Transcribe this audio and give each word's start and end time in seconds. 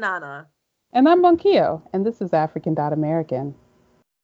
I'm 0.00 0.22
Nana. 0.22 0.46
And 0.94 1.06
I'm 1.06 1.22
Bunkio, 1.22 1.82
and 1.92 2.06
this 2.06 2.22
is 2.22 2.32
African 2.32 2.72
Dot 2.72 2.94
American. 2.94 3.54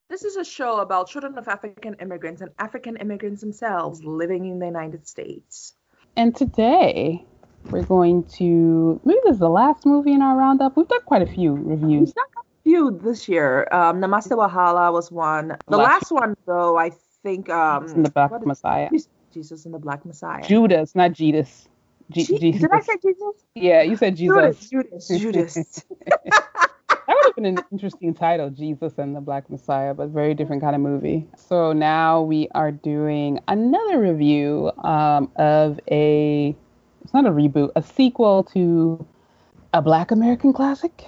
This 0.09 0.25
is 0.25 0.37
a 0.37 0.45
show 0.45 0.79
about 0.79 1.09
children 1.09 1.37
of 1.37 1.49
African 1.49 1.97
immigrants 2.01 2.41
and 2.41 2.51
African 2.59 2.97
immigrants 2.97 3.43
themselves 3.43 4.03
living 4.03 4.47
in 4.47 4.59
the 4.59 4.65
United 4.65 5.07
States. 5.07 5.75
And 6.17 6.35
today 6.35 7.27
we're 7.71 7.83
going 7.83 8.25
to 8.39 8.99
maybe 9.05 9.21
this 9.25 9.35
is 9.35 9.41
the 9.41 9.51
last 9.51 9.85
movie 9.85 10.15
in 10.15 10.23
our 10.23 10.35
roundup. 10.39 10.79
We've 10.79 10.89
done 10.89 11.03
quite 11.03 11.21
a 11.21 11.27
few 11.27 11.53
reviews. 11.53 12.09
We've 12.09 12.15
done 12.15 12.25
a 12.39 12.63
few 12.63 12.99
this 13.03 13.29
year. 13.29 13.69
Um, 13.71 14.01
Namaste 14.01 14.33
Wahala 14.33 14.91
was 14.95 15.13
one. 15.13 15.59
The 15.69 15.77
last, 15.77 16.11
last 16.11 16.13
one, 16.13 16.37
though, 16.47 16.79
I 16.79 16.93
think. 17.23 17.51
Um, 17.51 17.87
in 17.89 18.03
the 18.03 18.11
Black 18.11 18.47
Messiah. 18.47 18.89
Jesus 19.31 19.67
and 19.67 19.75
the 19.75 19.79
Black 19.79 20.07
Messiah. 20.07 20.43
Judas, 20.43 20.95
not 20.95 21.13
Jesus. 21.13 21.69
G- 22.11 22.25
Jesus. 22.25 22.61
Did 22.63 22.71
I 22.73 22.81
say 22.81 22.95
Jesus? 23.03 23.45
Yeah, 23.55 23.83
you 23.83 23.97
said 23.97 24.17
Jesus. 24.17 24.69
Judas. 24.69 25.09
Judas. 25.09 25.09
Judas. 25.09 25.85
that 26.07 27.09
would 27.09 27.25
have 27.25 27.35
been 27.35 27.47
an 27.47 27.59
interesting 27.73 28.15
title, 28.15 28.51
Jesus 28.51 28.95
and 28.99 29.17
the 29.17 29.21
Black 29.21 29.49
Messiah, 29.51 29.95
but 29.95 30.09
very 30.11 30.35
different 30.35 30.63
kind 30.63 30.75
of 30.75 30.83
movie. 30.83 31.27
So 31.37 31.73
now 31.73 32.23
we 32.23 32.49
are 32.55 32.71
doing 32.71 33.41
another 33.49 34.01
review 34.01 34.73
um, 34.85 35.31
of 35.37 35.81
a, 35.91 36.55
it's 37.03 37.15
not 37.15 37.27
a 37.27 37.31
reboot, 37.31 37.71
a 37.77 37.83
sequel 37.83 38.45
to 38.55 39.07
a 39.73 39.83
Black 39.83 40.11
American 40.11 40.53
classic, 40.53 41.05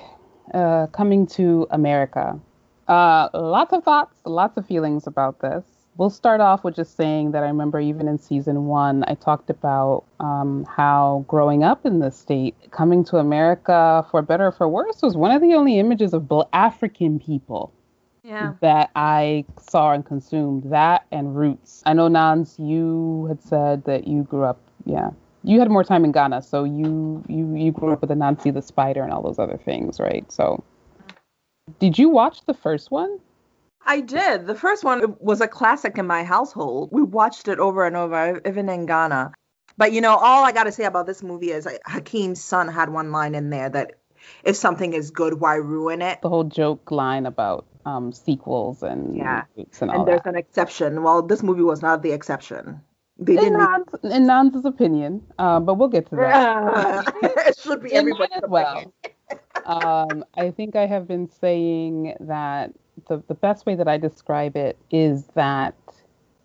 uh, 0.55 0.87
Coming 0.89 1.27
to 1.29 1.67
America. 1.71 2.41
Uh, 2.89 3.29
lots 3.35 3.73
of 3.73 3.85
thoughts, 3.85 4.17
lots 4.25 4.57
of 4.57 4.67
feelings 4.67 5.07
about 5.07 5.41
this 5.41 5.65
we'll 5.99 6.11
start 6.11 6.41
off 6.41 6.65
with 6.65 6.77
just 6.77 6.97
saying 6.97 7.33
that 7.33 7.43
I 7.43 7.49
remember 7.49 7.81
even 7.81 8.09
in 8.09 8.19
season 8.19 8.67
one, 8.67 9.05
I 9.09 9.15
talked 9.15 9.51
about 9.51 10.05
um, 10.21 10.65
how 10.65 11.25
growing 11.29 11.65
up 11.65 11.85
in 11.85 11.99
the 11.99 12.11
state, 12.11 12.55
coming 12.71 13.05
to 13.07 13.19
America 13.19 14.07
for 14.11 14.23
better 14.23 14.47
or 14.47 14.53
for 14.53 14.69
worse, 14.69 15.03
was 15.03 15.17
one 15.17 15.33
of 15.33 15.43
the 15.43 15.55
only 15.55 15.79
images 15.79 16.15
of 16.15 16.33
African 16.53 17.19
people 17.19 17.73
yeah. 18.23 18.55
that 18.61 18.91
I 18.95 19.45
saw 19.61 19.93
and 19.93 20.07
consumed. 20.07 20.71
That 20.71 21.05
and 21.11 21.37
roots. 21.37 21.83
I 21.85 21.93
know 21.95 22.09
Nans, 22.09 22.57
you 22.59 23.27
had 23.29 23.43
said 23.43 23.85
that 23.85 24.07
you 24.07 24.23
grew 24.23 24.45
up, 24.45 24.61
yeah. 24.85 25.11
You 25.43 25.59
had 25.59 25.71
more 25.71 25.85
time 25.85 26.05
in 26.05 26.13
Ghana, 26.13 26.43
so 26.43 26.65
you 26.65 27.25
you 27.29 27.55
you 27.57 27.73
grew 27.73 27.93
up 27.93 28.01
with 28.01 28.09
the 28.09 28.17
Nancy 28.17 28.51
the 28.51 28.61
spider 28.61 29.03
and 29.03 29.13
all 29.13 29.23
those 29.23 29.39
other 29.39 29.57
things, 29.57 29.99
right? 30.01 30.31
So, 30.31 30.63
did 31.79 31.97
you 31.97 32.09
watch 32.09 32.45
the 32.45 32.55
first 32.55 32.91
one? 32.91 33.19
I 33.89 34.01
did. 34.03 34.47
The 34.47 34.55
first 34.55 34.85
one 34.85 35.17
was 35.19 35.41
a 35.41 35.49
classic 35.49 35.97
in 35.97 36.07
my 36.07 36.23
household. 36.23 36.91
We 36.93 37.03
watched 37.03 37.49
it 37.49 37.59
over 37.59 37.87
and 37.87 37.97
over, 37.97 38.39
even 38.47 38.69
in 38.69 38.85
Ghana. 38.85 39.33
But 39.79 39.93
you 39.93 40.03
know, 40.03 40.15
all 40.15 40.45
I 40.45 40.53
got 40.53 40.65
to 40.65 40.73
say 40.73 40.85
about 40.85 41.07
this 41.07 41.23
movie 41.23 41.51
is 41.51 41.67
Akeem's 41.89 42.45
son 42.45 42.69
had 42.69 42.91
one 42.91 43.13
line 43.13 43.35
in 43.35 43.49
there 43.49 43.71
that 43.71 43.95
if 44.45 44.57
something 44.57 44.93
is 44.93 45.11
good, 45.11 45.41
why 45.41 45.55
ruin 45.55 46.03
it? 46.03 46.21
The 46.21 46.29
whole 46.29 46.45
joke 46.45 46.91
line 46.91 47.25
about 47.25 47.65
um, 47.87 48.13
sequels 48.13 48.83
and 48.83 49.17
yeah, 49.17 49.45
and, 49.57 49.91
and 49.91 50.07
there's 50.07 50.23
that. 50.23 50.35
an 50.35 50.37
exception. 50.37 51.03
Well, 51.03 51.23
this 51.23 51.43
movie 51.43 51.63
was 51.63 51.81
not 51.81 52.03
the 52.03 52.13
exception. 52.13 52.83
They 53.19 53.39
in, 53.39 53.55
Nan's, 53.55 53.89
in 54.05 54.27
Nan's 54.27 54.65
opinion, 54.67 55.23
uh, 55.39 55.61
but 55.61 55.75
we'll 55.75 55.89
get 55.89 56.11
to 56.11 56.17
that. 56.17 57.13
it 57.23 57.59
should 57.59 57.83
be 57.83 57.93
everybody 57.93 58.33
as 58.35 58.43
well. 58.47 58.93
um, 59.65 60.25
I 60.37 60.51
think 60.51 60.77
I 60.77 60.87
have 60.87 61.09
been 61.09 61.29
saying 61.41 62.15
that 62.21 62.75
the, 63.09 63.23
the 63.29 63.35
best 63.35 63.67
way 63.67 63.75
that 63.75 63.89
I 63.89 63.97
describe 63.97 64.57
it 64.57 64.77
is 64.91 65.25
that 65.35 65.75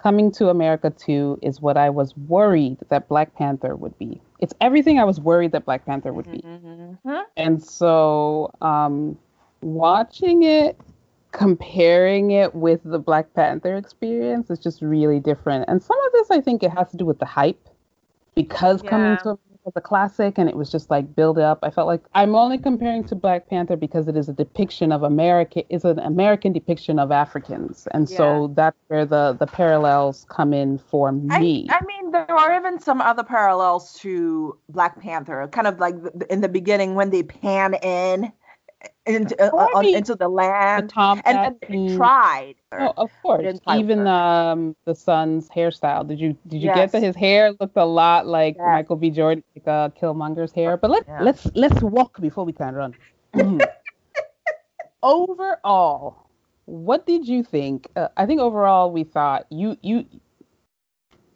Coming 0.04 0.34
to 0.34 0.50
America 0.50 0.90
2 0.90 1.40
is 1.42 1.62
what 1.62 1.78
I 1.78 1.90
was 1.90 2.14
worried 2.28 2.78
that 2.90 3.08
Black 3.08 3.34
Panther 3.36 3.78
would 3.78 3.98
be. 3.98 4.22
It's 4.40 4.54
everything 4.60 5.00
I 5.00 5.06
was 5.06 5.22
worried 5.22 5.54
that 5.54 5.64
Black 5.64 5.86
Panther 5.86 6.12
would 6.12 6.30
be. 6.30 6.40
Mm-hmm. 6.40 7.22
And 7.38 7.64
so 7.64 8.54
um, 8.62 9.18
watching 9.62 10.44
it, 10.44 10.78
comparing 11.32 12.32
it 12.32 12.54
with 12.54 12.82
the 12.84 13.00
Black 13.00 13.34
Panther 13.34 13.78
experience 13.78 14.50
is 14.50 14.60
just 14.60 14.82
really 14.82 15.22
different. 15.22 15.70
And 15.70 15.82
some 15.82 15.98
of 16.06 16.12
this, 16.12 16.32
I 16.32 16.42
think, 16.42 16.64
it 16.64 16.72
has 16.72 16.92
to 16.92 16.98
do 16.98 17.06
with 17.06 17.20
the 17.20 17.26
hype 17.26 17.70
because 18.36 18.84
yeah. 18.84 18.90
Coming 18.90 19.18
to 19.24 19.40
was 19.66 19.74
a 19.76 19.82
classic 19.82 20.38
and 20.38 20.50
it 20.50 20.56
was 20.56 20.72
just 20.72 20.90
like 20.90 21.16
build 21.16 21.38
up. 21.38 21.60
I 21.64 21.70
felt 21.70 21.88
like 21.88 22.04
I'm 22.14 22.36
only 22.36 22.58
comparing 22.58 23.04
to 23.06 23.16
Black 23.16 23.50
Panther 23.50 23.76
because 23.76 24.08
it 24.08 24.16
is 24.18 24.30
a 24.30 24.34
depiction 24.34 24.92
of 24.92 25.04
America 25.04 25.64
is 25.74 25.86
an 25.86 26.00
American 26.00 26.54
depiction 26.54 27.00
of 27.00 27.12
Africans. 27.12 27.88
And 27.92 28.10
yeah. 28.10 28.18
so 28.18 28.54
that's 28.56 28.78
where 28.88 29.06
the 29.06 29.36
the 29.40 29.48
parallels 29.48 30.26
come 30.30 30.54
in 30.54 30.78
for 30.78 31.12
me. 31.12 31.68
I, 31.70 31.78
I, 31.78 31.86
mean 31.86 32.12
there 32.12 32.32
are 32.32 32.56
even 32.56 32.80
some 32.80 33.02
other 33.02 33.24
parallels 33.24 33.94
to 34.00 34.58
Black 34.70 35.00
Panther, 35.00 35.48
kind 35.52 35.68
of 35.68 35.80
like 35.80 35.96
in 36.30 36.42
the 36.42 36.50
beginning 36.50 36.96
when 36.96 37.10
they 37.10 37.24
pan 37.24 37.76
in 37.76 38.32
into, 39.06 39.36
uh, 39.42 39.80
into 39.82 40.16
the 40.16 40.28
land 40.30 40.92
the 40.92 41.22
and, 41.26 41.56
and 41.62 41.90
they 41.90 41.96
tried. 41.96 42.56
Oh, 42.72 42.94
of 42.98 43.12
course. 43.22 43.60
Even 43.70 44.08
um 44.08 44.76
the 44.86 44.96
son's 44.96 45.50
hairstyle. 45.50 46.08
Did 46.08 46.20
you 46.20 46.38
did 46.48 46.62
you 46.62 46.68
yes. 46.68 46.76
get 46.76 46.92
that 46.94 47.04
his 47.04 47.16
hair 47.16 47.54
looked 47.60 47.78
a 47.78 47.86
lot 47.86 48.28
like 48.28 48.56
yes. 48.56 48.66
Michael 48.66 48.96
B. 48.96 49.10
Jordan, 49.10 49.44
like 49.56 49.68
uh, 49.68 49.90
Killmonger's 49.90 50.52
hair? 50.52 50.78
But 50.78 50.92
let's 50.92 51.08
yeah. 51.08 51.22
let's 51.22 51.48
let's 51.54 51.82
walk 51.82 52.20
before 52.22 52.46
we 52.46 52.54
can 52.54 52.76
run. 52.76 52.96
Mm-hmm. 53.36 53.62
overall, 55.04 56.30
what 56.66 57.06
did 57.06 57.28
you 57.28 57.44
think? 57.44 57.90
Uh, 57.96 58.08
I 58.16 58.26
think 58.26 58.40
overall 58.40 58.92
we 58.92 59.04
thought 59.04 59.46
you 59.50 59.78
you 59.82 60.06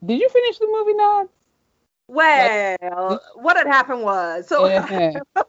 did 0.05 0.19
you 0.19 0.29
finish 0.29 0.59
the 0.59 0.67
movie, 0.71 0.93
Nod? 0.93 1.27
Well, 2.07 3.09
like, 3.11 3.19
what 3.35 3.57
had 3.57 3.67
happened 3.67 4.01
was 4.03 4.47
so. 4.47 4.67
Yeah, 4.67 5.19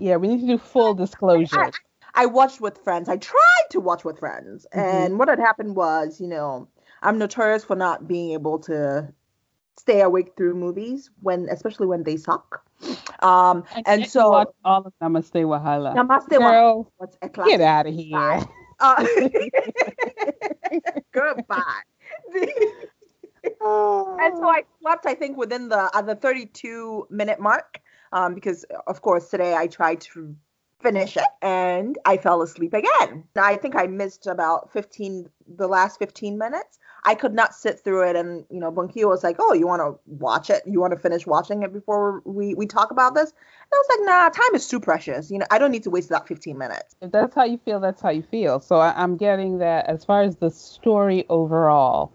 we 0.00 0.28
need 0.28 0.40
to 0.40 0.46
do 0.46 0.58
full 0.58 0.94
disclosure. 0.94 1.60
I, 1.60 1.70
I, 2.14 2.26
watched 2.26 2.60
with 2.60 2.78
friends. 2.78 3.08
I 3.08 3.16
tried 3.16 3.66
to 3.70 3.80
watch 3.80 4.04
with 4.04 4.18
friends, 4.18 4.66
mm-hmm. 4.74 4.80
and 4.80 5.18
what 5.18 5.28
had 5.28 5.38
happened 5.38 5.76
was, 5.76 6.20
you 6.20 6.28
know, 6.28 6.68
I'm 7.02 7.18
notorious 7.18 7.64
for 7.64 7.76
not 7.76 8.08
being 8.08 8.32
able 8.32 8.58
to 8.60 9.12
stay 9.78 10.00
awake 10.00 10.32
through 10.36 10.54
movies 10.54 11.10
when, 11.20 11.48
especially 11.50 11.86
when 11.86 12.02
they 12.02 12.16
suck. 12.16 12.62
Um, 13.20 13.64
and 13.86 14.06
so 14.06 14.30
watch 14.30 14.48
all 14.64 14.82
of 14.86 14.92
Namaste 15.02 15.44
Wahala. 15.44 15.94
Namaste 15.94 16.38
Wahala. 16.38 17.46
Get 17.46 17.60
out 17.60 17.86
of 17.86 17.94
here. 17.94 18.40
Uh, 18.78 19.06
goodbye. 21.12 21.82
and 23.44 24.36
so 24.36 24.48
I 24.48 24.62
slept, 24.80 25.06
I 25.06 25.14
think, 25.14 25.36
within 25.36 25.68
the 25.68 25.90
uh, 25.94 26.02
the 26.02 26.14
32 26.14 27.06
minute 27.10 27.40
mark 27.40 27.80
um, 28.12 28.34
because 28.34 28.64
of 28.86 29.02
course 29.02 29.28
today 29.28 29.54
I 29.54 29.66
tried 29.66 30.00
to 30.12 30.34
finish 30.80 31.16
it 31.16 31.24
and 31.42 31.98
I 32.04 32.16
fell 32.16 32.42
asleep 32.42 32.74
again. 32.74 33.24
I 33.36 33.56
think 33.56 33.76
I 33.76 33.86
missed 33.86 34.26
about 34.26 34.72
15 34.72 35.28
the 35.56 35.68
last 35.68 35.98
15 35.98 36.38
minutes. 36.38 36.78
I 37.04 37.14
could 37.14 37.34
not 37.34 37.54
sit 37.54 37.80
through 37.80 38.08
it 38.08 38.16
and 38.16 38.44
you 38.50 38.60
know 38.60 38.70
Bunkio 38.70 39.08
was 39.08 39.24
like, 39.24 39.36
"Oh, 39.38 39.54
you 39.54 39.66
want 39.66 39.80
to 39.80 39.98
watch 40.06 40.50
it? 40.50 40.62
You 40.66 40.80
want 40.80 40.92
to 40.92 40.98
finish 40.98 41.26
watching 41.26 41.62
it 41.62 41.72
before 41.72 42.22
we 42.24 42.54
we 42.54 42.66
talk 42.66 42.90
about 42.90 43.14
this?" 43.14 43.30
And 43.30 43.72
I 43.72 43.76
was 43.76 43.86
like, 43.90 44.06
"Nah, 44.06 44.28
time 44.28 44.54
is 44.54 44.68
too 44.68 44.80
precious. 44.80 45.30
You 45.30 45.38
know, 45.38 45.46
I 45.50 45.58
don't 45.58 45.70
need 45.70 45.84
to 45.84 45.90
waste 45.90 46.10
that 46.10 46.28
15 46.28 46.58
minutes." 46.58 46.94
If 47.00 47.10
that's 47.12 47.34
how 47.34 47.44
you 47.44 47.58
feel, 47.64 47.80
that's 47.80 48.02
how 48.02 48.10
you 48.10 48.22
feel. 48.22 48.60
So 48.60 48.76
I, 48.76 48.92
I'm 49.02 49.16
getting 49.16 49.58
that 49.58 49.86
as 49.86 50.04
far 50.04 50.22
as 50.22 50.36
the 50.36 50.50
story 50.50 51.24
overall, 51.28 52.12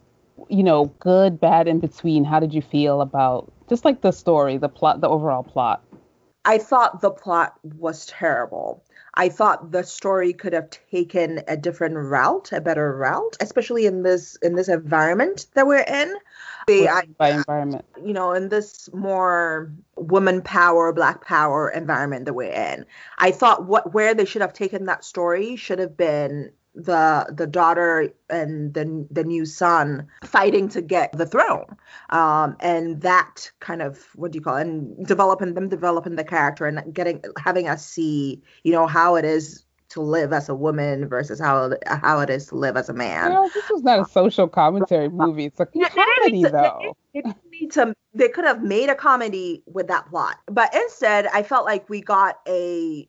you 0.49 0.63
know, 0.63 0.85
good, 0.99 1.39
bad, 1.39 1.67
in 1.67 1.79
between. 1.79 2.23
How 2.23 2.39
did 2.39 2.53
you 2.53 2.61
feel 2.61 3.01
about 3.01 3.51
just 3.67 3.85
like 3.85 4.01
the 4.01 4.11
story, 4.11 4.57
the 4.57 4.69
plot, 4.69 5.01
the 5.01 5.09
overall 5.09 5.43
plot? 5.43 5.83
I 6.45 6.59
thought 6.59 7.01
the 7.01 7.11
plot 7.11 7.55
was 7.63 8.05
terrible. 8.05 8.83
I 9.15 9.29
thought 9.29 9.71
the 9.71 9.83
story 9.83 10.33
could 10.33 10.53
have 10.53 10.69
taken 10.69 11.41
a 11.47 11.55
different 11.55 11.95
route, 11.95 12.51
a 12.51 12.61
better 12.61 12.95
route, 12.95 13.37
especially 13.39 13.85
in 13.85 14.03
this 14.03 14.35
in 14.41 14.55
this 14.55 14.67
environment 14.67 15.47
that 15.53 15.67
we're 15.67 15.85
in. 15.87 16.13
The, 16.67 16.89
I, 16.89 17.03
by 17.17 17.29
environment, 17.31 17.85
you 18.03 18.13
know, 18.13 18.33
in 18.33 18.49
this 18.49 18.89
more 18.93 19.71
woman 19.95 20.41
power, 20.41 20.91
black 20.91 21.25
power 21.25 21.69
environment 21.69 22.25
that 22.25 22.33
we're 22.33 22.51
in. 22.51 22.85
I 23.17 23.31
thought 23.31 23.65
what 23.65 23.93
where 23.93 24.13
they 24.13 24.25
should 24.25 24.41
have 24.41 24.53
taken 24.53 24.85
that 24.85 25.05
story 25.05 25.55
should 25.55 25.79
have 25.79 25.95
been 25.95 26.51
the 26.75 27.25
the 27.33 27.47
daughter 27.47 28.13
and 28.29 28.73
the 28.73 29.07
the 29.09 29.23
new 29.23 29.45
son 29.45 30.07
fighting 30.23 30.67
to 30.67 30.81
get 30.81 31.11
the 31.13 31.25
throne 31.25 31.65
um 32.09 32.55
and 32.59 33.01
that 33.01 33.49
kind 33.61 33.81
of 33.81 34.07
what 34.15 34.31
do 34.31 34.37
you 34.37 34.41
call 34.41 34.57
it 34.57 34.67
and 34.67 35.07
developing 35.07 35.53
them 35.53 35.69
developing 35.69 36.15
the 36.15 36.23
character 36.23 36.65
and 36.65 36.93
getting 36.93 37.21
having 37.37 37.67
us 37.67 37.85
see 37.85 38.41
you 38.63 38.73
know 38.73 38.87
how 38.87 39.15
it 39.15 39.23
is 39.23 39.65
to 39.89 40.01
live 40.01 40.33
as 40.33 40.49
a 40.49 40.55
woman 40.55 41.07
versus 41.07 41.39
how 41.39 41.71
how 41.87 42.19
it 42.19 42.29
is 42.29 42.47
to 42.47 42.55
live 42.55 42.75
as 42.75 42.89
a 42.89 42.93
man. 42.93 43.31
Know, 43.31 43.49
this 43.53 43.69
was 43.69 43.81
not 43.83 43.99
a 43.99 44.05
social 44.05 44.47
commentary 44.47 45.09
movie. 45.09 45.45
It's 45.45 45.59
a 45.59 45.65
comedy, 45.65 46.43
though. 46.43 46.95
They, 47.13 47.21
they, 47.21 47.33
need 47.51 47.71
to. 47.73 47.93
They 48.13 48.27
could 48.29 48.45
have 48.45 48.61
made 48.61 48.89
a 48.89 48.95
comedy 48.95 49.63
with 49.65 49.87
that 49.87 50.07
plot, 50.09 50.37
but 50.47 50.73
instead, 50.75 51.27
I 51.27 51.43
felt 51.43 51.65
like 51.65 51.89
we 51.89 52.01
got 52.01 52.39
a 52.47 53.07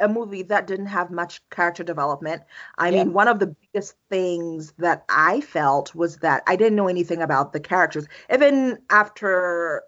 a 0.00 0.08
movie 0.08 0.42
that 0.42 0.66
didn't 0.66 0.86
have 0.86 1.10
much 1.10 1.40
character 1.50 1.82
development. 1.82 2.42
I 2.78 2.88
yeah. 2.88 3.04
mean, 3.04 3.12
one 3.12 3.28
of 3.28 3.38
the 3.38 3.54
biggest 3.72 3.94
things 4.10 4.72
that 4.78 5.04
I 5.08 5.40
felt 5.40 5.94
was 5.94 6.18
that 6.18 6.42
I 6.46 6.56
didn't 6.56 6.76
know 6.76 6.88
anything 6.88 7.22
about 7.22 7.52
the 7.52 7.60
characters. 7.60 8.06
Even 8.32 8.78
after 8.90 9.82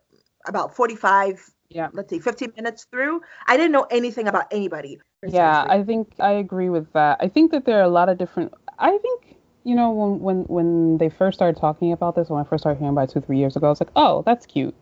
about 0.47 0.75
45 0.75 1.51
yeah. 1.71 1.89
let's 1.93 2.11
see, 2.11 2.19
15 2.19 2.53
minutes 2.57 2.87
through, 2.91 3.21
I 3.47 3.57
didn't 3.57 3.73
know 3.73 3.87
anything 3.91 4.27
about 4.27 4.47
anybody. 4.51 4.99
Yeah, 5.27 5.67
I 5.69 5.83
think 5.83 6.15
I 6.19 6.33
agree 6.33 6.69
with 6.69 6.93
that. 6.93 7.19
I 7.21 7.29
think 7.29 7.51
that 7.51 7.65
there 7.65 7.79
are 7.79 7.83
a 7.83 7.89
lot 7.89 8.09
of 8.09 8.19
different. 8.19 8.55
I 8.79 8.97
think 8.99 9.37
you 9.65 9.75
know 9.75 9.91
when 9.91 10.21
when 10.21 10.37
when 10.45 10.99
they 10.99 11.09
first 11.09 11.37
started 11.37 11.61
talking 11.61 11.93
about 11.93 12.15
this, 12.15 12.29
when 12.29 12.41
I 12.41 12.49
first 12.49 12.63
started 12.63 12.79
hearing 12.79 12.93
about 12.93 13.11
it 13.11 13.13
two 13.13 13.21
three 13.21 13.39
years 13.39 13.57
ago, 13.57 13.67
I 13.67 13.71
was 13.71 13.81
like, 13.81 13.91
oh, 13.97 14.23
that's 14.25 14.47
cute. 14.47 14.75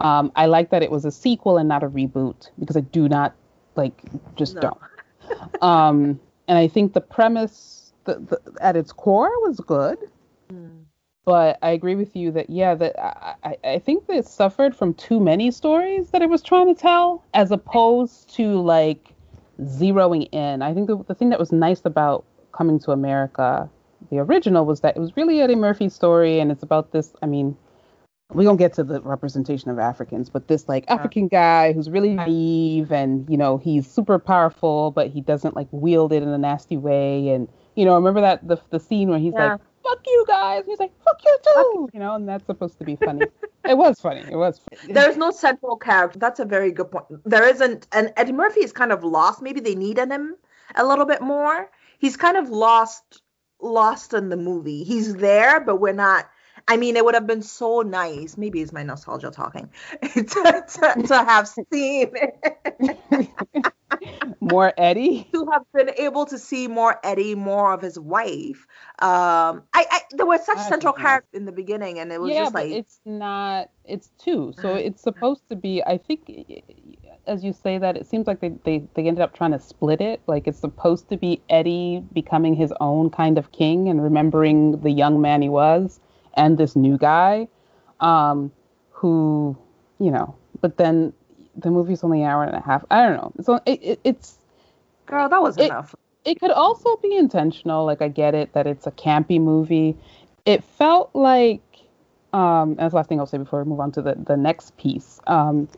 Um, 0.00 0.32
I 0.36 0.46
like 0.46 0.70
that 0.70 0.82
it 0.82 0.90
was 0.90 1.04
a 1.04 1.10
sequel 1.10 1.58
and 1.58 1.68
not 1.68 1.82
a 1.82 1.88
reboot 1.88 2.50
because 2.58 2.76
I 2.76 2.80
do 2.80 3.08
not 3.08 3.34
like 3.78 4.02
just 4.36 4.56
No. 4.56 4.60
don't. 4.60 5.62
Um, 5.62 6.20
and 6.48 6.58
I 6.58 6.68
think 6.68 6.92
the 6.92 7.00
premise, 7.00 7.92
the, 8.04 8.14
the, 8.16 8.40
at 8.60 8.76
its 8.76 8.92
core, 8.92 9.30
was 9.46 9.60
good. 9.60 9.98
Mm. 10.52 10.84
But 11.24 11.58
I 11.62 11.70
agree 11.70 11.94
with 11.94 12.16
you 12.16 12.30
that 12.32 12.48
yeah, 12.48 12.74
that 12.74 12.98
I, 12.98 13.34
I 13.44 13.56
I 13.74 13.78
think 13.78 14.06
that 14.06 14.16
it 14.16 14.26
suffered 14.26 14.74
from 14.74 14.94
too 14.94 15.20
many 15.20 15.50
stories 15.50 16.10
that 16.10 16.22
it 16.22 16.30
was 16.30 16.42
trying 16.42 16.74
to 16.74 16.80
tell, 16.80 17.22
as 17.34 17.50
opposed 17.50 18.34
to 18.36 18.60
like 18.62 19.14
zeroing 19.60 20.28
in. 20.32 20.62
I 20.62 20.72
think 20.72 20.86
the 20.86 20.96
the 21.04 21.14
thing 21.14 21.28
that 21.30 21.38
was 21.38 21.52
nice 21.52 21.84
about 21.84 22.24
Coming 22.52 22.80
to 22.80 22.92
America, 22.92 23.68
the 24.10 24.18
original, 24.18 24.64
was 24.64 24.80
that 24.80 24.96
it 24.96 25.00
was 25.00 25.16
really 25.16 25.42
Eddie 25.42 25.54
Murphy's 25.54 25.94
story, 25.94 26.40
and 26.40 26.50
it's 26.50 26.62
about 26.62 26.92
this. 26.92 27.14
I 27.22 27.26
mean, 27.26 27.56
we 28.34 28.44
don't 28.44 28.58
get 28.58 28.74
to 28.74 28.84
the 28.84 29.00
representation 29.00 29.70
of 29.70 29.78
Africans, 29.78 30.28
but 30.28 30.48
this 30.48 30.68
like 30.68 30.84
African 30.88 31.28
guy 31.28 31.72
who's 31.72 31.88
really 31.88 32.12
naive, 32.14 32.92
and 32.92 33.28
you 33.30 33.38
know 33.38 33.56
he's 33.58 33.90
super 33.90 34.18
powerful, 34.18 34.90
but 34.90 35.08
he 35.08 35.20
doesn't 35.20 35.56
like 35.56 35.68
wield 35.70 36.12
it 36.12 36.22
in 36.22 36.28
a 36.28 36.38
nasty 36.38 36.76
way, 36.76 37.30
and 37.30 37.48
you 37.74 37.84
know 37.84 37.94
remember 37.94 38.20
that 38.20 38.46
the 38.46 38.60
the 38.70 38.80
scene 38.80 39.08
where 39.08 39.18
he's 39.18 39.32
Yeah. 39.34 39.52
like 39.52 39.60
fuck 39.82 40.06
you 40.06 40.24
guys. 40.26 40.64
He's 40.66 40.78
like, 40.78 40.92
fuck 41.02 41.18
you 41.24 41.38
too. 41.42 41.88
You 41.94 42.00
know, 42.00 42.14
and 42.14 42.28
that's 42.28 42.44
supposed 42.44 42.76
to 42.78 42.84
be 42.84 42.96
funny. 42.96 43.22
it 43.66 43.78
was 43.78 43.98
funny. 43.98 44.20
It 44.30 44.36
was 44.36 44.58
funny. 44.58 44.92
There's 44.92 45.16
no 45.16 45.30
central 45.30 45.76
character. 45.76 46.18
That's 46.18 46.40
a 46.40 46.44
very 46.44 46.72
good 46.72 46.90
point. 46.90 47.06
There 47.24 47.48
isn't, 47.48 47.86
and 47.92 48.12
Eddie 48.18 48.32
Murphy 48.32 48.60
is 48.60 48.70
kind 48.72 48.92
of 48.92 49.02
lost. 49.02 49.40
Maybe 49.40 49.60
they 49.60 49.74
needed 49.74 50.10
him 50.10 50.36
a 50.76 50.84
little 50.84 51.06
bit 51.06 51.22
more. 51.22 51.70
He's 52.00 52.18
kind 52.18 52.36
of 52.36 52.50
lost, 52.50 53.22
lost 53.62 54.12
in 54.12 54.28
the 54.28 54.36
movie. 54.36 54.84
He's 54.84 55.14
there, 55.14 55.58
but 55.60 55.76
we're 55.76 55.94
not. 55.94 56.28
I 56.68 56.76
mean, 56.76 56.96
it 56.96 57.04
would 57.04 57.14
have 57.14 57.26
been 57.26 57.42
so 57.42 57.80
nice. 57.80 58.36
Maybe 58.36 58.60
it's 58.60 58.72
my 58.72 58.82
nostalgia 58.82 59.30
talking 59.30 59.70
to, 60.02 60.22
to, 60.22 61.02
to 61.06 61.16
have 61.16 61.48
seen 61.48 62.12
More 64.40 64.72
Eddie. 64.76 65.28
to 65.32 65.46
have 65.50 65.62
been 65.74 65.90
able 65.98 66.26
to 66.26 66.38
see 66.38 66.68
more 66.68 67.00
Eddie, 67.02 67.34
more 67.34 67.72
of 67.72 67.80
his 67.80 67.98
wife. 67.98 68.66
Um, 68.98 69.62
I, 69.72 69.86
I 69.90 70.00
there 70.12 70.26
was 70.26 70.44
such 70.44 70.56
That's 70.56 70.68
central 70.68 70.92
character 70.92 71.36
in 71.36 71.46
the 71.46 71.52
beginning, 71.52 71.98
and 71.98 72.12
it 72.12 72.20
was 72.20 72.30
yeah, 72.30 72.44
just 72.44 72.54
like 72.54 72.70
it's 72.70 73.00
not. 73.04 73.70
It's 73.84 74.10
two, 74.18 74.52
so 74.60 74.74
it's 74.74 75.02
supposed 75.02 75.48
to 75.48 75.56
be. 75.56 75.82
I 75.84 75.98
think, 75.98 76.30
as 77.26 77.42
you 77.42 77.52
say 77.52 77.78
that, 77.78 77.96
it 77.96 78.06
seems 78.06 78.26
like 78.26 78.40
they 78.40 78.50
they 78.64 78.84
they 78.94 79.08
ended 79.08 79.22
up 79.22 79.34
trying 79.34 79.52
to 79.52 79.58
split 79.58 80.00
it. 80.00 80.20
Like 80.26 80.46
it's 80.46 80.58
supposed 80.58 81.08
to 81.08 81.16
be 81.16 81.42
Eddie 81.48 82.04
becoming 82.12 82.54
his 82.54 82.72
own 82.80 83.10
kind 83.10 83.38
of 83.38 83.52
king 83.52 83.88
and 83.88 84.02
remembering 84.02 84.80
the 84.82 84.90
young 84.90 85.20
man 85.20 85.42
he 85.42 85.48
was, 85.48 86.00
and 86.38 86.56
this 86.58 86.76
new 86.76 86.96
guy, 86.98 87.48
um, 88.00 88.52
who, 88.92 89.56
you 90.00 90.10
know. 90.10 90.34
But 90.60 90.78
then 90.78 91.12
the 91.56 91.70
movie's 91.70 92.04
only 92.04 92.22
an 92.22 92.28
hour 92.30 92.44
and 92.44 92.56
a 92.56 92.60
half. 92.60 92.84
I 92.90 93.02
don't 93.02 93.16
know. 93.16 93.32
It's 93.38 93.48
on- 93.48 93.62
it, 93.66 93.82
it, 93.82 94.00
it's 94.04 94.38
girl, 95.06 95.28
that 95.28 95.42
was 95.42 95.58
it- 95.58 95.66
enough. 95.66 95.94
it 96.24 96.40
could 96.40 96.50
also 96.52 96.96
be 96.96 97.16
intentional. 97.16 97.84
Like 97.84 98.00
I 98.02 98.08
get 98.08 98.34
it 98.34 98.52
that 98.54 98.66
it's 98.66 98.86
a 98.86 98.92
campy 98.92 99.40
movie. 99.40 99.96
It 100.46 100.64
felt 100.64 101.10
like, 101.14 101.62
um, 102.32 102.70
and 102.70 102.78
that's 102.78 102.92
the 102.92 102.96
last 102.96 103.08
thing 103.08 103.20
I'll 103.20 103.26
say 103.26 103.38
before 103.38 103.62
we 103.62 103.68
move 103.68 103.80
on 103.80 103.92
to 103.92 104.02
the 104.02 104.14
the 104.14 104.36
next 104.36 104.76
piece. 104.78 105.20
Um, 105.26 105.68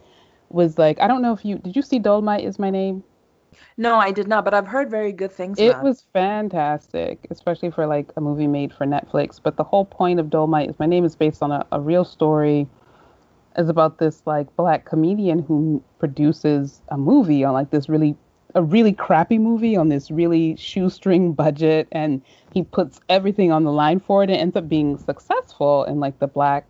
was 0.51 0.79
like 0.79 1.01
I 1.01 1.07
don't 1.09 1.23
know 1.23 1.33
if 1.33 1.45
you 1.45 1.59
did 1.59 1.77
you 1.77 1.83
see 1.83 2.01
Dolemite 2.01 2.45
is 2.45 2.59
my 2.59 2.71
name. 2.71 3.05
No, 3.77 3.97
I 3.97 4.11
did 4.11 4.29
not, 4.29 4.45
but 4.45 4.55
I've 4.55 4.67
heard 4.67 4.91
very 4.91 5.13
good 5.13 5.33
things. 5.33 5.59
It 5.59 5.69
about 5.69 5.85
was 5.85 6.05
fantastic, 6.13 7.27
especially 7.31 7.71
for 7.71 7.87
like 7.87 8.11
a 8.17 8.21
movie 8.21 8.47
made 8.47 8.73
for 8.73 8.87
Netflix. 8.87 9.41
But 9.43 9.57
the 9.57 9.65
whole 9.65 9.85
point 9.85 10.21
of 10.21 10.27
Dolemite 10.27 10.71
is 10.71 10.79
my 10.79 10.87
name 10.87 11.05
is 11.05 11.17
based 11.17 11.43
on 11.43 11.51
a, 11.51 11.67
a 11.73 11.81
real 11.81 12.05
story. 12.05 12.67
Is 13.57 13.69
about 13.69 13.99
this 13.99 14.23
like 14.27 14.55
black 14.57 14.85
comedian 14.85 15.41
who 15.41 15.83
produces 15.99 16.83
a 16.89 16.97
movie 16.97 17.43
on 17.43 17.53
like 17.53 17.71
this 17.71 17.89
really 17.89 18.17
a 18.55 18.63
really 18.63 18.93
crappy 18.93 19.39
movie 19.39 19.77
on 19.77 19.89
this 19.89 20.11
really 20.11 20.57
shoestring 20.57 21.33
budget 21.33 21.89
and 21.93 22.23
he 22.53 22.63
puts 22.63 23.01
everything 23.09 23.53
on 23.53 23.65
the 23.65 23.73
line 23.73 24.01
for 24.01 24.23
it 24.23 24.31
and 24.31 24.39
ends 24.39 24.57
up 24.57 24.69
being 24.69 24.97
successful 24.99 25.85
in 25.85 26.01
like 26.01 26.19
the 26.19 26.27
black 26.27 26.67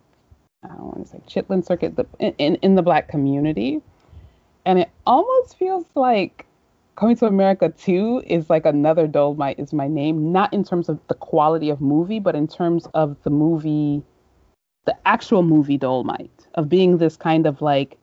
I 0.63 0.69
don't 0.69 0.81
want 0.81 1.05
to 1.05 1.11
say 1.11 1.21
chitlin 1.27 1.65
circuit 1.65 1.95
the, 1.95 2.05
in, 2.19 2.33
in 2.37 2.55
in 2.57 2.75
the 2.75 2.81
black 2.81 3.07
community 3.07 3.81
and 4.65 4.79
it 4.79 4.89
almost 5.05 5.57
feels 5.57 5.85
like 5.95 6.45
Coming 7.01 7.15
to 7.15 7.25
America 7.25 7.69
2 7.69 8.25
is 8.27 8.47
like 8.47 8.63
another 8.63 9.07
Dolemite 9.07 9.57
is 9.57 9.73
my 9.73 9.87
name, 9.87 10.31
not 10.31 10.53
in 10.53 10.63
terms 10.63 10.87
of 10.87 10.99
the 11.07 11.15
quality 11.15 11.71
of 11.71 11.81
movie, 11.81 12.19
but 12.19 12.35
in 12.35 12.47
terms 12.47 12.85
of 12.93 13.17
the 13.23 13.31
movie, 13.31 14.03
the 14.85 14.95
actual 15.07 15.41
movie 15.41 15.79
Dolemite, 15.79 16.29
of 16.53 16.69
being 16.69 16.99
this 16.99 17.17
kind 17.17 17.47
of 17.47 17.59
like 17.59 17.97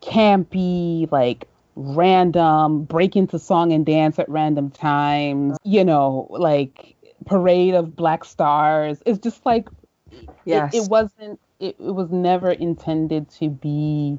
campy, 0.00 1.12
like 1.12 1.48
random, 1.76 2.84
break 2.84 3.14
into 3.14 3.38
song 3.38 3.74
and 3.74 3.84
dance 3.84 4.18
at 4.18 4.26
random 4.30 4.70
times, 4.70 5.58
you 5.62 5.84
know, 5.84 6.28
like 6.30 6.96
parade 7.26 7.74
of 7.74 7.94
black 7.94 8.24
stars. 8.24 9.02
It's 9.04 9.18
just 9.18 9.44
like, 9.44 9.68
it- 10.10 10.30
Yes. 10.46 10.74
it, 10.74 10.88
wasn't, 10.88 11.38
it, 11.60 11.76
it 11.78 11.94
was 11.94 12.10
never 12.10 12.52
intended 12.52 13.28
to 13.32 13.50
be 13.50 14.18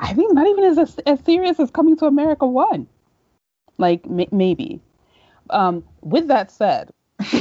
I 0.00 0.12
think 0.12 0.34
not 0.34 0.46
even 0.46 0.64
as 0.64 0.98
as 1.06 1.20
serious 1.20 1.58
as 1.60 1.70
Coming 1.70 1.96
to 1.96 2.06
America 2.06 2.46
one. 2.46 2.86
Like 3.78 4.04
m- 4.06 4.28
maybe. 4.32 4.80
Um, 5.50 5.84
with 6.02 6.26
that 6.28 6.50
said, 6.50 6.90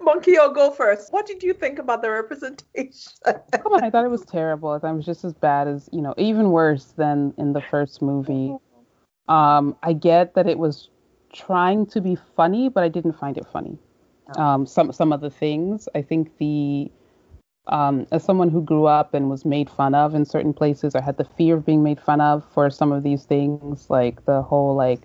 Monkey, 0.00 0.36
I'll 0.36 0.52
go 0.52 0.70
first. 0.70 1.12
What 1.12 1.26
did 1.26 1.42
you 1.42 1.52
think 1.52 1.78
about 1.78 2.02
the 2.02 2.10
representation? 2.10 3.12
come 3.24 3.72
on, 3.72 3.84
I 3.84 3.90
thought 3.90 4.04
it 4.04 4.10
was 4.10 4.24
terrible. 4.24 4.70
I 4.70 4.78
thought 4.78 4.92
it 4.92 4.96
was 4.96 5.06
just 5.06 5.24
as 5.24 5.32
bad 5.32 5.68
as 5.68 5.88
you 5.92 6.02
know, 6.02 6.14
even 6.18 6.50
worse 6.50 6.94
than 6.96 7.32
in 7.38 7.52
the 7.52 7.60
first 7.60 8.02
movie. 8.02 8.54
Um, 9.28 9.76
I 9.82 9.92
get 9.92 10.34
that 10.34 10.46
it 10.46 10.58
was 10.58 10.88
trying 11.32 11.86
to 11.86 12.00
be 12.00 12.16
funny, 12.36 12.68
but 12.68 12.84
I 12.84 12.88
didn't 12.88 13.14
find 13.14 13.36
it 13.36 13.46
funny. 13.52 13.78
Um, 14.36 14.66
some 14.66 14.92
some 14.92 15.12
of 15.12 15.20
the 15.20 15.30
things. 15.30 15.88
I 15.94 16.02
think 16.02 16.36
the 16.38 16.90
um, 17.68 18.06
as 18.12 18.22
someone 18.22 18.50
who 18.50 18.62
grew 18.62 18.86
up 18.86 19.14
and 19.14 19.30
was 19.30 19.44
made 19.44 19.70
fun 19.70 19.94
of 19.94 20.14
in 20.14 20.24
certain 20.24 20.52
places, 20.52 20.94
I 20.94 21.00
had 21.02 21.16
the 21.16 21.24
fear 21.24 21.56
of 21.56 21.64
being 21.64 21.82
made 21.82 22.00
fun 22.00 22.20
of 22.20 22.44
for 22.52 22.68
some 22.70 22.92
of 22.92 23.02
these 23.02 23.24
things, 23.24 23.88
like 23.88 24.24
the 24.26 24.42
whole 24.42 24.74
like 24.74 25.00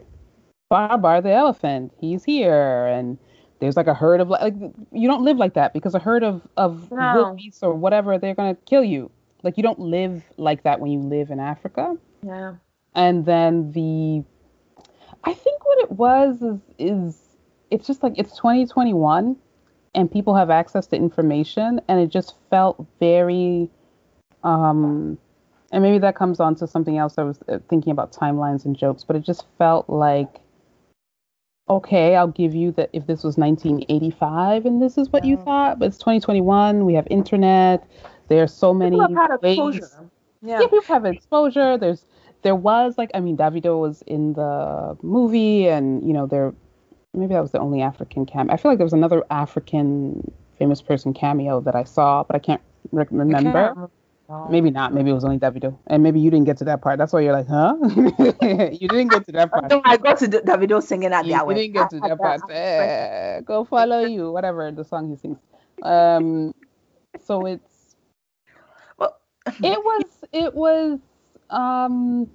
Babar 0.69 1.21
the 1.21 1.31
elephant, 1.31 1.91
he's 1.99 2.23
here, 2.23 2.85
and 2.87 3.17
there's 3.59 3.75
like 3.75 3.87
a 3.87 3.93
herd 3.93 4.21
of 4.21 4.29
like 4.29 4.53
you 4.91 5.07
don't 5.07 5.23
live 5.23 5.37
like 5.37 5.53
that 5.55 5.73
because 5.73 5.95
a 5.95 5.99
herd 5.99 6.23
of 6.23 6.47
of 6.57 6.91
No. 6.91 7.13
wildebeest 7.15 7.63
or 7.63 7.73
whatever 7.73 8.17
they're 8.17 8.35
gonna 8.35 8.55
kill 8.65 8.83
you. 8.83 9.09
Like 9.41 9.57
you 9.57 9.63
don't 9.63 9.79
live 9.79 10.23
like 10.37 10.63
that 10.63 10.79
when 10.79 10.91
you 10.91 10.99
live 10.99 11.31
in 11.31 11.39
Africa. 11.39 11.95
yeah. 12.21 12.55
And 12.95 13.25
then 13.25 13.71
the 13.71 14.23
I 15.23 15.33
think 15.33 15.65
what 15.65 15.79
it 15.79 15.91
was 15.91 16.41
is 16.41 16.59
is 16.77 17.21
it's 17.71 17.87
just 17.87 18.03
like 18.03 18.13
it's 18.17 18.35
2021 18.35 19.35
and 19.96 20.12
people 20.12 20.36
have 20.36 20.50
access 20.50 20.88
to 20.88 20.96
information 20.96 21.81
and 21.88 22.00
it 22.00 22.10
just 22.10 22.36
felt 22.50 22.86
very 23.00 23.69
um 24.43 25.17
and 25.72 25.84
maybe 25.84 26.00
that 26.00 26.15
comes 26.15 26.39
on 26.39 26.55
to 26.55 26.67
something 26.67 26.98
else 26.98 27.15
I 27.17 27.24
was 27.24 27.39
uh, 27.48 27.60
thinking 27.69 27.91
about 27.91 28.12
timelines 28.12 28.65
and 28.65 28.77
jokes 28.77 29.03
but 29.03 29.15
it 29.15 29.22
just 29.22 29.46
felt 29.58 29.89
like 29.89 30.39
okay 31.69 32.15
I'll 32.15 32.27
give 32.27 32.55
you 32.55 32.72
that 32.74 32.89
if 32.93 33.05
this 33.08 33.24
was 33.24 33.38
1985 33.38 34.65
and 34.65 34.81
this 34.81 34.98
is 34.98 35.10
what 35.10 35.25
you 35.25 35.38
thought 35.38 35.79
but 35.79 35.86
it's 35.86 35.98
2021 35.98 36.86
we 36.86 36.93
have 36.93 37.08
internet 37.10 37.86
there 38.29 38.43
are 38.43 38.48
so 38.48 38.74
many 38.74 38.98
People 38.98 39.15
have 39.15 39.31
had 39.31 39.41
ways 39.41 39.58
exposure. 39.58 40.10
Yeah. 40.41 40.62
yeah, 40.62 40.67
people 40.67 40.93
have 40.93 41.05
exposure. 41.05 41.77
There's 41.77 42.05
there 42.43 42.55
was 42.55 42.98
like 42.98 43.12
I 43.13 43.19
mean 43.19 43.36
Davido 43.36 43.79
was 43.79 44.01
in 44.03 44.34
the 44.34 44.98
movie 45.01 45.67
and 45.67 46.08
you 46.08 46.13
know 46.13 46.25
there 46.25 46.53
maybe 47.13 47.33
that 47.33 47.41
was 47.41 47.51
the 47.51 47.59
only 47.59 47.81
African 47.81 48.25
cameo. 48.25 48.53
I 48.53 48.57
feel 48.57 48.71
like 48.71 48.77
there 48.77 48.85
was 48.85 48.93
another 48.93 49.23
African 49.29 50.31
famous 50.57 50.81
person 50.81 51.13
cameo 51.13 51.61
that 51.61 51.75
I 51.75 51.83
saw, 51.83 52.23
but 52.23 52.35
I 52.35 52.39
can't 52.39 52.61
re- 52.91 53.05
remember. 53.09 53.89
Maybe 54.47 54.69
not. 54.69 54.93
Maybe 54.93 55.09
it 55.09 55.13
was 55.13 55.25
only 55.25 55.39
Davido, 55.39 55.75
and 55.87 56.03
maybe 56.03 56.19
you 56.19 56.29
didn't 56.29 56.45
get 56.45 56.57
to 56.57 56.63
that 56.65 56.83
part. 56.83 56.99
That's 56.99 57.11
why 57.11 57.21
you're 57.21 57.33
like, 57.33 57.47
huh? 57.47 57.75
you 58.71 58.87
didn't 58.87 59.09
get 59.09 59.25
to 59.25 59.31
that 59.31 59.51
part. 59.51 59.65
No, 59.71 59.81
I 59.83 59.97
got 59.97 60.19
to 60.19 60.27
D- 60.27 60.37
Davido 60.39 60.83
singing 60.83 61.11
at 61.11 61.25
You, 61.25 61.31
that 61.31 61.47
you 61.47 61.55
didn't 61.55 61.73
get 61.73 61.89
to 61.89 61.99
that 62.01 62.17
part. 62.19 62.41
Eh, 62.51 63.41
go 63.41 63.63
follow 63.65 64.01
you, 64.01 64.31
whatever 64.31 64.71
the 64.71 64.83
song 64.85 65.09
he 65.09 65.15
sings. 65.15 65.39
Um, 65.81 66.53
so 67.19 67.45
it's 67.47 67.95
Well- 68.99 69.17
it 69.47 69.79
was 69.83 70.03
it 70.31 70.53
was 70.53 70.99
um 71.49 72.29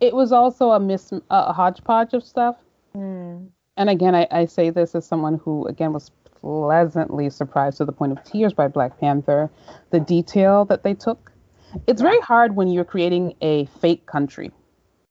it 0.00 0.14
was 0.14 0.32
also 0.32 0.70
a 0.70 0.80
mis 0.80 1.12
a 1.28 1.52
hodgepodge 1.52 2.14
of 2.14 2.24
stuff. 2.24 2.56
Hmm. 2.92 3.46
And 3.76 3.88
again, 3.88 4.14
I, 4.14 4.26
I 4.30 4.46
say 4.46 4.70
this 4.70 4.94
as 4.94 5.06
someone 5.06 5.40
who 5.42 5.66
again 5.66 5.92
was 5.92 6.10
pleasantly 6.40 7.30
surprised 7.30 7.78
to 7.78 7.84
the 7.84 7.92
point 7.92 8.12
of 8.12 8.22
tears 8.24 8.52
by 8.52 8.68
Black 8.68 8.98
Panther. 8.98 9.50
The 9.90 10.00
detail 10.00 10.64
that 10.66 10.82
they 10.82 10.94
took. 10.94 11.32
It's 11.86 12.02
very 12.02 12.20
hard 12.20 12.56
when 12.56 12.68
you're 12.68 12.84
creating 12.84 13.34
a 13.40 13.66
fake 13.80 14.06
country, 14.06 14.50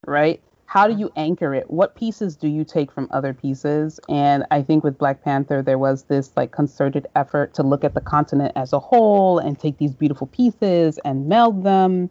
right? 0.06 0.42
How 0.66 0.86
do 0.86 0.96
you 0.96 1.10
anchor 1.16 1.52
it? 1.52 1.68
What 1.68 1.96
pieces 1.96 2.36
do 2.36 2.46
you 2.46 2.64
take 2.64 2.92
from 2.92 3.08
other 3.10 3.34
pieces? 3.34 3.98
And 4.08 4.44
I 4.52 4.62
think 4.62 4.84
with 4.84 4.98
Black 4.98 5.24
Panther, 5.24 5.62
there 5.62 5.78
was 5.78 6.04
this 6.04 6.30
like 6.36 6.52
concerted 6.52 7.08
effort 7.16 7.54
to 7.54 7.64
look 7.64 7.82
at 7.82 7.94
the 7.94 8.00
continent 8.00 8.52
as 8.54 8.72
a 8.72 8.78
whole 8.78 9.38
and 9.38 9.58
take 9.58 9.78
these 9.78 9.94
beautiful 9.94 10.28
pieces 10.28 10.98
and 11.04 11.26
meld 11.28 11.64
them. 11.64 12.08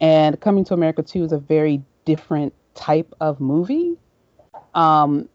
And 0.00 0.40
Coming 0.40 0.64
to 0.64 0.74
America 0.74 1.02
2 1.02 1.24
is 1.24 1.32
a 1.32 1.38
very 1.38 1.82
different 2.06 2.54
type 2.74 3.12
of 3.20 3.38
movie. 3.38 3.96
Um, 4.74 5.28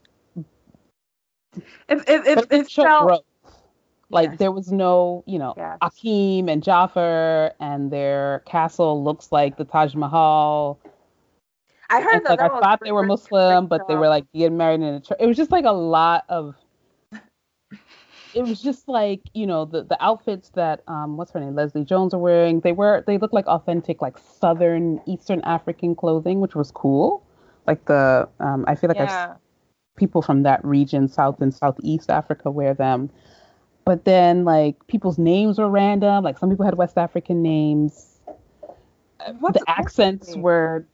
if 1.89 2.03
if 2.07 2.27
if, 2.27 2.51
if 2.51 2.71
felt, 2.71 3.07
growth. 3.07 3.23
Like 4.09 4.29
yes. 4.31 4.39
there 4.39 4.51
was 4.51 4.71
no, 4.71 5.23
you 5.25 5.39
know. 5.39 5.55
Akeem 5.81 6.49
and 6.49 6.63
Jafar 6.63 7.53
and 7.59 7.91
their 7.91 8.43
castle 8.45 9.03
looks 9.03 9.31
like 9.31 9.57
the 9.57 9.65
Taj 9.65 9.95
Mahal. 9.95 10.79
I 11.89 12.01
heard 12.01 12.23
that. 12.25 12.39
Like 12.39 12.39
I 12.39 12.47
thought 12.47 12.79
they 12.83 12.91
were 12.91 13.03
Muslim, 13.03 13.67
but 13.67 13.87
they 13.87 13.95
were 13.95 14.07
like 14.07 14.25
getting 14.33 14.57
married 14.57 14.81
in 14.81 14.93
a 14.93 14.99
church. 14.99 15.17
It 15.19 15.25
was 15.25 15.37
just 15.37 15.51
like 15.51 15.65
a 15.65 15.71
lot 15.71 16.25
of. 16.29 16.55
It 18.33 18.43
was 18.43 18.61
just 18.61 18.87
like 18.87 19.21
you 19.33 19.47
know 19.47 19.65
the 19.65 19.83
the 19.83 19.97
outfits 20.03 20.49
that 20.49 20.83
um 20.87 21.15
what's 21.15 21.31
her 21.31 21.39
name 21.39 21.55
Leslie 21.55 21.85
Jones 21.85 22.13
are 22.13 22.19
wearing. 22.19 22.59
They 22.59 22.73
were 22.73 23.03
they 23.07 23.17
look 23.17 23.33
like 23.33 23.47
authentic 23.47 24.01
like 24.01 24.17
Southern 24.17 25.01
Eastern 25.07 25.41
African 25.41 25.95
clothing, 25.95 26.41
which 26.41 26.53
was 26.53 26.69
cool. 26.69 27.24
Like 27.67 27.85
the 27.85 28.27
um 28.39 28.65
I 28.67 28.75
feel 28.75 28.89
like 28.89 28.97
yeah. 28.97 29.31
I've 29.31 29.37
people 29.95 30.21
from 30.21 30.43
that 30.43 30.63
region, 30.63 31.07
South 31.07 31.41
and 31.41 31.53
Southeast 31.53 32.09
Africa, 32.09 32.51
wear 32.51 32.73
them. 32.73 33.09
But 33.85 34.05
then, 34.05 34.45
like, 34.45 34.87
people's 34.87 35.17
names 35.17 35.59
were 35.59 35.69
random. 35.69 36.23
Like, 36.23 36.37
some 36.39 36.49
people 36.49 36.65
had 36.65 36.75
West 36.75 36.97
African 36.97 37.41
names. 37.41 38.19
What's 39.39 39.59
the 39.59 39.69
accents 39.69 40.33
name? 40.33 40.41
were. 40.41 40.87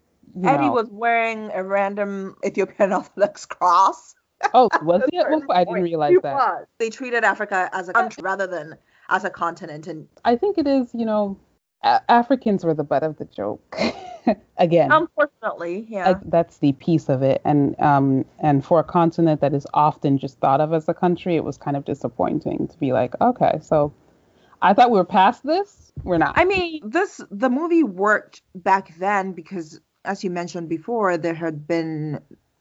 Eddie 0.43 0.67
know, 0.67 0.71
was 0.71 0.87
wearing 0.89 1.51
a 1.53 1.63
random 1.63 2.35
Ethiopian 2.45 2.93
Orthodox 2.93 3.45
cross. 3.45 4.15
Oh, 4.53 4.69
was 4.81 5.01
he? 5.11 5.19
I 5.19 5.63
didn't 5.63 5.83
realize 5.83 6.11
he 6.11 6.17
that. 6.17 6.33
Was. 6.33 6.67
They 6.77 6.89
treated 6.89 7.23
Africa 7.23 7.69
as 7.73 7.89
a 7.89 7.93
country 7.93 8.21
rather 8.23 8.47
than 8.47 8.77
as 9.09 9.25
a 9.25 9.29
continent. 9.29 9.87
And 9.87 10.07
I 10.23 10.37
think 10.37 10.57
it 10.57 10.67
is, 10.67 10.89
you 10.93 11.05
know, 11.05 11.37
a- 11.83 12.01
Africans 12.09 12.63
were 12.63 12.73
the 12.73 12.83
butt 12.83 13.03
of 13.03 13.17
the 13.17 13.25
joke. 13.25 13.75
again. 14.57 14.91
Unfortunately 14.91 15.85
yeah. 15.89 16.13
That's 16.25 16.57
the 16.57 16.73
piece 16.73 17.09
of 17.09 17.23
it. 17.23 17.41
And 17.43 17.79
um 17.79 18.25
and 18.39 18.63
for 18.63 18.79
a 18.79 18.83
continent 18.83 19.41
that 19.41 19.53
is 19.53 19.65
often 19.73 20.17
just 20.17 20.39
thought 20.39 20.61
of 20.61 20.73
as 20.73 20.87
a 20.87 20.93
country 20.93 21.35
it 21.35 21.43
was 21.43 21.57
kind 21.57 21.75
of 21.75 21.85
disappointing 21.85 22.67
to 22.67 22.77
be 22.77 22.93
like 22.93 23.19
okay 23.19 23.59
so 23.61 23.91
i 24.61 24.73
thought 24.73 24.91
we 24.91 24.97
were 24.97 25.05
past 25.05 25.43
this. 25.43 25.91
We're 26.03 26.19
not. 26.19 26.37
I 26.37 26.45
mean 26.45 26.81
this 26.83 27.19
the 27.31 27.49
movie 27.49 27.83
worked 27.83 28.41
back 28.55 28.95
then 28.97 29.33
because 29.33 29.79
as 30.05 30.23
you 30.23 30.29
mentioned 30.29 30.69
before 30.69 31.17
there 31.17 31.33
had 31.33 31.67
been 31.67 32.19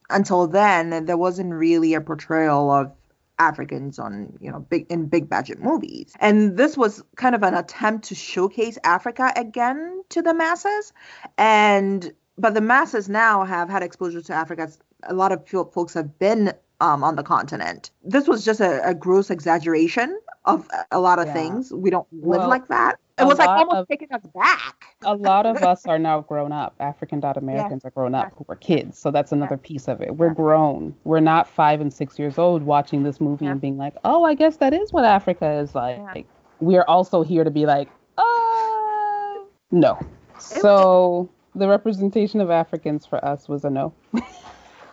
until 0.09 0.47
then 0.47 1.05
there 1.05 1.19
wasn't 1.19 1.53
really 1.53 1.95
a 1.95 2.01
portrayal 2.01 2.71
of 2.71 2.93
Africans 3.41 3.99
on, 3.99 4.37
you 4.41 4.53
know, 4.53 4.61
big 4.61 4.87
in 4.91 5.07
big 5.07 5.29
budget 5.29 5.61
movies. 5.61 6.13
And 6.21 6.57
this 6.57 6.77
was 6.77 7.03
kind 7.17 7.35
of 7.35 7.43
an 7.43 7.55
attempt 7.55 8.09
to 8.09 8.15
showcase 8.15 8.79
Africa 8.85 9.33
again 9.35 10.03
to 10.11 10.23
the 10.23 10.35
masses. 10.35 10.93
And 11.39 12.13
but 12.39 12.55
the 12.55 12.61
masses 12.61 13.09
now 13.09 13.45
have 13.45 13.69
had 13.69 13.83
exposure 13.83 14.23
to 14.23 14.33
Africa. 14.35 14.71
A 15.05 15.15
lot 15.15 15.33
of 15.33 15.49
folks 15.49 15.95
have 15.95 16.19
been 16.19 16.53
um, 16.81 17.05
on 17.05 17.17
the 17.17 17.23
continent. 17.23 17.91
This 18.05 18.27
was 18.27 18.45
just 18.45 18.61
a, 18.61 18.87
a 18.87 18.95
gross 18.95 19.31
exaggeration 19.31 20.19
of 20.45 20.67
a 20.91 21.01
lot 21.01 21.19
of 21.19 21.27
yeah. 21.27 21.35
things. 21.35 21.73
We 21.73 21.91
don't 21.91 22.07
live 22.13 22.41
well, 22.41 22.49
like 22.49 22.69
that. 22.69 22.99
It 23.19 23.27
was 23.27 23.39
like 23.39 23.51
almost 23.51 23.77
of, 23.77 23.89
taking 23.89 24.11
us 24.13 24.23
back. 24.35 24.85
a 25.03 25.15
lot 25.15 25.45
of 25.45 25.59
us 25.59 25.85
are 25.85 25.99
now 25.99 26.23
grown 26.23 26.53
up. 26.53 26.75
African 26.81 27.21
dot 27.21 27.37
Americans 27.37 27.83
yeah. 27.85 27.89
are 27.89 27.91
grown 27.91 28.15
up 28.15 28.33
who 28.37 28.47
were 28.49 28.57
kids. 28.57 28.99
So 28.99 29.11
that's 29.11 29.31
another 29.31 29.61
yeah. 29.63 29.69
piece 29.69 29.89
of 29.89 30.01
it. 30.01 30.17
We're 30.17 30.33
grown. 30.33 30.95
We're 31.05 31.21
not 31.21 31.47
five 31.47 31.83
and 31.83 31.93
six 31.93 32.19
years 32.19 32.39
old 32.39 32.63
watching 32.63 33.03
this 33.03 33.21
movie 33.21 33.47
and 33.47 33.61
being 33.61 33.77
like, 33.77 33.95
oh, 34.05 34.25
I 34.25 34.35
guess 34.35 34.57
that 34.57 34.73
is 34.73 34.93
what 34.93 35.05
Africa 35.05 35.53
is 35.53 35.75
like. 35.75 36.27
We 36.61 36.77
are 36.77 36.85
also 36.89 37.23
here 37.23 37.45
to 37.45 37.51
be 37.51 37.67
like, 37.67 37.89
oh, 38.17 39.47
no. 39.71 39.99
So 40.39 41.29
the 41.55 41.69
representation 41.69 42.41
of 42.41 42.51
Africans 42.51 43.05
for 43.05 43.23
us 43.23 43.49
was 43.49 43.65
a 43.65 43.71
no. 43.71 43.93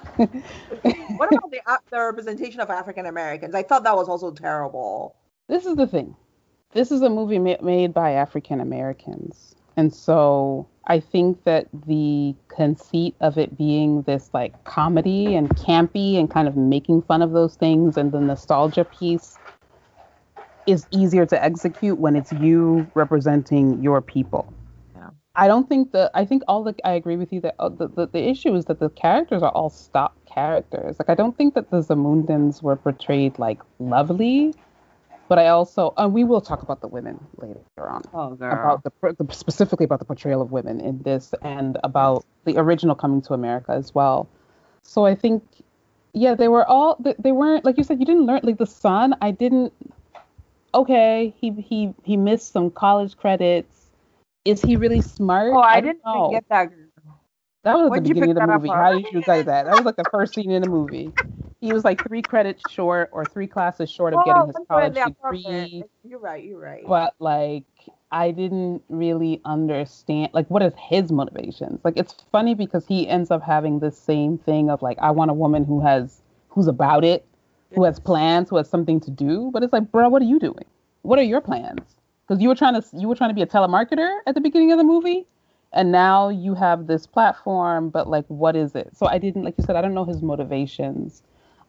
what 0.18 1.30
about 1.30 1.52
the, 1.52 1.62
uh, 1.66 1.78
the 1.92 2.00
representation 2.00 2.60
of 2.60 2.70
African 2.70 3.06
Americans? 3.06 3.56
I 3.56 3.64
thought 3.64 3.84
that 3.84 3.96
was 3.96 4.10
also 4.10 4.32
terrible. 4.32 5.16
This 5.48 5.66
is 5.66 5.76
the 5.76 5.88
thing. 5.88 6.16
This 6.74 6.92
is 6.92 7.02
a 7.02 7.10
movie 7.10 7.40
ma- 7.40 7.62
made 7.62 7.94
by 7.94 8.12
African 8.12 8.60
Americans. 8.60 9.56
And 9.78 9.94
so 9.94 10.68
I 10.88 11.00
think 11.00 11.44
that 11.44 11.68
the 11.86 12.36
conceit 12.48 13.16
of 13.22 13.38
it 13.38 13.58
being 13.58 14.02
this 14.04 14.30
like 14.34 14.64
comedy 14.64 15.36
and 15.36 15.50
campy 15.50 16.18
and 16.20 16.30
kind 16.30 16.48
of 16.48 16.58
making 16.58 17.04
fun 17.04 17.22
of 17.22 17.32
those 17.32 17.56
things 17.56 17.96
and 17.96 18.12
the 18.12 18.20
nostalgia 18.20 18.86
piece 18.86 19.38
is 20.66 20.86
easier 20.92 21.26
to 21.26 21.44
execute 21.44 21.98
when 21.98 22.16
it's 22.16 22.34
you 22.34 22.90
representing 22.94 23.82
your 23.82 24.02
people. 24.02 24.54
I 25.38 25.48
don't 25.48 25.70
think 25.70 25.92
that 25.92 26.10
I 26.16 26.26
think 26.26 26.42
all 26.48 26.64
the 26.64 26.76
I 26.84 26.94
agree 26.94 27.16
with 27.16 27.32
you 27.32 27.40
that 27.42 27.56
uh, 27.60 27.70
the, 27.70 27.88
the, 27.88 28.08
the 28.08 28.28
issue 28.28 28.56
is 28.56 28.66
that 28.66 28.80
the 28.80 28.90
characters 28.90 29.44
are 29.44 29.52
all 29.52 29.70
stock 29.70 30.14
characters. 30.26 30.98
Like 30.98 31.10
I 31.10 31.16
don't 31.16 31.38
think 31.38 31.54
that 31.54 31.70
the 31.70 31.78
Zamundans 31.78 32.64
were 32.64 32.76
portrayed 32.76 33.38
like 33.38 33.60
lovely, 33.78 34.56
but 35.30 35.38
I 35.38 35.50
also 35.50 35.94
uh, 35.96 36.10
we 36.12 36.24
will 36.24 36.42
talk 36.42 36.64
about 36.64 36.82
the 36.82 36.88
women 36.88 37.24
later 37.38 37.88
on. 37.88 38.02
Oh. 38.16 38.34
About 38.34 38.84
the, 38.84 38.92
the 39.14 39.32
specifically 39.32 39.84
about 39.84 40.00
the 40.00 40.06
portrayal 40.06 40.42
of 40.42 40.52
women 40.52 40.82
in 40.82 41.04
this 41.04 41.36
and 41.44 41.78
about 41.84 42.26
the 42.46 42.58
original 42.58 42.96
Coming 42.96 43.22
to 43.22 43.36
America 43.36 43.74
as 43.74 43.94
well. 43.94 44.28
So 44.82 45.06
I 45.06 45.14
think 45.14 45.44
yeah, 46.14 46.34
they 46.34 46.48
were 46.48 46.66
all 46.66 46.98
they, 47.00 47.14
they 47.20 47.32
weren't 47.32 47.64
like 47.64 47.78
you 47.78 47.84
said 47.84 48.00
you 48.00 48.08
didn't 48.08 48.26
learn 48.26 48.40
like 48.42 48.58
the 48.58 48.66
son. 48.66 49.14
I 49.22 49.30
didn't. 49.30 49.72
Okay, 50.74 51.36
he 51.40 51.52
he 51.52 51.94
he 52.04 52.18
missed 52.18 52.52
some 52.52 52.72
college 52.72 53.16
credits 53.18 53.77
is 54.48 54.62
he 54.62 54.76
really 54.78 55.02
smart? 55.02 55.54
Oh, 55.54 55.60
I, 55.60 55.76
I 55.76 55.82
didn't 55.82 56.02
get 56.32 56.46
that. 56.50 56.70
That 57.64 57.74
was 57.78 57.92
the 57.94 58.02
beginning 58.02 58.32
of 58.32 58.36
the 58.36 58.48
movie. 58.48 58.70
How 58.70 58.94
did 58.94 59.12
you 59.12 59.22
say 59.24 59.42
that? 59.42 59.66
That 59.66 59.76
was 59.76 59.86
like 59.86 59.98
the 59.98 60.06
first 60.06 60.34
scene 60.34 60.52
in 60.52 60.62
the 60.62 60.70
movie. 60.70 61.12
He 61.60 61.74
was 61.74 61.84
like 61.84 62.02
three 62.08 62.22
credits 62.22 62.72
short 62.72 63.10
or 63.12 63.26
three 63.26 63.48
classes 63.48 63.90
short 63.90 64.14
of 64.14 64.24
getting 64.24 64.46
his 64.48 64.56
college 64.68 64.94
degree. 64.96 65.84
You're 66.04 66.20
right. 66.20 66.44
You're 66.44 66.60
right. 66.60 66.84
But 66.88 67.16
like, 67.20 67.66
I 68.12 68.32
didn't 68.32 68.84
really 68.88 69.42
understand 69.44 70.30
like 70.34 70.48
what 70.50 70.64
is 70.64 70.74
his 70.78 71.12
motivations. 71.12 71.82
Like, 71.84 71.98
it's 71.98 72.16
funny 72.32 72.56
because 72.56 72.88
he 72.88 73.08
ends 73.08 73.32
up 73.32 73.42
having 73.42 73.80
the 73.80 73.92
same 73.92 74.38
thing 74.38 74.70
of 74.70 74.82
like, 74.82 74.98
I 75.00 75.12
want 75.12 75.32
a 75.32 75.34
woman 75.34 75.66
who 75.66 75.82
has 75.82 76.22
who's 76.48 76.68
about 76.68 77.04
it, 77.04 77.26
who 77.76 77.84
has 77.84 78.00
plans, 78.00 78.50
who 78.50 78.56
has 78.58 78.70
something 78.70 79.02
to 79.02 79.12
do. 79.12 79.50
But 79.52 79.64
it's 79.64 79.74
like, 79.74 79.92
bro, 79.92 80.08
what 80.08 80.22
are 80.22 80.26
you 80.26 80.40
doing? 80.40 80.66
What 81.02 81.20
are 81.20 81.24
your 81.24 81.42
plans? 81.42 81.97
Because 82.28 82.42
you 82.42 82.50
were 82.50 82.56
trying 82.56 82.80
to 82.80 82.88
you 82.94 83.08
were 83.08 83.16
trying 83.16 83.30
to 83.30 83.34
be 83.34 83.42
a 83.42 83.48
telemarketer 83.48 84.20
at 84.28 84.36
the 84.36 84.42
beginning 84.42 84.72
of 84.72 84.78
the 84.78 84.84
movie 84.84 85.26
and 85.74 85.92
now 85.92 86.30
you 86.30 86.54
have 86.54 86.88
this 86.88 87.06
platform 87.06 87.90
but 87.90 88.08
like 88.08 88.26
what 88.28 88.56
is 88.56 88.76
it 88.76 88.90
so 88.96 89.08
i 89.08 89.18
didn't 89.18 89.44
like 89.44 89.56
you 89.58 89.64
said 89.64 89.76
i 89.76 89.82
don't 89.82 89.94
know 89.94 90.06
his 90.06 90.22
motivations 90.22 91.24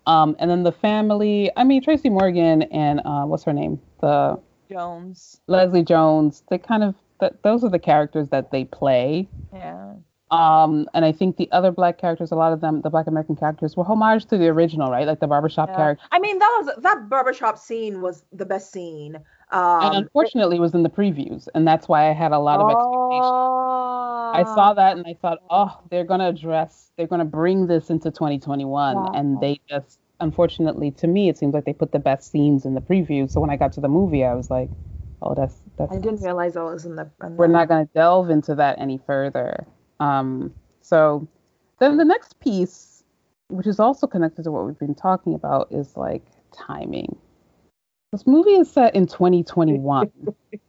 um, 0.06 0.34
and 0.38 0.50
then 0.50 0.62
the 0.62 0.72
family 0.72 1.50
i 1.56 1.64
mean 1.64 1.82
tracy 1.82 2.08
morgan 2.08 2.62
and 2.62 3.00
uh, 3.04 3.24
what's 3.24 3.44
her 3.44 3.52
name 3.52 3.80
the 4.00 4.38
jones 4.70 5.40
leslie 5.46 5.82
jones 5.82 6.42
they 6.50 6.58
kind 6.58 6.82
of 6.82 6.94
that 7.20 7.42
those 7.42 7.64
are 7.64 7.70
the 7.70 7.78
characters 7.78 8.28
that 8.28 8.50
they 8.50 8.64
play 8.64 9.28
yeah 9.52 9.92
um, 10.30 10.86
and 10.92 11.04
I 11.04 11.12
think 11.12 11.36
the 11.36 11.50
other 11.52 11.70
black 11.70 11.98
characters, 11.98 12.30
a 12.30 12.34
lot 12.34 12.52
of 12.52 12.60
them, 12.60 12.82
the 12.82 12.90
black 12.90 13.06
American 13.06 13.36
characters, 13.36 13.76
were 13.76 13.84
homage 13.84 14.26
to 14.26 14.36
the 14.36 14.48
original, 14.48 14.90
right? 14.90 15.06
Like 15.06 15.20
the 15.20 15.26
barbershop 15.26 15.70
yeah. 15.70 15.76
character. 15.76 16.04
I 16.12 16.18
mean, 16.18 16.38
that 16.38 16.54
was 16.60 16.82
that 16.82 17.08
barbershop 17.08 17.58
scene 17.58 18.02
was 18.02 18.24
the 18.32 18.44
best 18.44 18.70
scene. 18.70 19.18
Um, 19.50 19.82
and 19.82 19.94
unfortunately, 19.96 20.56
it 20.56 20.60
was 20.60 20.74
in 20.74 20.82
the 20.82 20.90
previews, 20.90 21.48
and 21.54 21.66
that's 21.66 21.88
why 21.88 22.10
I 22.10 22.12
had 22.12 22.32
a 22.32 22.38
lot 22.38 22.60
of 22.60 22.66
oh, 22.68 24.30
expectations. 24.30 24.50
I 24.50 24.54
saw 24.54 24.74
that 24.74 24.96
and 24.96 25.06
I 25.06 25.14
thought, 25.14 25.38
oh, 25.48 25.80
they're 25.90 26.04
gonna 26.04 26.28
address, 26.28 26.90
they're 26.96 27.06
gonna 27.06 27.24
bring 27.24 27.66
this 27.66 27.88
into 27.88 28.10
2021, 28.10 28.96
wow. 28.96 29.12
and 29.14 29.40
they 29.40 29.58
just, 29.68 30.00
unfortunately, 30.20 30.90
to 30.92 31.06
me, 31.06 31.30
it 31.30 31.38
seems 31.38 31.54
like 31.54 31.64
they 31.64 31.72
put 31.72 31.92
the 31.92 31.98
best 31.98 32.30
scenes 32.30 32.66
in 32.66 32.74
the 32.74 32.82
previews. 32.82 33.30
So 33.30 33.40
when 33.40 33.48
I 33.48 33.56
got 33.56 33.72
to 33.74 33.80
the 33.80 33.88
movie, 33.88 34.22
I 34.22 34.34
was 34.34 34.50
like, 34.50 34.68
oh, 35.22 35.34
that's 35.34 35.62
that's. 35.78 35.92
I 35.92 35.98
didn't 35.98 36.22
realize 36.22 36.54
that 36.54 36.64
was 36.64 36.84
in 36.84 36.96
the. 36.96 37.10
In 37.22 37.30
the... 37.30 37.36
We're 37.36 37.46
not 37.46 37.68
gonna 37.68 37.88
delve 37.94 38.28
into 38.28 38.54
that 38.56 38.78
any 38.78 38.98
further. 39.06 39.66
Um, 39.98 40.54
so 40.82 41.26
then 41.78 41.96
the 41.96 42.04
next 42.04 42.38
piece, 42.40 43.02
which 43.48 43.66
is 43.66 43.80
also 43.80 44.06
connected 44.06 44.44
to 44.44 44.50
what 44.50 44.66
we've 44.66 44.78
been 44.78 44.94
talking 44.94 45.34
about, 45.34 45.68
is 45.70 45.96
like 45.96 46.24
timing. 46.52 47.16
This 48.12 48.26
movie 48.26 48.52
is 48.52 48.70
set 48.70 48.94
in 48.94 49.06
2021, 49.06 50.10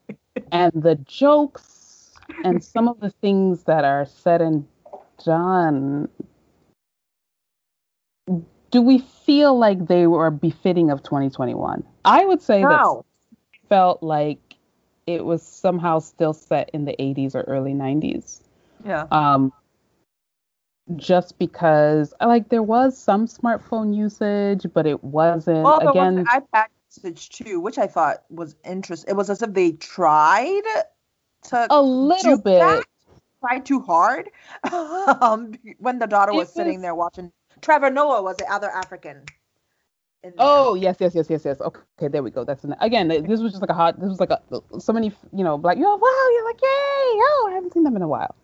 and 0.52 0.74
the 0.76 0.96
jokes 1.06 2.14
and 2.44 2.64
some 2.64 2.88
of 2.88 3.00
the 3.00 3.10
things 3.10 3.64
that 3.64 3.86
are 3.86 4.06
said 4.06 4.42
and 4.42 4.68
done 5.24 6.10
do 8.72 8.82
we 8.82 9.00
feel 9.00 9.58
like 9.58 9.88
they 9.88 10.08
were 10.08 10.30
befitting 10.30 10.92
of 10.92 11.02
2021? 11.04 11.84
I 12.06 12.26
would 12.26 12.42
say 12.42 12.62
no. 12.62 13.04
that 13.32 13.70
felt 13.70 14.04
like 14.04 14.40
it 15.08 15.26
was 15.26 15.42
somehow 15.42 16.00
still 16.00 16.34
set 16.34 16.70
in 16.72 16.86
the 16.86 16.96
80s 17.00 17.36
or 17.36 17.42
early 17.42 17.74
90s. 17.74 18.42
Yeah. 18.86 19.08
Um, 19.12 19.52
just 20.96 21.38
because 21.40 22.14
like 22.22 22.50
there 22.50 22.64
was 22.64 22.98
some 22.98 23.28
smartphone 23.28 23.96
usage, 23.96 24.66
but 24.74 24.86
it 24.86 25.04
wasn't 25.04 25.64
well, 25.64 25.90
again 25.90 26.16
was 26.18 26.26
iPad 26.28 26.66
usage 26.96 27.30
too, 27.30 27.60
which 27.60 27.78
I 27.78 27.88
thought 27.88 28.24
was 28.30 28.56
interesting. 28.66 29.10
It 29.10 29.16
was 29.16 29.30
as 29.30 29.42
if 29.42 29.54
they 29.54 29.74
tried 29.74 30.62
to 31.44 31.68
a 31.70 31.82
little 31.82 32.38
bit 32.38 32.60
that, 32.60 32.84
tried 33.42 33.66
too 33.66 33.82
hard. 33.82 34.30
um, 35.22 35.54
when 35.80 36.00
the 36.00 36.08
daughter 36.08 36.34
was, 36.34 36.48
was 36.48 36.54
sitting 36.54 36.82
there 36.82 36.96
watching 36.96 37.32
Trevor 37.62 37.90
Noah 37.90 38.22
was 38.22 38.38
the 38.38 38.52
other 38.52 38.70
African. 38.70 39.24
Oh 40.38 40.76
yes, 40.76 40.98
yes, 41.00 41.16
yes, 41.16 41.30
yes, 41.30 41.46
yes. 41.46 41.62
Okay, 41.62 42.10
there 42.10 42.22
we 42.22 42.30
go. 42.30 42.44
That's 42.44 42.66
an, 42.66 42.76
again. 42.82 43.08
This 43.08 43.40
was 43.40 43.54
just 43.54 43.62
like 43.62 43.70
a 43.70 43.74
hot. 43.74 44.00
This 44.00 44.10
was 44.10 44.20
like 44.20 44.32
a 44.32 44.42
so 44.80 44.92
many 44.92 45.14
you 45.32 45.46
know 45.46 45.56
like 45.56 45.78
yo 45.78 45.96
wow 45.96 46.30
you're 46.34 46.46
like 46.46 46.62
yay 46.62 46.68
oh 46.68 47.48
I 47.50 47.54
haven't 47.54 47.74
seen 47.74 47.84
them 47.84 47.96
in 47.96 48.02
a 48.02 48.08
while. 48.08 48.36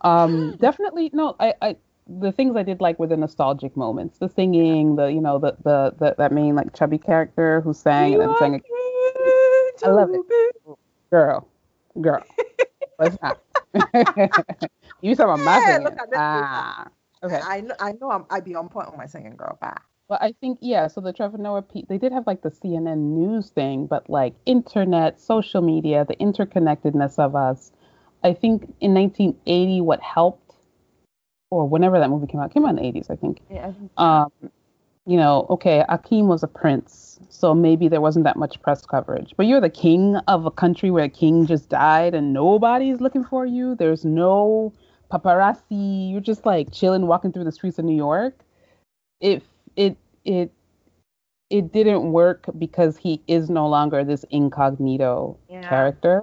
Um, 0.00 0.56
definitely 0.60 1.10
no. 1.12 1.36
I 1.38 1.54
I 1.60 1.76
the 2.08 2.32
things 2.32 2.56
I 2.56 2.62
did 2.62 2.80
like 2.80 2.98
were 2.98 3.06
the 3.06 3.16
nostalgic 3.16 3.76
moments, 3.76 4.18
the 4.18 4.28
singing, 4.28 4.96
the 4.96 5.06
you 5.06 5.20
know 5.20 5.38
the 5.38 5.56
the, 5.62 5.94
the 5.98 6.14
that 6.18 6.32
main 6.32 6.54
like 6.54 6.74
chubby 6.74 6.98
character 6.98 7.60
who 7.60 7.74
sang 7.74 8.12
you 8.12 8.20
and 8.20 8.30
then 8.30 8.38
sang. 8.38 8.54
A, 8.54 9.86
I 9.86 9.90
love 9.90 10.10
it, 10.12 10.20
girl, 11.10 11.48
girl. 12.00 12.24
What's 12.96 13.16
not? 13.22 13.40
you 15.02 15.14
talking 15.14 15.34
about 15.34 15.40
my 15.40 15.60
singing? 15.64 15.98
Ah, 16.14 16.86
okay. 17.22 17.40
I 17.42 17.60
know 17.60 17.74
I 17.78 17.92
know 18.00 18.10
I'm, 18.10 18.24
I'd 18.30 18.44
be 18.44 18.54
on 18.54 18.68
point 18.68 18.90
with 18.90 18.98
my 18.98 19.06
singing, 19.06 19.36
girl. 19.36 19.58
Bye. 19.60 19.76
Well, 20.08 20.18
I 20.22 20.32
think 20.40 20.58
yeah. 20.62 20.88
So 20.88 21.02
the 21.02 21.12
Trevor 21.12 21.36
Noah, 21.36 21.64
they 21.88 21.98
did 21.98 22.12
have 22.12 22.26
like 22.26 22.40
the 22.40 22.50
CNN 22.50 23.14
news 23.14 23.50
thing, 23.50 23.86
but 23.86 24.08
like 24.08 24.34
internet, 24.46 25.20
social 25.20 25.60
media, 25.60 26.06
the 26.08 26.16
interconnectedness 26.16 27.18
of 27.18 27.36
us. 27.36 27.72
I 28.24 28.32
think 28.32 28.62
in 28.80 28.94
1980, 28.94 29.80
what 29.82 30.00
helped 30.00 30.47
or 31.50 31.68
whenever 31.68 31.98
that 31.98 32.10
movie 32.10 32.26
came 32.26 32.40
out, 32.40 32.52
came 32.52 32.64
out 32.64 32.70
in 32.70 32.76
the 32.76 32.82
80s, 32.82 33.10
I 33.10 33.16
think. 33.16 33.40
Yeah. 33.50 33.72
Um, 33.96 34.30
you 35.06 35.16
know, 35.16 35.46
okay, 35.48 35.84
Akeem 35.88 36.26
was 36.26 36.42
a 36.42 36.46
prince, 36.48 37.18
so 37.30 37.54
maybe 37.54 37.88
there 37.88 38.02
wasn't 38.02 38.24
that 38.24 38.36
much 38.36 38.60
press 38.60 38.84
coverage. 38.84 39.32
But 39.36 39.46
you're 39.46 39.60
the 39.60 39.70
king 39.70 40.16
of 40.28 40.44
a 40.44 40.50
country 40.50 40.90
where 40.90 41.04
a 41.04 41.08
king 41.08 41.46
just 41.46 41.70
died 41.70 42.14
and 42.14 42.32
nobody's 42.34 43.00
looking 43.00 43.24
for 43.24 43.46
you. 43.46 43.74
There's 43.74 44.04
no 44.04 44.72
paparazzi. 45.10 46.10
You're 46.10 46.20
just 46.20 46.44
like 46.44 46.72
chilling, 46.72 47.06
walking 47.06 47.32
through 47.32 47.44
the 47.44 47.52
streets 47.52 47.78
of 47.78 47.86
New 47.86 47.96
York. 47.96 48.38
It 49.20 49.42
it 49.76 49.96
it 50.26 50.52
it 51.48 51.72
didn't 51.72 52.12
work 52.12 52.44
because 52.58 52.98
he 52.98 53.22
is 53.26 53.48
no 53.48 53.66
longer 53.66 54.04
this 54.04 54.24
incognito 54.30 55.38
yeah. 55.48 55.66
character. 55.66 56.22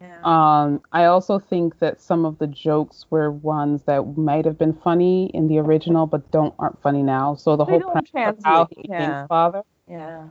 Yeah. 0.00 0.20
Um, 0.22 0.82
I 0.92 1.06
also 1.06 1.38
think 1.38 1.80
that 1.80 2.00
some 2.00 2.24
of 2.24 2.38
the 2.38 2.46
jokes 2.46 3.06
were 3.10 3.30
ones 3.30 3.82
that 3.84 4.16
might 4.16 4.44
have 4.44 4.56
been 4.56 4.72
funny 4.72 5.30
in 5.34 5.48
the 5.48 5.58
original, 5.58 6.06
but 6.06 6.30
don't 6.30 6.54
aren't 6.58 6.80
funny 6.82 7.02
now. 7.02 7.34
So 7.34 7.56
the 7.56 7.64
they 7.64 7.78
whole 7.78 7.92
premise 8.12 8.38
of 8.38 8.44
how 8.44 8.68
he 8.70 8.86
yeah. 8.88 9.26
father, 9.26 9.62
yeah, 9.88 10.28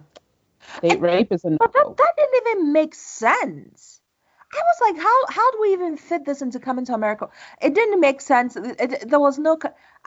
date 0.82 1.02
rape 1.02 1.32
is 1.34 1.44
a 1.44 1.50
But 1.50 1.74
that, 1.74 1.98
that 1.98 2.14
didn't 2.18 2.48
even 2.48 2.74
make 2.74 2.96
sense. 2.96 4.02
I 4.54 4.62
was 4.62 4.94
like, 4.94 5.04
how 5.04 5.26
how 5.28 5.52
do 5.52 5.58
we 5.62 5.74
even 5.74 5.98
fit 5.98 6.24
this 6.26 6.42
into 6.42 6.60
coming 6.60 6.86
to 6.86 6.94
America? 6.94 7.28
It 7.62 7.76
didn't 7.76 8.00
make 8.00 8.22
sense. 8.22 8.56
It, 8.56 8.80
it, 8.80 9.10
there 9.10 9.20
was 9.20 9.38
no. 9.38 9.58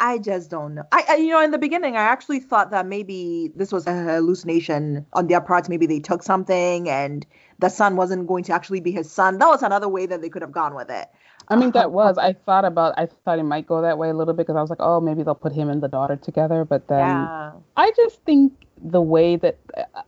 I 0.01 0.19
just 0.19 0.51
don't 0.51 0.75
know. 0.75 0.85
I, 0.93 1.05
I, 1.11 1.17
you 1.17 1.29
know 1.29 1.43
in 1.43 1.51
the 1.51 1.59
beginning 1.59 1.95
I 1.97 2.01
actually 2.03 2.41
thought 2.41 2.71
that 2.71 2.87
maybe 2.87 3.53
this 3.55 3.71
was 3.71 3.87
a 3.87 3.93
hallucination 3.93 5.05
on 5.13 5.27
their 5.27 5.43
parts. 5.43 5.69
Maybe 5.69 5.87
they 5.87 6.01
took 6.01 6.23
something 6.23 6.89
and 6.89 7.27
the 7.59 7.69
son 7.69 7.97
wasn't 7.97 8.27
going 8.27 8.43
to 8.45 8.53
actually 8.53 8.81
be 8.81 8.93
his 8.93 9.13
son. 9.13 9.39
That 9.39 9.49
was 9.49 9.63
another 9.63 9.89
way 9.89 10.07
that 10.07 10.23
they 10.23 10.31
could 10.31 10.43
have 10.43 10.53
gone 10.53 10.75
with 10.75 10.91
it. 10.91 11.09
I 11.51 11.57
mean, 11.57 11.73
that 11.73 11.93
was. 11.93 12.17
I 12.19 12.33
thought 12.33 12.65
about. 12.65 12.95
I 12.97 13.07
thought 13.25 13.39
it 13.39 13.45
might 13.45 13.67
go 13.67 13.83
that 13.83 13.99
way 13.99 14.11
a 14.11 14.15
little 14.15 14.35
bit 14.35 14.47
because 14.47 14.57
I 14.57 14.61
was 14.61 14.71
like, 14.71 14.81
oh, 14.81 15.01
maybe 15.01 15.23
they'll 15.23 15.35
put 15.35 15.53
him 15.53 15.69
and 15.69 15.83
the 15.83 15.89
daughter 15.89 16.17
together. 16.17 16.65
But 16.65 16.89
then 16.89 16.99
yeah. 16.99 17.53
I 17.77 17.91
just 17.97 18.23
think 18.25 18.53
the 18.83 19.03
way 19.03 19.37
that 19.37 19.59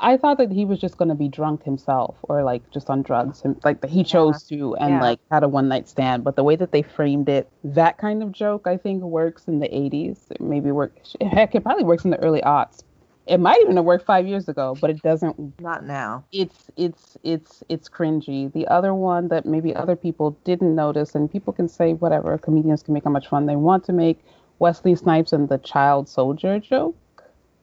I 0.00 0.16
thought 0.16 0.38
that 0.38 0.50
he 0.50 0.64
was 0.64 0.78
just 0.78 0.96
going 0.96 1.10
to 1.10 1.14
be 1.14 1.28
drunk 1.28 1.62
himself 1.62 2.16
or 2.22 2.42
like 2.42 2.70
just 2.70 2.88
on 2.88 3.02
drugs 3.02 3.42
and 3.44 3.60
like 3.64 3.82
that 3.82 3.90
he 3.90 4.02
chose 4.02 4.46
yeah. 4.48 4.56
to 4.56 4.76
and 4.76 4.94
yeah. 4.94 5.00
like 5.00 5.20
had 5.30 5.42
a 5.42 5.48
one 5.48 5.68
night 5.68 5.88
stand. 5.88 6.24
But 6.24 6.36
the 6.36 6.44
way 6.44 6.56
that 6.56 6.72
they 6.72 6.82
framed 6.82 7.28
it, 7.28 7.50
that 7.64 7.98
kind 7.98 8.22
of 8.22 8.32
joke, 8.32 8.66
I 8.66 8.76
think 8.76 9.02
works 9.02 9.46
in 9.46 9.58
the 9.58 9.68
80s. 9.68 10.30
It 10.30 10.40
maybe 10.40 10.70
work. 10.70 10.96
Heck, 11.20 11.54
it 11.54 11.62
probably 11.62 11.84
works 11.84 12.04
in 12.04 12.10
the 12.10 12.18
early 12.18 12.40
aughts 12.40 12.82
it 13.26 13.38
might 13.38 13.60
even 13.62 13.76
have 13.76 13.84
worked 13.84 14.04
five 14.04 14.26
years 14.26 14.48
ago, 14.48 14.76
but 14.80 14.90
it 14.90 15.02
doesn't. 15.02 15.60
Not 15.60 15.84
now. 15.84 16.24
It's 16.32 16.70
it's 16.76 17.16
it's 17.22 17.62
it's 17.68 17.88
cringy. 17.88 18.52
The 18.52 18.66
other 18.66 18.94
one 18.94 19.28
that 19.28 19.46
maybe 19.46 19.74
other 19.74 19.96
people 19.96 20.36
didn't 20.44 20.74
notice, 20.74 21.14
and 21.14 21.30
people 21.30 21.52
can 21.52 21.68
say 21.68 21.94
whatever. 21.94 22.36
Comedians 22.38 22.82
can 22.82 22.94
make 22.94 23.04
how 23.04 23.10
much 23.10 23.28
fun 23.28 23.46
they 23.46 23.56
want 23.56 23.84
to 23.84 23.92
make. 23.92 24.24
Wesley 24.58 24.94
Snipes 24.94 25.32
and 25.32 25.48
the 25.48 25.58
child 25.58 26.08
soldier 26.08 26.58
joke. 26.58 26.96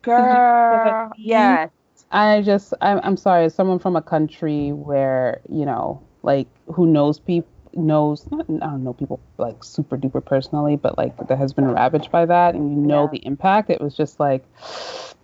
Girl, 0.01 1.11
yes. 1.17 1.69
I 2.11 2.41
just 2.41 2.73
I'm 2.81 2.99
I'm 3.03 3.17
sorry. 3.17 3.45
As 3.45 3.53
someone 3.53 3.79
from 3.79 3.95
a 3.95 4.01
country 4.01 4.71
where 4.71 5.41
you 5.49 5.65
know, 5.65 6.01
like 6.23 6.47
who 6.73 6.85
knows 6.85 7.19
people 7.19 7.49
knows 7.75 8.25
not 8.31 8.45
I 8.49 8.65
don't 8.65 8.83
know 8.83 8.93
people 8.93 9.19
like 9.37 9.63
super 9.63 9.97
duper 9.97 10.23
personally, 10.23 10.75
but 10.75 10.97
like 10.97 11.15
that 11.27 11.37
has 11.37 11.53
been 11.53 11.69
ravaged 11.69 12.11
by 12.11 12.25
that, 12.25 12.55
and 12.55 12.71
you 12.71 12.77
know 12.77 13.03
yeah. 13.03 13.09
the 13.11 13.25
impact. 13.25 13.69
It 13.69 13.81
was 13.81 13.93
just 13.93 14.19
like 14.19 14.43
I 14.61 15.18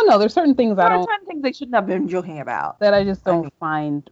don't 0.00 0.08
know. 0.08 0.18
There's 0.18 0.34
certain 0.34 0.54
things 0.54 0.76
there 0.76 0.86
I 0.86 0.90
don't. 0.90 1.08
Certain 1.08 1.26
things 1.26 1.42
they 1.42 1.52
shouldn't 1.52 1.74
have 1.74 1.86
been 1.86 2.08
joking 2.08 2.40
about. 2.40 2.78
That 2.80 2.94
I 2.94 3.04
just 3.04 3.24
don't 3.24 3.46
I 3.46 3.50
find 3.60 4.08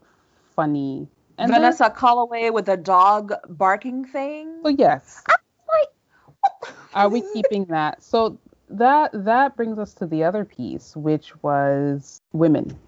funny. 0.55 1.09
And 1.39 1.53
Vanessa 1.53 1.85
then, 1.85 1.93
Calloway 1.97 2.51
with 2.51 2.69
a 2.69 2.77
dog 2.77 3.33
barking 3.49 4.05
thing. 4.05 4.61
So 4.63 4.69
yes. 4.69 5.23
I'm 5.29 5.37
like, 5.69 6.75
Are 6.95 7.09
we 7.09 7.23
keeping 7.35 7.65
that? 7.67 8.03
So 8.03 8.39
that 8.69 9.11
that 9.13 9.57
brings 9.57 9.79
us 9.79 9.95
to 9.95 10.07
the 10.07 10.23
other 10.25 10.45
piece, 10.45 10.97
which 10.97 11.33
was 11.43 12.21
women 12.33 12.79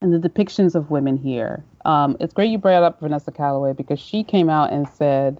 and 0.00 0.12
the 0.12 0.28
depictions 0.28 0.74
of 0.74 0.90
women 0.90 1.16
here. 1.16 1.64
Um, 1.84 2.16
it's 2.20 2.32
great 2.32 2.50
you 2.50 2.58
brought 2.58 2.82
up 2.82 3.00
Vanessa 3.00 3.32
Calloway 3.32 3.72
because 3.72 3.98
she 3.98 4.22
came 4.22 4.48
out 4.48 4.72
and 4.72 4.88
said 4.88 5.38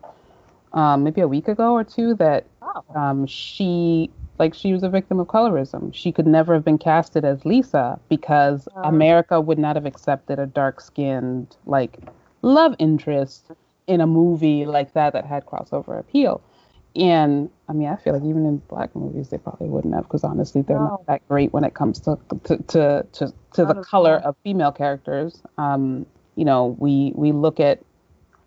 um, 0.73 1.05
maybe 1.05 1.21
a 1.21 1.29
week 1.29 1.49
ago 1.49 1.73
or 1.73 1.85
two 1.85 2.15
that 2.15 2.47
oh. 2.63 2.85
um, 2.95 3.27
she 3.27 4.11
like 4.39 4.55
she 4.55 4.73
was 4.73 4.83
a 4.83 4.89
victim 4.89 5.21
of 5.21 5.27
colorism. 5.27 5.93
She 5.95 6.13
could 6.13 6.27
never 6.27 6.55
have 6.55 6.65
been 6.65 6.79
casted 6.79 7.25
as 7.25 7.45
Lisa 7.45 7.99
because 8.09 8.69
oh. 8.77 8.83
America 8.83 9.41
would 9.41 9.59
not 9.59 9.77
have 9.77 9.87
accepted 9.87 10.39
a 10.39 10.47
dark-skinned 10.47 11.57
like 11.67 11.99
love 12.43 12.75
interest 12.79 13.51
in 13.87 14.01
a 14.01 14.07
movie 14.07 14.67
like 14.67 14.93
that 14.93 15.13
that 15.13 15.25
had 15.25 15.47
crossover 15.47 15.99
appeal. 15.99 16.41
And 16.95 17.51
I 17.69 17.73
mean, 17.73 17.89
I 17.89 17.97
feel 17.97 18.15
like 18.15 18.23
even 18.23 18.47
in 18.47 18.59
black 18.69 18.95
movies, 18.97 19.29
they 19.29 19.39
probably 19.39 19.69
wouldn't 19.69 19.95
have, 19.95 20.05
because 20.05 20.25
honestly, 20.25 20.63
they're 20.63 20.79
not 20.79 21.07
that 21.07 21.27
great 21.29 21.53
when 21.53 21.65
it 21.65 21.75
comes 21.75 22.01
to 22.01 22.19
to 22.45 22.57
to 22.57 23.07
to, 23.13 23.33
to 23.55 23.65
the 23.65 23.83
color 23.83 24.17
of 24.17 24.37
female 24.43 24.73
characters. 24.73 25.43
Um, 25.59 26.07
you 26.35 26.45
know, 26.45 26.77
we 26.79 27.13
we 27.15 27.33
look 27.33 27.61
at 27.61 27.81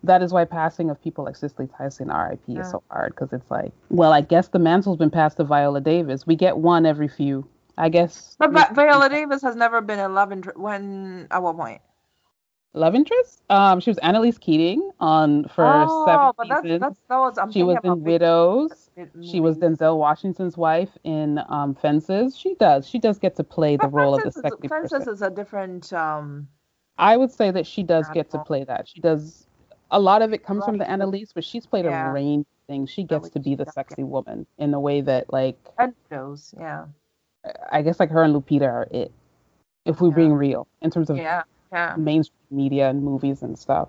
that 0.04 0.22
is 0.22 0.32
why 0.32 0.44
passing 0.44 0.90
of 0.90 1.00
people 1.02 1.24
like 1.24 1.36
Cicely 1.36 1.68
Tyson, 1.78 2.08
RIP, 2.08 2.40
yeah. 2.46 2.60
is 2.60 2.70
so 2.70 2.82
hard 2.90 3.14
because 3.14 3.32
it's 3.32 3.50
like, 3.50 3.72
well, 3.90 4.12
I 4.12 4.20
guess 4.20 4.48
the 4.48 4.58
mantle's 4.58 4.96
been 4.96 5.10
passed 5.10 5.36
to 5.36 5.44
Viola 5.44 5.80
Davis. 5.80 6.26
We 6.26 6.36
get 6.36 6.58
one 6.58 6.86
every 6.86 7.08
few, 7.08 7.46
I 7.78 7.88
guess. 7.88 8.36
But, 8.38 8.52
but 8.52 8.74
Viola 8.74 9.08
Davis 9.08 9.42
has 9.42 9.56
never 9.56 9.80
been 9.80 10.00
a 10.00 10.08
love 10.08 10.32
interest. 10.32 10.58
When 10.58 11.28
at 11.30 11.42
what 11.42 11.56
point? 11.56 11.80
Love 12.74 12.94
interest? 12.94 13.42
Um, 13.50 13.80
she 13.80 13.90
was 13.90 13.98
Annalise 13.98 14.38
Keating 14.38 14.90
on 14.98 15.44
for 15.48 15.66
oh, 15.66 16.06
seven 16.06 16.32
but 16.38 16.62
seasons. 16.62 16.80
That's, 16.80 16.98
that's, 17.06 17.38
I'm 17.38 17.52
she 17.52 17.62
was 17.62 17.76
in 17.84 18.02
Widows. 18.02 18.90
She 19.20 19.40
was 19.40 19.58
Denzel 19.58 19.98
Washington's 19.98 20.56
wife 20.56 20.88
in 21.04 21.38
um, 21.50 21.74
Fences. 21.74 22.36
She 22.36 22.54
does. 22.54 22.88
She 22.88 22.98
does 22.98 23.18
get 23.18 23.36
to 23.36 23.44
play 23.44 23.76
the 23.76 23.88
but 23.88 23.92
role 23.92 24.16
Fences 24.16 24.36
of 24.36 24.42
the 24.42 24.48
sexy 24.48 24.64
is, 24.64 24.70
Fences 24.70 24.90
person. 24.90 25.12
is 25.12 25.22
a 25.22 25.28
different. 25.28 25.92
Um, 25.92 26.48
I 26.96 27.18
would 27.18 27.30
say 27.30 27.50
that 27.50 27.66
she 27.66 27.82
does 27.82 28.06
get 28.14 28.30
to 28.30 28.38
play 28.38 28.64
that. 28.64 28.88
She 28.88 29.00
does 29.00 29.46
a 29.92 30.00
lot 30.00 30.22
of 30.22 30.32
it 30.32 30.44
comes 30.44 30.64
from 30.64 30.78
the 30.78 30.90
Annalise, 30.90 31.32
but 31.32 31.44
she's 31.44 31.66
played 31.66 31.84
yeah. 31.84 32.10
a 32.10 32.12
range 32.12 32.40
of 32.40 32.66
things. 32.66 32.90
She 32.90 33.04
gets 33.04 33.28
to 33.30 33.38
be 33.38 33.54
the 33.54 33.66
sexy 33.66 34.02
woman 34.02 34.46
in 34.58 34.70
the 34.72 34.80
way 34.80 35.02
that 35.02 35.32
like 35.32 35.56
shows, 36.10 36.54
yeah. 36.58 36.86
I 37.70 37.82
guess 37.82 38.00
like 38.00 38.10
her 38.10 38.22
and 38.22 38.34
Lupita 38.34 38.62
are 38.62 38.88
it. 38.90 39.12
If 39.84 40.00
we're 40.00 40.08
yeah. 40.08 40.14
being 40.14 40.32
real 40.32 40.66
in 40.80 40.90
terms 40.90 41.10
of 41.10 41.18
yeah. 41.18 41.42
Yeah. 41.72 41.94
mainstream 41.96 42.36
media 42.50 42.88
and 42.88 43.02
movies 43.02 43.42
and 43.42 43.58
stuff. 43.58 43.88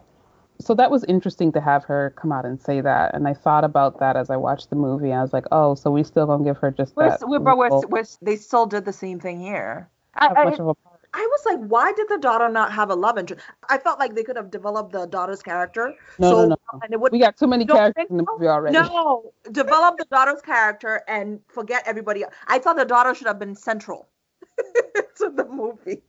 So 0.59 0.75
that 0.75 0.91
was 0.91 1.03
interesting 1.05 1.51
to 1.53 1.61
have 1.61 1.83
her 1.85 2.13
come 2.15 2.31
out 2.31 2.45
and 2.45 2.61
say 2.61 2.81
that. 2.81 3.15
And 3.15 3.27
I 3.27 3.33
thought 3.33 3.63
about 3.63 3.99
that 3.99 4.15
as 4.15 4.29
I 4.29 4.37
watched 4.37 4.69
the 4.69 4.75
movie. 4.75 5.11
I 5.11 5.21
was 5.21 5.33
like, 5.33 5.45
oh, 5.51 5.75
so 5.75 5.89
we 5.91 6.03
still 6.03 6.25
gonna 6.25 6.43
give 6.43 6.57
her 6.57 6.71
just 6.71 6.95
we're, 6.95 7.09
that. 7.09 7.27
We're, 7.27 7.39
but 7.39 7.57
we're, 7.57 7.81
we're, 7.87 8.03
they 8.21 8.35
still 8.35 8.65
did 8.65 8.85
the 8.85 8.93
same 8.93 9.19
thing 9.19 9.39
here. 9.39 9.89
How 10.13 10.43
much 10.43 10.59
of 10.59 10.67
a? 10.67 10.73
I 10.85 10.92
was 11.33 11.45
like, 11.45 11.59
why 11.69 11.91
did 11.93 12.07
the 12.09 12.17
daughter 12.17 12.49
not 12.49 12.71
have 12.73 12.89
a 12.89 12.95
love 12.95 13.17
interest? 13.17 13.41
I 13.69 13.77
felt 13.77 13.99
like 13.99 14.15
they 14.15 14.23
could 14.23 14.35
have 14.37 14.51
developed 14.51 14.91
the 14.91 15.05
daughter's 15.05 15.41
character. 15.41 15.93
No, 16.19 16.29
so, 16.29 16.35
no, 16.43 16.45
no. 16.49 16.79
And 16.83 16.93
it 16.93 16.99
would, 16.99 17.11
We 17.11 17.19
got 17.19 17.37
too 17.37 17.47
many 17.47 17.65
characters 17.65 18.05
in 18.09 18.17
the 18.17 18.25
movie 18.31 18.47
already. 18.47 18.77
no, 18.77 19.33
develop 19.51 19.97
the 19.97 20.05
daughter's 20.05 20.41
character 20.41 21.01
and 21.07 21.39
forget 21.47 21.83
everybody. 21.85 22.23
else. 22.23 22.33
I 22.47 22.59
thought 22.59 22.77
the 22.77 22.85
daughter 22.85 23.13
should 23.15 23.27
have 23.27 23.39
been 23.39 23.55
central 23.55 24.09
to 25.17 25.29
the 25.29 25.45
movie. 25.45 26.01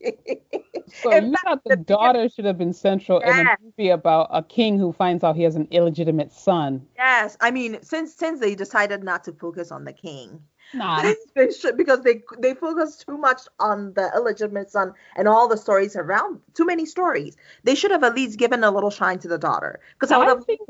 So 1.03 1.11
In 1.13 1.25
you 1.27 1.33
fact, 1.33 1.45
thought 1.45 1.65
the 1.65 1.71
the- 1.77 1.77
daughter 1.77 2.29
should 2.29 2.45
have 2.45 2.59
been 2.59 2.73
central 2.73 3.21
in 3.21 3.39
a 3.39 3.57
movie 3.63 3.89
about 3.91 4.29
a 4.31 4.43
king 4.43 4.79
who 4.79 4.93
finds 4.93 5.25
out 5.25 5.37
he 5.37 5.43
has 5.45 5.57
an 5.57 5.69
illegitimate 5.71 6.31
son. 6.33 6.87
yes, 6.97 7.37
I 7.41 7.51
mean, 7.51 7.79
since 7.83 8.15
since 8.15 8.41
they 8.41 8.55
decided 8.55 9.03
not 9.03 9.25
to 9.25 9.33
focus 9.33 9.73
on 9.73 9.85
the 9.85 9.93
king, 9.93 10.43
Nah. 10.73 11.13
they 11.35 11.51
should 11.53 11.77
because 11.77 12.01
they 12.03 12.23
they 12.39 12.55
focus 12.55 12.97
too 12.97 13.17
much 13.19 13.43
on 13.61 13.93
the 13.95 14.11
illegitimate 14.17 14.71
son 14.71 14.93
and 15.17 15.29
all 15.29 15.49
the 15.49 15.57
stories 15.57 15.95
around. 15.95 16.41
Too 16.55 16.65
many 16.65 16.87
stories. 16.87 17.37
They 17.63 17.75
should 17.75 17.91
have 17.91 18.03
at 18.03 18.15
least 18.15 18.39
given 18.39 18.65
a 18.65 18.71
little 18.71 18.91
shine 18.91 19.19
to 19.21 19.29
the 19.29 19.39
daughter 19.39 19.81
because 19.95 20.11
I 20.11 20.19
would 20.19 20.29
have 20.29 20.45
think- 20.45 20.61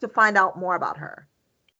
to 0.00 0.08
find 0.08 0.36
out 0.36 0.58
more 0.58 0.74
about 0.74 0.96
her. 0.96 1.28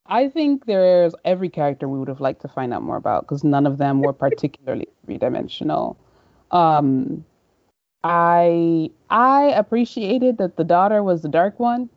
I 0.07 0.29
think 0.29 0.67
there's 0.67 1.15
every 1.25 1.49
character 1.49 1.89
we 1.89 1.99
would 1.99 2.09
have 2.09 2.21
liked 2.21 2.43
to 2.43 2.49
find 2.49 2.75
out 2.75 2.83
more 2.83 2.97
about 2.97 3.23
because 3.23 3.45
none 3.45 3.67
of 3.67 3.79
them 3.79 4.01
were 4.01 4.13
particularly 4.13 4.87
three 5.05 5.19
dimensional. 5.19 5.97
Um, 6.51 7.25
I 8.05 8.91
I 9.11 9.45
appreciated 9.45 10.39
that 10.39 10.57
the 10.57 10.65
daughter 10.65 11.03
was 11.03 11.23
the 11.23 11.29
dark 11.29 11.59
one. 11.59 11.89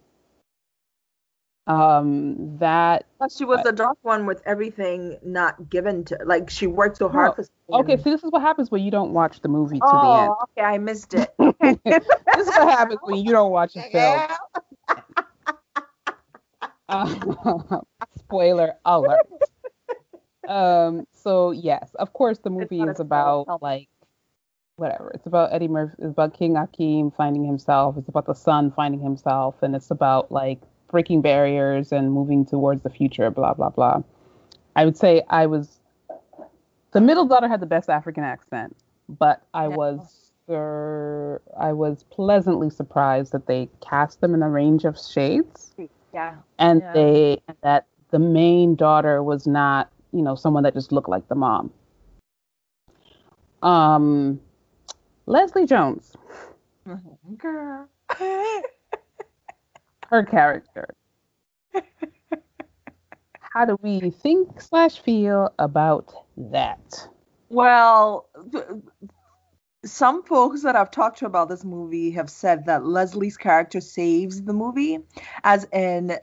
Um, 1.68 2.58
that 2.60 3.06
But 3.20 3.32
she 3.32 3.44
was 3.44 3.64
the 3.64 3.72
dark 3.72 3.98
one 4.04 4.28
with 4.28 4.40
everything 4.46 5.18
not 5.24 5.68
given 5.70 6.04
to 6.06 6.20
like 6.24 6.48
she 6.50 6.68
worked 6.68 6.98
so 6.98 7.10
hard 7.10 7.36
No. 7.38 7.44
for 7.68 7.80
okay. 7.80 7.98
See, 7.98 8.12
this 8.12 8.24
is 8.24 8.32
what 8.32 8.44
happens 8.44 8.70
when 8.70 8.84
you 8.84 8.92
don't 8.92 9.14
watch 9.14 9.42
the 9.42 9.48
movie 9.50 9.80
to 9.80 9.86
the 9.92 9.98
end. 10.22 10.32
oh, 10.32 10.46
okay, 10.56 10.62
I 10.66 10.78
missed 10.78 11.16
it. 11.16 11.34
this 11.40 12.48
is 12.48 12.48
what 12.48 12.70
happens 12.70 13.00
when 13.02 13.18
you 13.18 13.32
don't 13.32 13.50
watch 13.52 13.76
a 13.76 13.82
film. 13.90 14.22
Uh, 16.88 17.80
spoiler 18.20 18.74
alert. 18.86 19.26
Um, 20.48 21.08
so 21.14 21.50
yes, 21.52 21.90
of 21.96 22.14
course 22.14 22.38
the 22.40 22.52
movie 22.52 22.82
is 22.82 23.00
about 23.00 23.48
me. 23.48 23.56
like 23.62 23.90
whatever. 24.76 25.10
It's 25.16 25.26
about 25.26 25.52
Eddie 25.52 25.68
Murphy. 25.68 25.96
It's 25.98 26.12
about 26.12 26.38
King 26.38 26.54
Akeem 26.54 27.16
finding 27.16 27.44
himself. 27.44 27.98
It's 27.98 28.08
about 28.10 28.28
the 28.28 28.36
son 28.36 28.72
finding 28.76 29.02
himself, 29.02 29.56
and 29.64 29.76
it's 29.76 29.90
about 29.90 30.32
like 30.32 30.62
breaking 30.90 31.22
barriers 31.22 31.92
and 31.92 32.12
moving 32.12 32.46
towards 32.46 32.84
the 32.84 32.90
future. 32.90 33.30
Blah 33.30 33.54
blah 33.54 33.70
blah. 33.70 34.02
I 34.76 34.86
would 34.86 34.98
say 34.98 35.24
I 35.30 35.46
was 35.46 35.80
the 36.92 37.02
middle 37.02 37.26
daughter 37.26 37.48
had 37.48 37.60
the 37.60 37.66
best 37.66 37.90
African 37.90 38.24
accent, 38.24 38.76
but 39.10 39.42
I 39.54 39.68
was 39.68 40.32
er, 40.50 41.42
I 41.60 41.74
was 41.74 42.04
pleasantly 42.04 42.70
surprised 42.70 43.32
that 43.34 43.48
they 43.48 43.70
cast 43.82 44.22
them 44.22 44.34
in 44.34 44.42
a 44.44 44.50
range 44.50 44.86
of 44.86 44.98
shades 45.00 45.74
Yeah. 46.14 46.36
and 46.60 46.82
Yeah. 46.82 46.94
they 46.94 47.42
that 47.62 47.88
the 48.12 48.20
main 48.20 48.76
daughter 48.76 49.22
was 49.24 49.48
not 49.48 49.90
you 50.12 50.22
know 50.22 50.36
someone 50.36 50.64
that 50.64 50.74
just 50.74 50.92
looked 50.92 51.10
like 51.10 51.28
the 51.28 51.36
mom 51.36 51.72
um 53.64 54.40
leslie 55.26 55.66
jones 55.66 56.16
Girl. 57.38 57.90
her 60.10 60.24
character 60.24 60.94
how 63.40 63.66
do 63.66 63.78
we 63.82 64.10
think 64.10 64.62
slash 64.62 65.00
feel 65.00 65.54
about 65.60 66.14
that 66.38 67.08
Well, 67.50 68.28
th- 68.52 68.66
some 69.86 70.24
folks 70.24 70.64
that 70.64 70.76
I've 70.76 70.92
talked 70.92 71.20
to 71.20 71.26
about 71.26 71.48
this 71.50 71.64
movie 71.64 72.12
have 72.12 72.30
said 72.30 72.66
that 72.66 72.86
Leslie's 72.86 73.38
character 73.38 73.80
saves 73.82 74.42
the 74.42 74.54
movie, 74.54 75.00
as 75.44 75.66
in 75.72 76.18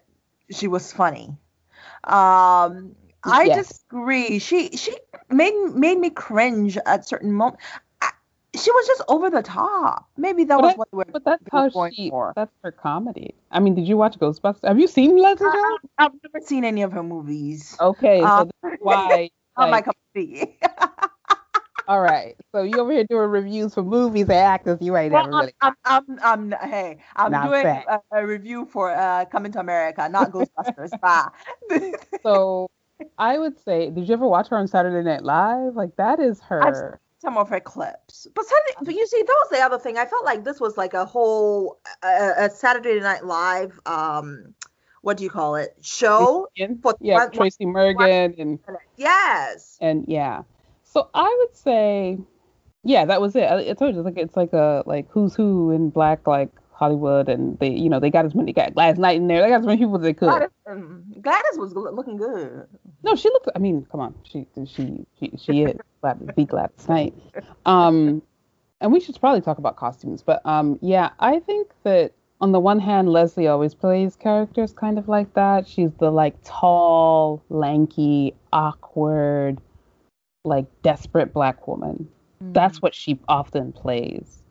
she 0.50 0.66
was 0.66 0.92
funny. 0.92 1.36
Um, 2.04 2.96
I 3.24 3.44
Yes. 3.46 3.68
disagree. 3.68 4.38
She 4.40 4.70
she 4.76 4.96
made 5.30 5.54
made 5.74 5.98
me 5.98 6.10
cringe 6.10 6.76
at 6.86 7.06
certain 7.06 7.32
moments. 7.32 7.62
She 8.56 8.70
was 8.70 8.86
just 8.86 9.02
over 9.08 9.30
the 9.30 9.42
top. 9.42 10.08
Maybe 10.16 10.44
that 10.44 10.56
But 10.60 10.62
was 10.62 10.76
what 10.76 10.88
they 10.92 10.96
were 10.98 11.04
but 11.12 11.24
that's 11.24 11.42
how 11.50 11.68
going 11.70 11.92
she 11.96 12.10
for. 12.10 12.32
that's 12.36 12.52
her 12.62 12.72
comedy 12.72 13.34
i 13.50 13.58
mean 13.60 13.74
did 13.74 13.86
you 13.86 13.96
watch 13.96 14.18
ghostbusters 14.18 14.66
have 14.66 14.78
you 14.78 14.86
seen 14.86 15.16
leslie 15.18 15.46
Uh, 15.46 15.52
jones 15.52 15.78
I've 15.98 16.12
never 16.22 16.44
seen 16.46 16.64
any 16.64 16.82
of 16.82 16.92
her 16.92 17.02
movies. 17.02 17.76
okay 17.80 18.20
so 18.22 18.28
Um, 18.28 18.50
that's 18.62 18.76
why 18.80 19.30
Not 19.58 19.70
my 19.70 19.76
like, 19.76 19.84
cup 19.84 19.96
of 19.96 20.20
tea. 20.20 20.58
all 21.88 22.00
right 22.00 22.36
so 22.54 22.62
you 22.62 22.78
over 22.80 22.92
here 22.92 23.04
doing 23.04 23.28
reviews 23.28 23.74
for 23.74 23.82
movies 23.82 24.22
and 24.24 24.32
actors 24.32 24.78
you 24.80 24.96
ain't 24.96 25.12
Well, 25.12 25.24
never 25.24 25.36
really 25.36 25.52
I'm, 25.60 25.74
I'm, 25.84 26.04
I'm, 26.22 26.52
I'm, 26.52 26.70
hey, 26.70 26.98
I'm 27.16 27.32
Not 27.32 27.50
doing 27.50 27.66
a, 27.66 28.00
a 28.12 28.26
review 28.26 28.66
for 28.66 28.90
uh, 28.90 29.24
Coming 29.26 29.52
to 29.52 29.60
America, 29.60 30.08
not 30.08 30.30
Ghostbusters. 30.30 30.98
Bye. 31.00 31.28
So 32.22 32.68
I 33.18 33.38
would 33.38 33.58
say, 33.58 33.90
did 33.90 34.08
you 34.08 34.14
ever 34.14 34.26
watch 34.28 34.48
her 34.48 34.56
on 34.56 34.68
Saturday 34.68 35.04
Night 35.04 35.24
Live? 35.24 35.74
Like 35.74 35.96
that 35.96 36.20
is 36.20 36.40
her. 36.42 37.00
Some 37.22 37.38
of 37.38 37.48
her 37.50 37.60
clips, 37.60 38.26
but 38.34 38.44
Saturday, 38.44 38.84
but 38.84 38.94
you 38.94 39.06
see, 39.06 39.22
that 39.22 39.28
was 39.44 39.48
the 39.52 39.60
other 39.64 39.78
thing. 39.78 39.96
I 39.96 40.06
felt 40.06 40.24
like 40.24 40.42
this 40.42 40.58
was 40.58 40.76
like 40.76 40.92
a 40.92 41.04
whole 41.04 41.78
uh, 42.02 42.32
a 42.36 42.50
Saturday 42.50 42.98
Night 42.98 43.24
Live, 43.24 43.78
um, 43.86 44.54
what 45.02 45.18
do 45.18 45.22
you 45.22 45.30
call 45.30 45.54
it? 45.54 45.76
Show. 45.82 46.48
for 46.82 46.96
yeah, 47.00 47.14
one- 47.14 47.30
Tracy 47.30 47.64
Morgan 47.64 48.34
and 48.38 48.58
Yes. 48.96 49.78
and 49.80 50.04
yeah. 50.08 50.42
So 50.82 51.10
I 51.14 51.36
would 51.38 51.56
say, 51.56 52.18
yeah, 52.82 53.04
that 53.04 53.20
was 53.20 53.36
it. 53.36 53.44
I, 53.44 53.70
I 53.70 53.72
told 53.74 53.94
you, 53.94 54.00
it's 54.00 54.04
like 54.04 54.18
it's 54.18 54.36
like 54.36 54.52
a 54.52 54.82
like 54.86 55.06
who's 55.10 55.36
who 55.36 55.70
in 55.70 55.90
black 55.90 56.26
like 56.26 56.50
Hollywood, 56.82 57.28
and 57.28 57.56
they 57.60 57.70
you 57.70 57.88
know 57.88 58.00
they 58.00 58.10
got 58.10 58.24
as 58.24 58.34
many 58.34 58.52
got 58.52 58.74
Gladys 58.74 58.98
Knight 58.98 59.16
in 59.16 59.28
there. 59.28 59.40
They 59.40 59.48
got 59.48 59.60
as 59.60 59.66
many 59.66 59.78
people 59.78 59.96
as 59.96 60.02
they 60.02 60.12
could. 60.12 60.30
Gladys, 60.30 60.48
um, 60.66 61.04
Gladys 61.20 61.56
was 61.56 61.74
looking 61.74 62.16
good. 62.16 62.66
No, 63.04 63.14
she 63.14 63.28
looked. 63.28 63.48
I 63.54 63.60
mean, 63.60 63.86
come 63.90 64.00
on, 64.00 64.14
she 64.24 64.46
she 64.66 65.06
she, 65.18 65.30
she 65.38 65.62
is 65.62 65.76
Gladys, 66.00 66.28
the 66.36 66.44
Gladys 66.44 66.88
Knight. 66.88 67.14
Um, 67.66 68.20
and 68.80 68.92
we 68.92 68.98
should 68.98 69.18
probably 69.20 69.40
talk 69.40 69.58
about 69.58 69.76
costumes, 69.76 70.22
but 70.22 70.44
um, 70.44 70.76
yeah, 70.82 71.10
I 71.20 71.38
think 71.38 71.70
that 71.84 72.12
on 72.40 72.50
the 72.50 72.58
one 72.58 72.80
hand, 72.80 73.08
Leslie 73.08 73.46
always 73.46 73.74
plays 73.74 74.16
characters 74.16 74.72
kind 74.72 74.98
of 74.98 75.06
like 75.06 75.32
that. 75.34 75.68
She's 75.68 75.92
the 76.00 76.10
like 76.10 76.34
tall, 76.42 77.44
lanky, 77.48 78.34
awkward, 78.52 79.60
like 80.44 80.66
desperate 80.82 81.32
black 81.32 81.68
woman. 81.68 82.08
That's 82.52 82.82
what 82.82 82.92
she 82.92 83.20
often 83.28 83.72
plays. 83.72 84.41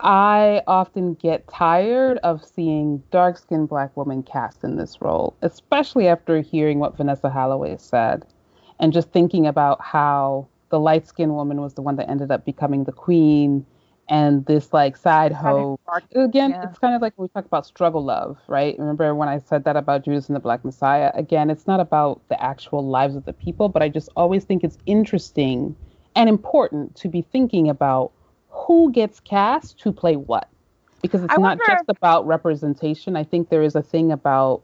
I 0.00 0.62
often 0.66 1.14
get 1.14 1.46
tired 1.48 2.18
of 2.18 2.44
seeing 2.44 3.02
dark 3.10 3.38
skinned 3.38 3.68
black 3.68 3.96
women 3.96 4.22
cast 4.22 4.64
in 4.64 4.76
this 4.76 5.00
role, 5.00 5.36
especially 5.42 6.08
after 6.08 6.40
hearing 6.40 6.78
what 6.78 6.96
Vanessa 6.96 7.30
Holloway 7.30 7.76
said 7.78 8.24
and 8.80 8.92
just 8.92 9.12
thinking 9.12 9.46
about 9.46 9.80
how 9.80 10.48
the 10.70 10.80
light 10.80 11.06
skinned 11.06 11.34
woman 11.34 11.60
was 11.60 11.74
the 11.74 11.82
one 11.82 11.96
that 11.96 12.10
ended 12.10 12.30
up 12.32 12.44
becoming 12.44 12.84
the 12.84 12.92
queen 12.92 13.64
and 14.08 14.44
this 14.46 14.72
like 14.72 14.96
side 14.96 15.32
hoe. 15.32 15.78
Again, 16.14 16.50
yeah. 16.50 16.68
it's 16.68 16.78
kind 16.78 16.94
of 16.94 17.00
like 17.00 17.14
when 17.16 17.24
we 17.24 17.28
talk 17.28 17.46
about 17.46 17.64
struggle 17.64 18.04
love, 18.04 18.36
right? 18.48 18.78
Remember 18.78 19.14
when 19.14 19.28
I 19.28 19.38
said 19.38 19.64
that 19.64 19.76
about 19.76 20.04
Judas 20.04 20.28
and 20.28 20.36
the 20.36 20.40
Black 20.40 20.64
Messiah? 20.64 21.12
Again, 21.14 21.50
it's 21.50 21.66
not 21.66 21.80
about 21.80 22.20
the 22.28 22.42
actual 22.42 22.86
lives 22.86 23.16
of 23.16 23.24
the 23.24 23.32
people, 23.32 23.68
but 23.68 23.82
I 23.82 23.88
just 23.88 24.08
always 24.16 24.44
think 24.44 24.64
it's 24.64 24.78
interesting 24.86 25.76
and 26.16 26.28
important 26.28 26.96
to 26.96 27.08
be 27.08 27.22
thinking 27.22 27.68
about 27.68 28.12
who 28.66 28.90
gets 28.92 29.20
cast 29.20 29.78
to 29.80 29.92
play 29.92 30.16
what? 30.16 30.48
Because 31.02 31.22
it's 31.22 31.32
I 31.32 31.36
not 31.36 31.58
wonder- 31.58 31.64
just 31.68 31.84
about 31.88 32.26
representation. 32.26 33.16
I 33.16 33.24
think 33.24 33.48
there 33.50 33.62
is 33.62 33.74
a 33.74 33.82
thing 33.82 34.10
about 34.12 34.62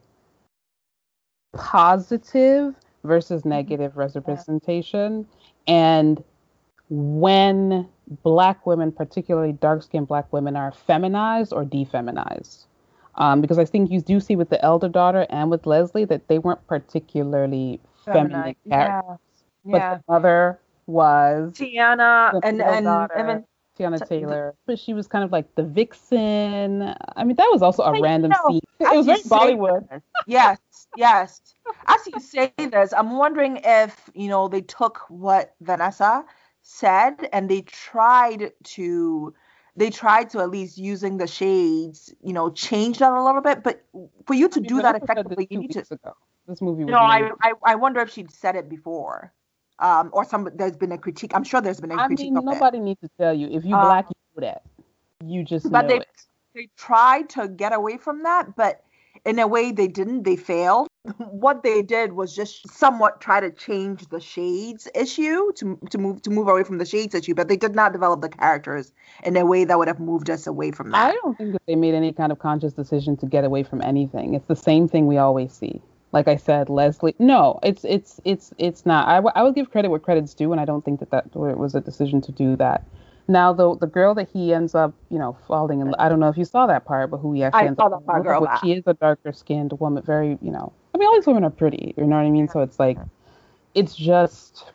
positive 1.54 2.74
versus 3.04 3.44
negative 3.44 3.96
representation. 3.96 5.26
And 5.66 6.22
when 6.88 7.88
black 8.22 8.66
women 8.66 8.90
particularly 8.90 9.52
dark 9.52 9.82
skinned 9.82 10.08
black 10.08 10.32
women 10.32 10.56
are 10.56 10.72
feminized 10.72 11.52
or 11.52 11.64
defeminized. 11.64 12.64
Um, 13.16 13.40
because 13.40 13.58
i 13.58 13.64
think 13.64 13.90
you 13.90 14.00
do 14.00 14.18
see 14.20 14.34
with 14.36 14.50
the 14.50 14.64
elder 14.64 14.88
daughter 14.88 15.26
and 15.30 15.50
with 15.50 15.66
leslie 15.66 16.04
that 16.06 16.28
they 16.28 16.38
weren't 16.38 16.64
particularly 16.66 17.80
feminine 18.04 18.56
characters. 18.68 19.18
Yeah. 19.64 19.72
but 19.72 19.78
yeah. 19.78 19.94
the 19.94 20.02
mother 20.08 20.60
was 20.86 21.54
Teyana 21.54 22.40
and 22.42 22.60
and 22.60 23.10
even 23.18 23.44
Teyana 23.80 23.98
So- 23.98 24.04
Taylor, 24.04 24.54
but 24.66 24.78
she 24.78 24.94
was 24.94 25.06
kind 25.06 25.24
of 25.24 25.32
like 25.32 25.54
the 25.54 25.62
vixen. 25.62 26.94
I 27.16 27.24
mean, 27.24 27.36
that 27.36 27.48
was 27.50 27.62
also 27.62 27.82
a 27.82 28.00
random 28.00 28.30
know, 28.30 28.48
scene. 28.48 28.60
It 28.80 28.96
was 28.96 29.06
you 29.06 29.16
very 29.28 29.54
Bollywood. 29.54 30.02
Yes, 30.26 30.58
yes. 30.96 31.40
As 31.86 32.00
you 32.06 32.20
say 32.20 32.52
this, 32.58 32.92
I'm 32.92 33.16
wondering 33.16 33.60
if 33.64 34.10
you 34.14 34.28
know 34.28 34.48
they 34.48 34.62
took 34.62 34.98
what 35.08 35.54
Vanessa 35.60 36.24
said 36.62 37.28
and 37.32 37.48
they 37.48 37.62
tried 37.62 38.52
to 38.64 39.34
they 39.76 39.90
tried 39.90 40.30
to 40.30 40.40
at 40.40 40.50
least 40.50 40.78
using 40.78 41.16
the 41.16 41.26
shades, 41.26 42.12
you 42.22 42.32
know, 42.32 42.50
change 42.50 42.98
that 42.98 43.12
a 43.12 43.22
little 43.22 43.40
bit. 43.40 43.62
But 43.62 43.84
for 44.26 44.34
you 44.34 44.48
to 44.48 44.58
I 44.58 44.60
mean, 44.60 44.68
do 44.68 44.82
that 44.82 45.02
effectively, 45.02 45.46
you 45.50 45.60
need 45.60 45.72
to. 45.72 45.80
ago. 45.80 46.14
This 46.46 46.60
movie 46.60 46.84
was 46.84 46.90
You 46.90 46.96
I, 46.96 47.30
I 47.42 47.52
I 47.64 47.74
wonder 47.76 48.00
if 48.00 48.10
she'd 48.10 48.30
said 48.30 48.56
it 48.56 48.68
before. 48.68 49.32
Um, 49.80 50.10
or 50.12 50.24
some 50.24 50.48
there's 50.54 50.76
been 50.76 50.92
a 50.92 50.98
critique. 50.98 51.32
I'm 51.34 51.44
sure 51.44 51.60
there's 51.60 51.80
been 51.80 51.92
a 51.92 51.96
I 51.96 52.06
critique. 52.06 52.32
mean, 52.32 52.44
nobody 52.44 52.78
it. 52.78 52.82
needs 52.82 53.00
to 53.00 53.10
tell 53.18 53.34
you 53.34 53.48
if 53.48 53.64
you 53.64 53.74
Uh, 53.74 53.84
black, 53.86 54.06
you 54.08 54.42
know 54.42 54.46
that. 54.46 54.62
You 55.24 55.44
just 55.44 55.70
but 55.70 55.82
know 55.82 55.88
they 55.88 55.96
it. 55.98 56.08
they 56.54 56.68
tried 56.76 57.28
to 57.30 57.48
get 57.48 57.72
away 57.72 57.96
from 57.96 58.22
that, 58.22 58.56
but 58.56 58.82
in 59.24 59.38
a 59.38 59.46
way 59.46 59.72
they 59.72 59.88
didn't. 59.88 60.22
They 60.22 60.36
failed. 60.36 60.88
what 61.16 61.62
they 61.62 61.80
did 61.80 62.12
was 62.12 62.36
just 62.36 62.68
somewhat 62.68 63.20
try 63.20 63.40
to 63.40 63.50
change 63.50 64.06
the 64.08 64.20
shades 64.20 64.88
issue 64.94 65.50
to 65.52 65.78
to 65.90 65.98
move 65.98 66.22
to 66.22 66.30
move 66.30 66.48
away 66.48 66.62
from 66.62 66.78
the 66.78 66.84
shades 66.84 67.14
issue, 67.14 67.34
but 67.34 67.48
they 67.48 67.56
did 67.56 67.74
not 67.74 67.92
develop 67.92 68.20
the 68.20 68.28
characters 68.28 68.92
in 69.24 69.36
a 69.36 69.46
way 69.46 69.64
that 69.64 69.78
would 69.78 69.88
have 69.88 70.00
moved 70.00 70.28
us 70.28 70.46
away 70.46 70.70
from 70.70 70.90
that. 70.90 71.10
I 71.10 71.14
don't 71.22 71.36
think 71.38 71.52
that 71.52 71.62
they 71.66 71.74
made 71.76 71.94
any 71.94 72.12
kind 72.12 72.32
of 72.32 72.38
conscious 72.38 72.74
decision 72.74 73.16
to 73.18 73.26
get 73.26 73.44
away 73.44 73.62
from 73.62 73.80
anything. 73.80 74.34
It's 74.34 74.46
the 74.46 74.56
same 74.56 74.88
thing 74.88 75.06
we 75.06 75.16
always 75.16 75.52
see. 75.52 75.80
Like 76.12 76.28
I 76.28 76.36
said, 76.36 76.68
Leslie. 76.68 77.14
No, 77.18 77.60
it's 77.62 77.84
it's 77.84 78.20
it's 78.24 78.52
it's 78.58 78.84
not. 78.84 79.06
I, 79.08 79.16
w- 79.16 79.32
I 79.34 79.42
would 79.44 79.54
give 79.54 79.70
credit 79.70 79.90
where 79.90 80.00
credit's 80.00 80.34
due, 80.34 80.52
and 80.52 80.60
I 80.60 80.64
don't 80.64 80.84
think 80.84 81.00
that 81.00 81.10
that 81.10 81.34
was 81.36 81.74
a 81.74 81.80
decision 81.80 82.20
to 82.22 82.32
do 82.32 82.56
that. 82.56 82.84
Now, 83.28 83.52
the 83.52 83.76
the 83.76 83.86
girl 83.86 84.14
that 84.16 84.28
he 84.28 84.52
ends 84.52 84.74
up, 84.74 84.92
you 85.08 85.18
know, 85.18 85.36
falling 85.46 85.80
in. 85.80 85.94
I 85.98 86.08
don't 86.08 86.18
know 86.18 86.28
if 86.28 86.36
you 86.36 86.44
saw 86.44 86.66
that 86.66 86.84
part, 86.84 87.10
but 87.12 87.18
who 87.18 87.32
he 87.32 87.44
actually 87.44 87.66
I 87.66 87.66
ends 87.68 87.78
saw 87.78 87.84
up 87.84 87.90
that 87.90 88.06
part, 88.06 88.06
falling 88.06 88.26
in 88.26 88.26
girl, 88.26 88.40
love 88.40 88.50
with. 88.50 88.58
She 88.58 88.72
is 88.72 88.82
a 88.86 88.94
darker 88.94 89.32
skinned 89.32 89.72
woman, 89.78 90.02
very, 90.02 90.36
you 90.42 90.50
know. 90.50 90.72
I 90.94 90.98
mean, 90.98 91.06
all 91.08 91.14
these 91.14 91.26
women 91.26 91.44
are 91.44 91.50
pretty. 91.50 91.94
You 91.96 92.04
know 92.04 92.16
what 92.16 92.22
I 92.26 92.30
mean? 92.30 92.48
So 92.48 92.60
it's 92.60 92.80
like, 92.80 92.98
it's 93.74 93.94
just 93.94 94.72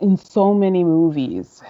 in 0.00 0.16
so 0.16 0.54
many 0.54 0.84
movies 0.84 1.62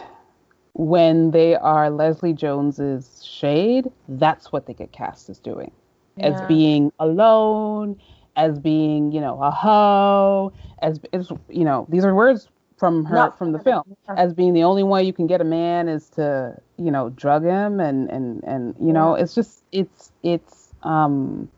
when 0.74 1.32
they 1.32 1.56
are 1.56 1.90
Leslie 1.90 2.32
Jones's 2.32 3.24
shade, 3.24 3.90
that's 4.08 4.52
what 4.52 4.66
they 4.66 4.74
get 4.74 4.92
cast 4.92 5.28
as 5.28 5.38
doing. 5.38 5.72
As 6.18 6.40
being 6.42 6.92
alone, 6.98 8.00
as 8.36 8.58
being, 8.58 9.12
you 9.12 9.20
know, 9.20 9.40
a 9.42 9.50
hoe, 9.50 10.52
as, 10.82 11.00
as 11.12 11.30
you 11.48 11.64
know, 11.64 11.86
these 11.88 12.04
are 12.04 12.14
words 12.14 12.48
from 12.78 13.04
her 13.04 13.16
Not- 13.16 13.38
from 13.38 13.52
the 13.52 13.58
film. 13.58 13.84
As 14.08 14.32
being 14.32 14.54
the 14.54 14.64
only 14.64 14.82
way 14.82 15.02
you 15.02 15.12
can 15.12 15.26
get 15.26 15.40
a 15.40 15.44
man 15.44 15.88
is 15.88 16.08
to, 16.10 16.60
you 16.76 16.90
know, 16.90 17.10
drug 17.10 17.44
him 17.44 17.80
and 17.80 18.10
and 18.10 18.42
and 18.44 18.74
you 18.80 18.92
know, 18.92 19.14
it's 19.14 19.34
just 19.34 19.64
it's 19.72 20.12
it's 20.22 20.72
um 20.82 21.48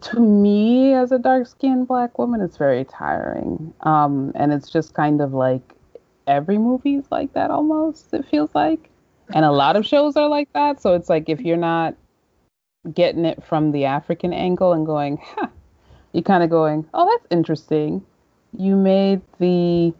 to 0.00 0.20
me 0.20 0.92
as 0.92 1.10
a 1.12 1.18
dark 1.18 1.46
skinned 1.46 1.88
black 1.88 2.18
woman 2.18 2.40
it's 2.40 2.56
very 2.58 2.84
tiring. 2.84 3.72
Um 3.80 4.32
and 4.34 4.52
it's 4.52 4.70
just 4.70 4.94
kind 4.94 5.20
of 5.20 5.32
like 5.32 5.74
every 6.26 6.58
movie's 6.58 7.04
like 7.10 7.32
that 7.32 7.50
almost, 7.50 8.12
it 8.12 8.24
feels 8.26 8.54
like. 8.54 8.90
And 9.32 9.44
a 9.44 9.50
lot 9.52 9.76
of 9.76 9.86
shows 9.86 10.16
are 10.16 10.28
like 10.28 10.52
that. 10.52 10.80
So 10.80 10.94
it's 10.94 11.08
like 11.08 11.28
if 11.28 11.40
you're 11.40 11.56
not 11.56 11.94
getting 12.94 13.24
it 13.24 13.44
from 13.44 13.72
the 13.72 13.84
African 13.84 14.32
angle 14.32 14.72
and 14.72 14.86
going, 14.86 15.18
huh, 15.22 15.48
you're 16.12 16.22
kind 16.22 16.42
of 16.42 16.50
going, 16.50 16.86
oh, 16.94 17.06
that's 17.06 17.26
interesting. 17.30 18.04
You 18.56 18.76
made 18.76 19.20
the 19.38 19.92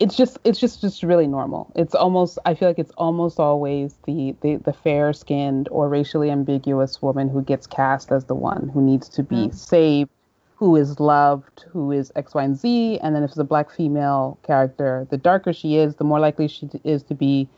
it's 0.00 0.16
just 0.16 0.38
it's 0.44 0.58
just 0.58 0.80
just 0.80 1.02
really 1.04 1.28
normal. 1.28 1.70
It's 1.76 1.94
almost 1.94 2.38
I 2.44 2.54
feel 2.54 2.68
like 2.68 2.80
it's 2.80 2.90
almost 2.98 3.38
always 3.38 3.94
the 4.06 4.34
the, 4.40 4.56
the 4.56 4.72
fair 4.72 5.12
skinned 5.12 5.68
or 5.70 5.88
racially 5.88 6.30
ambiguous 6.30 7.00
woman 7.00 7.28
who 7.28 7.42
gets 7.42 7.66
cast 7.66 8.10
as 8.10 8.24
the 8.24 8.34
one 8.34 8.70
who 8.74 8.82
needs 8.82 9.08
to 9.10 9.22
be 9.22 9.48
Mhm. 9.48 9.54
saved, 9.54 10.10
who 10.56 10.74
is 10.74 10.98
loved, 10.98 11.64
who 11.70 11.92
is 11.92 12.10
X, 12.16 12.34
Y, 12.34 12.42
and 12.42 12.56
Z. 12.56 12.98
And 13.02 13.14
then 13.14 13.22
if 13.22 13.30
it's 13.30 13.38
a 13.38 13.44
black 13.44 13.70
female 13.70 14.36
character, 14.42 15.06
the 15.10 15.16
darker 15.16 15.52
she 15.52 15.76
is, 15.76 15.94
the 15.94 16.04
more 16.04 16.18
likely 16.18 16.48
she 16.48 16.68
is 16.82 17.04
to 17.04 17.14
be 17.14 17.48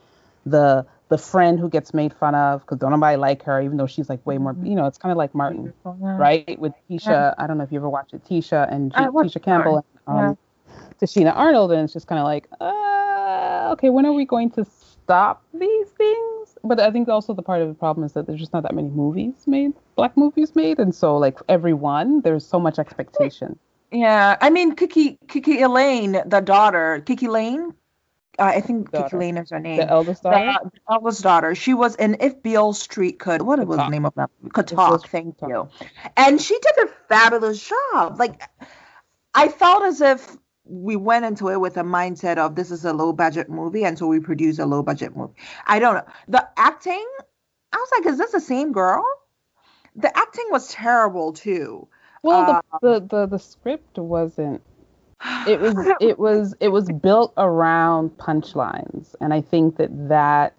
the 0.44 0.84
the 1.08 1.18
friend 1.18 1.58
who 1.58 1.68
gets 1.68 1.94
made 1.94 2.12
fun 2.12 2.34
of 2.34 2.60
because 2.62 2.78
don't 2.78 2.90
nobody 2.90 3.16
like 3.16 3.42
her, 3.44 3.60
even 3.60 3.76
though 3.76 3.86
she's 3.86 4.08
like 4.08 4.24
way 4.26 4.38
more. 4.38 4.56
You 4.62 4.74
know, 4.74 4.86
it's 4.86 4.98
kind 4.98 5.12
of 5.12 5.18
like 5.18 5.34
Martin, 5.34 5.72
right? 6.16 6.58
With 6.58 6.72
Tisha, 6.90 7.34
I 7.38 7.46
don't 7.46 7.58
know 7.58 7.64
if 7.64 7.72
you 7.72 7.78
ever 7.78 7.88
watched 7.88 8.14
it. 8.14 8.24
Tisha 8.24 8.70
and 8.72 8.92
G- 8.92 8.98
Tisha 9.22 9.42
Campbell 9.42 9.84
and 10.06 10.30
um, 10.30 10.38
Tichina 11.00 11.34
Arnold, 11.34 11.72
and 11.72 11.82
it's 11.84 11.92
just 11.92 12.06
kind 12.06 12.18
of 12.18 12.24
like, 12.24 12.48
uh, 12.60 13.70
okay, 13.72 13.90
when 13.90 14.06
are 14.06 14.12
we 14.12 14.24
going 14.24 14.50
to 14.52 14.64
stop 14.64 15.42
these 15.54 15.88
things? 15.90 16.58
But 16.64 16.80
I 16.80 16.90
think 16.90 17.08
also 17.08 17.34
the 17.34 17.42
part 17.42 17.62
of 17.62 17.68
the 17.68 17.74
problem 17.74 18.04
is 18.04 18.12
that 18.14 18.26
there's 18.26 18.40
just 18.40 18.52
not 18.52 18.62
that 18.64 18.74
many 18.74 18.88
movies 18.88 19.46
made, 19.46 19.72
black 19.94 20.16
movies 20.16 20.56
made, 20.56 20.78
and 20.78 20.94
so 20.94 21.16
like 21.16 21.38
everyone, 21.48 22.20
there's 22.22 22.44
so 22.46 22.58
much 22.58 22.78
expectation. 22.78 23.58
Yeah, 23.92 24.36
I 24.40 24.50
mean 24.50 24.74
Kiki 24.74 25.18
Kiki 25.28 25.64
Layne, 25.66 26.22
the 26.26 26.40
daughter, 26.40 27.02
Kiki 27.06 27.28
Layne. 27.28 27.74
Uh, 28.38 28.44
I 28.44 28.60
think 28.60 28.90
Daughter. 28.90 29.04
Kiki 29.04 29.16
Layne 29.16 29.38
is 29.38 29.50
her 29.50 29.60
name. 29.60 29.78
The 29.78 29.88
eldest 29.88 30.22
daughter. 30.22 30.58
The 30.64 30.80
eldest 30.90 31.22
daughter. 31.22 31.54
She 31.54 31.74
was 31.74 31.94
in 31.96 32.16
If 32.20 32.42
Beale 32.42 32.72
Street 32.72 33.18
Could. 33.18 33.42
What 33.42 33.58
Could 33.58 33.68
was 33.68 33.78
the 33.78 33.88
name 33.88 34.04
of 34.04 34.14
that? 34.16 34.30
Could 34.52 34.68
talk. 34.68 35.08
Thank 35.08 35.38
Could 35.38 35.48
you. 35.48 35.68
And 36.16 36.40
she 36.40 36.54
did 36.54 36.88
a 36.88 36.92
fabulous 37.08 37.68
job. 37.68 38.18
Like 38.18 38.42
I 39.34 39.48
felt 39.48 39.84
as 39.84 40.00
if 40.00 40.36
we 40.64 40.96
went 40.96 41.24
into 41.24 41.48
it 41.48 41.60
with 41.60 41.76
a 41.76 41.82
mindset 41.82 42.38
of 42.38 42.54
this 42.56 42.70
is 42.70 42.84
a 42.84 42.92
low 42.92 43.12
budget 43.12 43.48
movie, 43.48 43.84
and 43.84 43.98
so 43.98 44.06
we 44.06 44.20
produce 44.20 44.58
a 44.58 44.66
low 44.66 44.82
budget 44.82 45.16
movie. 45.16 45.34
I 45.66 45.78
don't 45.78 45.94
know. 45.94 46.06
The 46.28 46.48
acting, 46.56 47.06
I 47.72 47.76
was 47.76 47.88
like, 47.92 48.06
is 48.06 48.18
this 48.18 48.32
the 48.32 48.40
same 48.40 48.72
girl? 48.72 49.04
The 49.94 50.16
acting 50.16 50.46
was 50.50 50.68
terrible 50.68 51.32
too. 51.32 51.88
Well, 52.22 52.62
the, 52.82 53.00
the 53.00 53.06
the 53.06 53.26
the 53.26 53.38
script 53.38 53.98
wasn't. 53.98 54.62
It 55.46 55.60
was 55.60 55.76
it 56.00 56.18
was 56.18 56.54
it 56.60 56.68
was 56.68 56.88
built 56.90 57.32
around 57.36 58.10
punchlines, 58.18 59.14
and 59.20 59.32
I 59.32 59.40
think 59.40 59.76
that 59.76 60.08
that, 60.08 60.54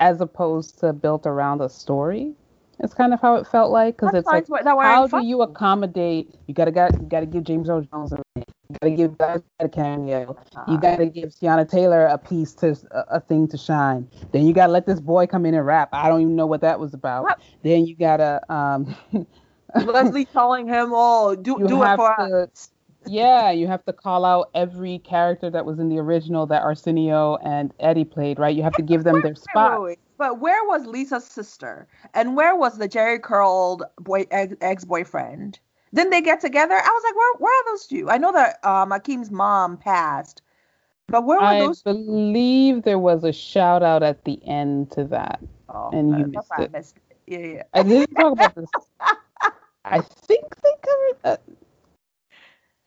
as 0.00 0.20
opposed 0.20 0.78
to 0.80 0.92
built 0.92 1.26
around 1.26 1.60
a 1.60 1.68
story, 1.68 2.34
is 2.80 2.94
kind 2.94 3.14
of 3.14 3.20
how 3.20 3.36
it 3.36 3.46
felt 3.46 3.70
like 3.70 3.96
because 3.96 4.14
it's 4.14 4.26
like 4.26 4.46
that 4.46 4.66
how 4.66 5.06
do 5.06 5.24
you 5.24 5.42
accommodate? 5.42 6.34
You 6.46 6.54
gotta 6.54 6.72
got 6.72 6.94
you 6.94 7.06
gotta 7.06 7.26
give 7.26 7.44
James 7.44 7.68
Earl 7.68 7.82
Jones 7.82 8.12
a 8.12 8.22
you 8.36 8.78
gotta 8.80 8.96
give 8.96 9.18
that 9.18 9.42
a 9.60 9.68
cameo. 9.68 10.36
You 10.66 10.78
gotta 10.78 11.06
give 11.06 11.30
Teyana 11.30 11.68
Taylor 11.68 12.06
a 12.06 12.16
piece 12.16 12.54
to 12.54 12.76
a, 12.90 13.16
a 13.16 13.20
thing 13.20 13.46
to 13.48 13.58
shine. 13.58 14.08
Then 14.32 14.46
you 14.46 14.54
gotta 14.54 14.72
let 14.72 14.86
this 14.86 14.98
boy 14.98 15.26
come 15.26 15.44
in 15.44 15.54
and 15.54 15.66
rap. 15.66 15.90
I 15.92 16.08
don't 16.08 16.22
even 16.22 16.36
know 16.36 16.46
what 16.46 16.62
that 16.62 16.80
was 16.80 16.94
about. 16.94 17.24
What? 17.24 17.40
Then 17.62 17.86
you 17.86 17.96
gotta 17.96 18.40
um. 18.52 18.94
Leslie 19.74 20.26
telling 20.26 20.66
him, 20.66 20.90
"Oh, 20.92 21.34
do 21.34 21.56
you 21.58 21.68
do 21.68 21.82
it 21.82 21.96
for 21.96 22.14
to, 22.16 22.48
us." 22.52 22.71
Yeah, 23.06 23.50
you 23.50 23.66
have 23.66 23.84
to 23.84 23.92
call 23.92 24.24
out 24.24 24.50
every 24.54 24.98
character 25.00 25.50
that 25.50 25.64
was 25.64 25.78
in 25.78 25.88
the 25.88 25.98
original 25.98 26.46
that 26.46 26.62
Arsenio 26.62 27.36
and 27.36 27.72
Eddie 27.80 28.04
played, 28.04 28.38
right? 28.38 28.54
You 28.54 28.62
have 28.62 28.76
to 28.76 28.82
give 28.82 29.04
them 29.04 29.20
their 29.22 29.34
spot. 29.34 29.96
But 30.18 30.38
where 30.38 30.64
was 30.64 30.86
Lisa's 30.86 31.24
sister? 31.24 31.88
And 32.14 32.36
where 32.36 32.54
was 32.54 32.78
the 32.78 32.88
Jerry 32.88 33.18
curled 33.18 33.82
boy 33.98 34.26
ex 34.30 34.84
boyfriend? 34.84 35.58
Didn't 35.94 36.10
they 36.10 36.20
get 36.20 36.40
together? 36.40 36.74
I 36.74 36.78
was 36.78 37.02
like, 37.04 37.16
where 37.16 37.34
where 37.38 37.60
are 37.60 37.72
those 37.72 37.86
two? 37.86 38.10
I 38.10 38.18
know 38.18 38.32
that 38.32 38.64
um, 38.64 38.90
Akeem's 38.90 39.30
mom 39.30 39.76
passed, 39.76 40.40
but 41.08 41.24
where 41.24 41.40
were 41.40 41.46
I 41.46 41.58
those? 41.58 41.82
I 41.84 41.92
believe 41.92 42.84
there 42.84 42.98
was 42.98 43.24
a 43.24 43.32
shout 43.32 43.82
out 43.82 44.02
at 44.02 44.24
the 44.24 44.40
end 44.46 44.90
to 44.92 45.04
that. 45.04 45.40
Oh, 45.68 45.90
and 45.92 46.18
you 46.18 46.26
missed 46.26 46.52
I 46.56 46.62
it. 46.62 46.72
missed 46.72 46.96
it. 47.10 47.18
Yeah, 47.26 47.38
yeah. 47.38 47.62
I 47.74 47.82
didn't 47.82 48.14
talk 48.14 48.32
about 48.32 48.54
this. 48.54 48.70
I 49.84 50.00
think 50.00 50.44
they 50.62 50.70
covered 50.82 51.22
that. 51.22 51.42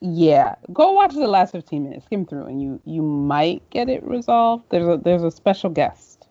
Yeah, 0.05 0.55
go 0.73 0.91
watch 0.91 1.13
the 1.15 1.27
last 1.27 1.51
15 1.51 1.83
minutes, 1.83 2.05
skim 2.05 2.25
through, 2.27 2.45
and 2.45 2.61
you 2.61 2.79
you 2.85 3.01
might 3.01 3.67
get 3.71 3.89
it 3.89 4.03
resolved. 4.03 4.65
There's 4.69 4.87
a 4.87 4.97
there's 4.97 5.23
a 5.23 5.31
special 5.31 5.71
guest. 5.71 6.27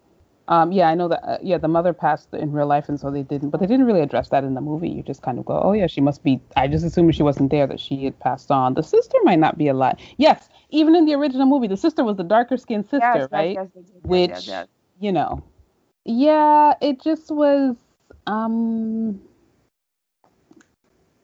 Um, 0.48 0.72
yeah, 0.72 0.88
I 0.88 0.94
know 0.94 1.08
that. 1.08 1.24
Uh, 1.28 1.38
yeah, 1.42 1.58
the 1.58 1.68
mother 1.68 1.92
passed 1.92 2.32
in 2.34 2.52
real 2.52 2.66
life, 2.68 2.88
and 2.88 3.00
so 3.00 3.10
they 3.10 3.22
didn't. 3.22 3.50
But 3.50 3.60
they 3.60 3.66
didn't 3.66 3.86
really 3.86 4.02
address 4.02 4.28
that 4.28 4.44
in 4.44 4.54
the 4.54 4.60
movie. 4.60 4.88
You 4.90 5.02
just 5.02 5.22
kind 5.22 5.38
of 5.38 5.44
go, 5.46 5.60
oh 5.60 5.72
yeah, 5.72 5.88
she 5.88 6.00
must 6.00 6.22
be. 6.22 6.40
I 6.56 6.68
just 6.68 6.84
assumed 6.84 7.14
she 7.16 7.22
wasn't 7.24 7.50
there 7.50 7.66
that 7.66 7.80
she 7.80 8.04
had 8.04 8.18
passed 8.20 8.50
on. 8.52 8.74
The 8.74 8.82
sister 8.82 9.18
might 9.24 9.40
not 9.40 9.58
be 9.58 9.68
alive. 9.68 9.96
Yes, 10.18 10.48
even 10.70 10.94
in 10.94 11.06
the 11.06 11.14
original 11.14 11.46
movie, 11.46 11.66
the 11.66 11.76
sister 11.76 12.04
was 12.04 12.16
the 12.16 12.24
darker 12.24 12.56
skinned 12.56 12.86
sister, 12.86 13.26
Yes, 13.26 13.28
right? 13.32 13.56
yes, 13.56 13.68
yes, 13.74 13.84
Which 14.04 14.50
you 15.00 15.12
know, 15.12 15.42
yeah, 16.04 16.74
it 16.80 17.00
just 17.02 17.30
was. 17.30 17.76
Um, 18.26 19.20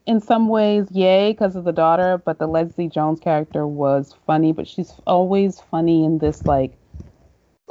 in 0.06 0.20
some 0.20 0.48
ways, 0.48 0.86
yay, 0.90 1.32
because 1.32 1.56
of 1.56 1.64
the 1.64 1.72
daughter, 1.72 2.20
but 2.24 2.38
the 2.38 2.46
Leslie 2.46 2.88
Jones 2.88 3.20
character 3.20 3.66
was 3.66 4.14
funny, 4.26 4.52
but 4.52 4.66
she's 4.66 4.92
always 5.06 5.60
funny 5.60 6.04
in 6.04 6.18
this 6.18 6.46
like, 6.46 6.76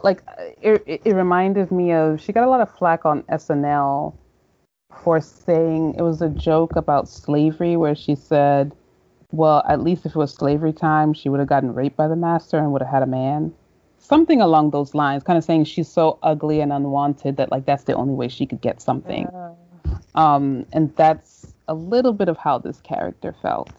like 0.04 0.24
uh, 0.28 0.44
it, 0.62 1.02
it, 1.06 1.14
reminded 1.14 1.72
me 1.72 1.92
of 1.92 2.22
she 2.22 2.32
got 2.32 2.46
a 2.46 2.50
lot 2.50 2.62
of 2.62 2.74
flack 2.78 3.06
on 3.06 3.24
SNL 3.24 4.16
for 5.04 5.20
saying 5.20 5.96
it 5.98 6.02
was 6.02 6.22
a 6.22 6.30
joke 6.30 6.76
about 6.76 7.10
slavery 7.10 7.76
where 7.76 7.96
she 7.96 8.16
said, 8.16 8.74
well, 9.32 9.64
at 9.68 9.82
least 9.82 10.06
if 10.06 10.16
it 10.16 10.18
was 10.18 10.34
slavery 10.34 10.74
time, 10.74 11.14
she 11.14 11.30
would 11.30 11.40
have 11.40 11.50
gotten 11.50 11.74
raped 11.74 11.98
by 11.98 12.08
the 12.08 12.16
master 12.16 12.58
and 12.58 12.72
would 12.72 12.82
have 12.82 12.92
had 12.92 13.04
a 13.04 13.08
man. 13.08 13.54
Something 13.98 14.42
along 14.42 14.72
those 14.72 14.96
lines, 14.96 15.24
kind 15.24 15.38
of 15.38 15.44
saying 15.44 15.66
she's 15.66 15.90
so 15.90 16.18
ugly 16.24 16.62
and 16.62 16.72
unwanted 16.72 17.38
that 17.38 17.52
like 17.52 17.66
that's 17.66 17.84
the 17.84 17.94
only 17.94 18.14
way 18.14 18.28
she 18.28 18.46
could 18.46 18.62
get 18.62 18.82
something. 18.82 19.28
Um, 20.16 20.66
and 20.72 20.96
that's 20.96 21.54
a 21.70 21.74
little 21.74 22.14
bit 22.14 22.28
of 22.28 22.38
how 22.38 22.58
this 22.58 22.82
character 22.82 23.34
felt. 23.42 23.72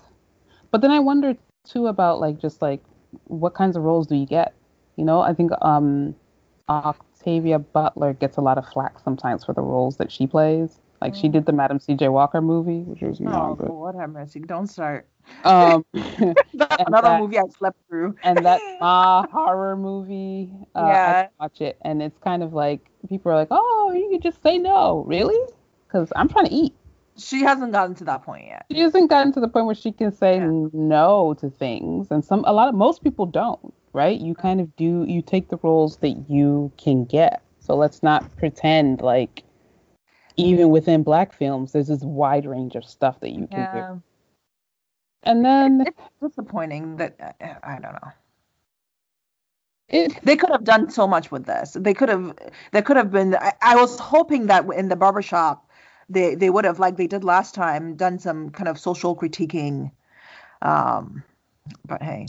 But 0.71 0.81
then 0.81 0.91
I 0.93 1.01
wonder 1.01 1.37
too 1.65 1.89
about 1.89 2.21
like 2.21 2.39
just 2.39 2.63
like 2.63 2.83
what 3.25 3.55
kinds 3.55 3.77
of 3.77 3.83
roles 3.83 4.07
do 4.07 4.15
you 4.17 4.27
get? 4.27 4.55
You 4.97 5.05
know, 5.05 5.21
I 5.21 5.35
think 5.35 5.51
um, 5.61 6.15
Octavia 6.69 7.59
Butler 7.59 8.13
gets 8.15 8.37
a 8.37 8.41
lot 8.41 8.59
of 8.59 8.67
flack 8.69 8.99
sometimes 9.01 9.45
for 9.45 9.53
the 9.53 9.61
roles 9.63 9.97
that 9.97 10.11
she 10.13 10.27
plays. 10.27 10.79
Like 11.01 11.15
she 11.15 11.29
did 11.29 11.47
the 11.47 11.53
Madam 11.53 11.81
C.J. 11.81 12.09
Walker 12.09 12.41
movie, 12.43 12.81
which 12.81 13.01
was 13.01 13.21
not 13.21 13.51
Oh, 13.51 13.55
good. 13.55 13.69
Lord 13.69 13.95
have 13.97 14.11
mercy. 14.11 14.39
Don't 14.41 14.67
start. 14.67 15.09
Um, 15.45 15.85
another 15.95 16.37
that- 17.09 17.21
movie 17.21 17.39
I 17.39 17.43
slept 17.59 17.79
through. 17.89 18.15
and 18.23 18.45
that 18.45 18.61
Ma 18.81 19.27
horror 19.33 19.77
movie, 19.77 20.53
uh, 20.75 20.79
I 20.81 20.87
Yeah. 20.89 21.29
watch 21.41 21.61
it, 21.63 21.79
and 21.83 22.03
it's 22.03 22.19
kind 22.19 22.43
of 22.43 22.53
like 22.53 22.81
people 23.09 23.33
are 23.33 23.35
like, 23.37 23.49
"Oh, 23.51 23.93
you 23.97 24.11
could 24.11 24.23
just 24.23 24.43
say 24.43 24.59
no, 24.59 25.05
really?" 25.07 25.39
Because 25.89 26.13
I'm 26.15 26.29
trying 26.29 26.47
to 26.47 26.53
eat. 26.55 26.75
She 27.21 27.43
hasn't 27.43 27.73
gotten 27.73 27.95
to 27.97 28.05
that 28.05 28.23
point 28.23 28.47
yet. 28.47 28.67
She 28.71 28.81
hasn't 28.81 29.11
gotten 29.11 29.33
to 29.35 29.41
the 29.41 29.49
point 29.49 29.67
where 29.67 29.75
she 29.75 29.93
can 29.93 30.13
say 30.13 30.37
Yeah. 30.39 30.51
no 30.73 31.35
to 31.35 31.51
things, 31.51 32.11
and 32.11 32.25
some 32.25 32.45
a 32.47 32.53
lot 32.53 32.69
of 32.69 32.75
most 32.75 33.05
people 33.05 33.27
don't. 33.27 33.75
Right? 33.93 34.21
You 34.21 34.35
kind 34.35 34.61
of 34.61 34.75
do. 34.77 35.05
You 35.09 35.21
take 35.23 35.49
the 35.49 35.59
roles 35.59 35.97
that 35.99 36.31
you 36.31 36.73
can 36.79 37.05
get. 37.05 37.43
So 37.59 37.75
let's 37.77 38.03
not 38.03 38.37
pretend 38.39 39.01
like 39.01 39.43
even 40.37 40.71
within 40.71 41.03
black 41.03 41.33
films, 41.33 41.73
there's 41.73 41.89
this 41.89 42.03
wide 42.03 42.47
range 42.47 42.77
of 42.77 42.85
stuff 42.85 43.21
that 43.21 43.31
you 43.31 43.47
can 43.47 43.69
do. 43.73 44.03
And 45.23 45.45
then 45.45 45.85
It's 45.87 46.01
disappointing 46.23 46.97
that 46.97 47.17
uh, 47.41 47.55
I 47.63 47.79
don't 47.81 47.93
know. 47.93 48.13
it 49.89 50.19
They 50.25 50.37
could 50.37 50.51
have 50.51 50.65
done 50.65 50.91
so 50.91 51.07
much 51.07 51.31
with 51.31 51.45
this. 51.47 51.77
They 51.79 51.95
could 51.95 52.09
have. 52.09 52.37
There 52.73 52.83
could 52.83 52.97
have 52.97 53.11
been. 53.11 53.35
I, 53.35 53.53
I 53.61 53.77
was 53.77 53.99
hoping 53.99 54.47
that 54.47 54.65
in 54.73 54.89
the 54.89 54.97
barbershop, 54.97 55.69
they 56.11 56.35
they 56.35 56.51
would 56.51 56.65
have 56.67 56.79
like 56.79 56.97
they 56.97 57.07
did 57.07 57.25
last 57.25 57.55
time 57.55 57.95
done 57.95 58.19
some 58.19 58.51
kind 58.51 58.69
of 58.69 58.79
social 58.79 59.17
critiquing. 59.17 59.91
Um, 60.63 61.23
but 61.87 62.03
hey, 62.03 62.27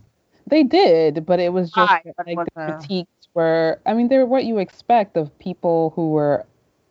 They 0.48 0.64
did, 0.64 1.26
but 1.26 1.40
it 1.40 1.52
was 1.52 1.72
just 1.72 1.92
Right, 1.92 2.08
but 2.16 2.28
it 2.28 2.36
like 2.38 2.48
the 2.56 2.62
wasn't- 2.62 2.80
critiques 2.88 3.28
were. 3.34 3.80
I 3.86 3.94
mean, 3.94 4.08
they're 4.08 4.26
what 4.26 4.46
you 4.46 4.58
expect 4.60 5.18
of 5.18 5.38
people 5.40 5.92
who 5.96 6.12
were. 6.12 6.46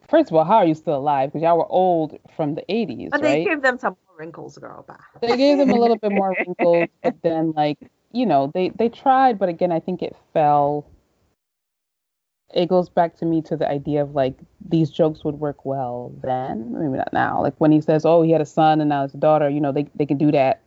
First 0.09 0.31
of 0.31 0.37
all, 0.37 0.45
how 0.45 0.57
are 0.57 0.67
you 0.67 0.75
still 0.75 0.97
alive? 0.97 1.31
Because 1.31 1.43
y'all 1.43 1.57
were 1.59 1.71
old 1.71 2.19
from 2.37 2.55
the 2.57 2.63
'80s, 2.69 3.11
but 3.11 3.23
they 3.23 3.29
right? 3.37 3.47
gave 3.47 3.63
them 3.63 3.79
some 3.79 3.97
more 4.09 4.19
wrinkles, 4.19 4.59
girl. 4.59 4.85
Bah. 4.89 4.97
They 5.21 5.37
gave 5.37 5.59
them 5.59 5.71
a 5.71 5.77
little 5.79 5.97
bit 5.99 6.11
more 6.11 6.35
wrinkles, 6.47 6.89
but 7.03 7.15
then 7.23 7.53
like 7.53 7.79
you 8.13 8.27
know 8.27 8.51
they 8.53 8.71
they 8.71 8.89
tried, 8.89 9.39
but 9.39 9.49
again, 9.49 9.71
I 9.71 9.79
think 9.79 10.03
it 10.03 10.17
fell. 10.33 10.85
It 12.55 12.69
goes 12.69 12.89
back 12.89 13.17
to 13.19 13.27
me 13.27 13.43
to 13.43 13.57
the 13.57 13.69
idea 13.69 14.03
of 14.03 14.15
like 14.15 14.35
these 14.69 14.91
jokes 14.91 15.25
would 15.25 15.37
work 15.41 15.65
well 15.65 16.13
then, 16.23 16.73
maybe 16.79 16.97
not 16.99 17.13
now. 17.13 17.43
Like 17.43 17.55
when 17.59 17.73
he 17.73 17.81
says, 17.81 18.05
"Oh, 18.05 18.23
he 18.23 18.33
had 18.33 18.41
a 18.41 18.47
son 18.47 18.81
and 18.81 18.89
now 18.89 19.05
it's 19.05 19.15
a 19.15 19.19
daughter," 19.19 19.49
you 19.49 19.61
know, 19.61 19.73
they 19.73 19.85
they 19.95 20.07
can 20.07 20.19
do 20.19 20.33
that, 20.33 20.61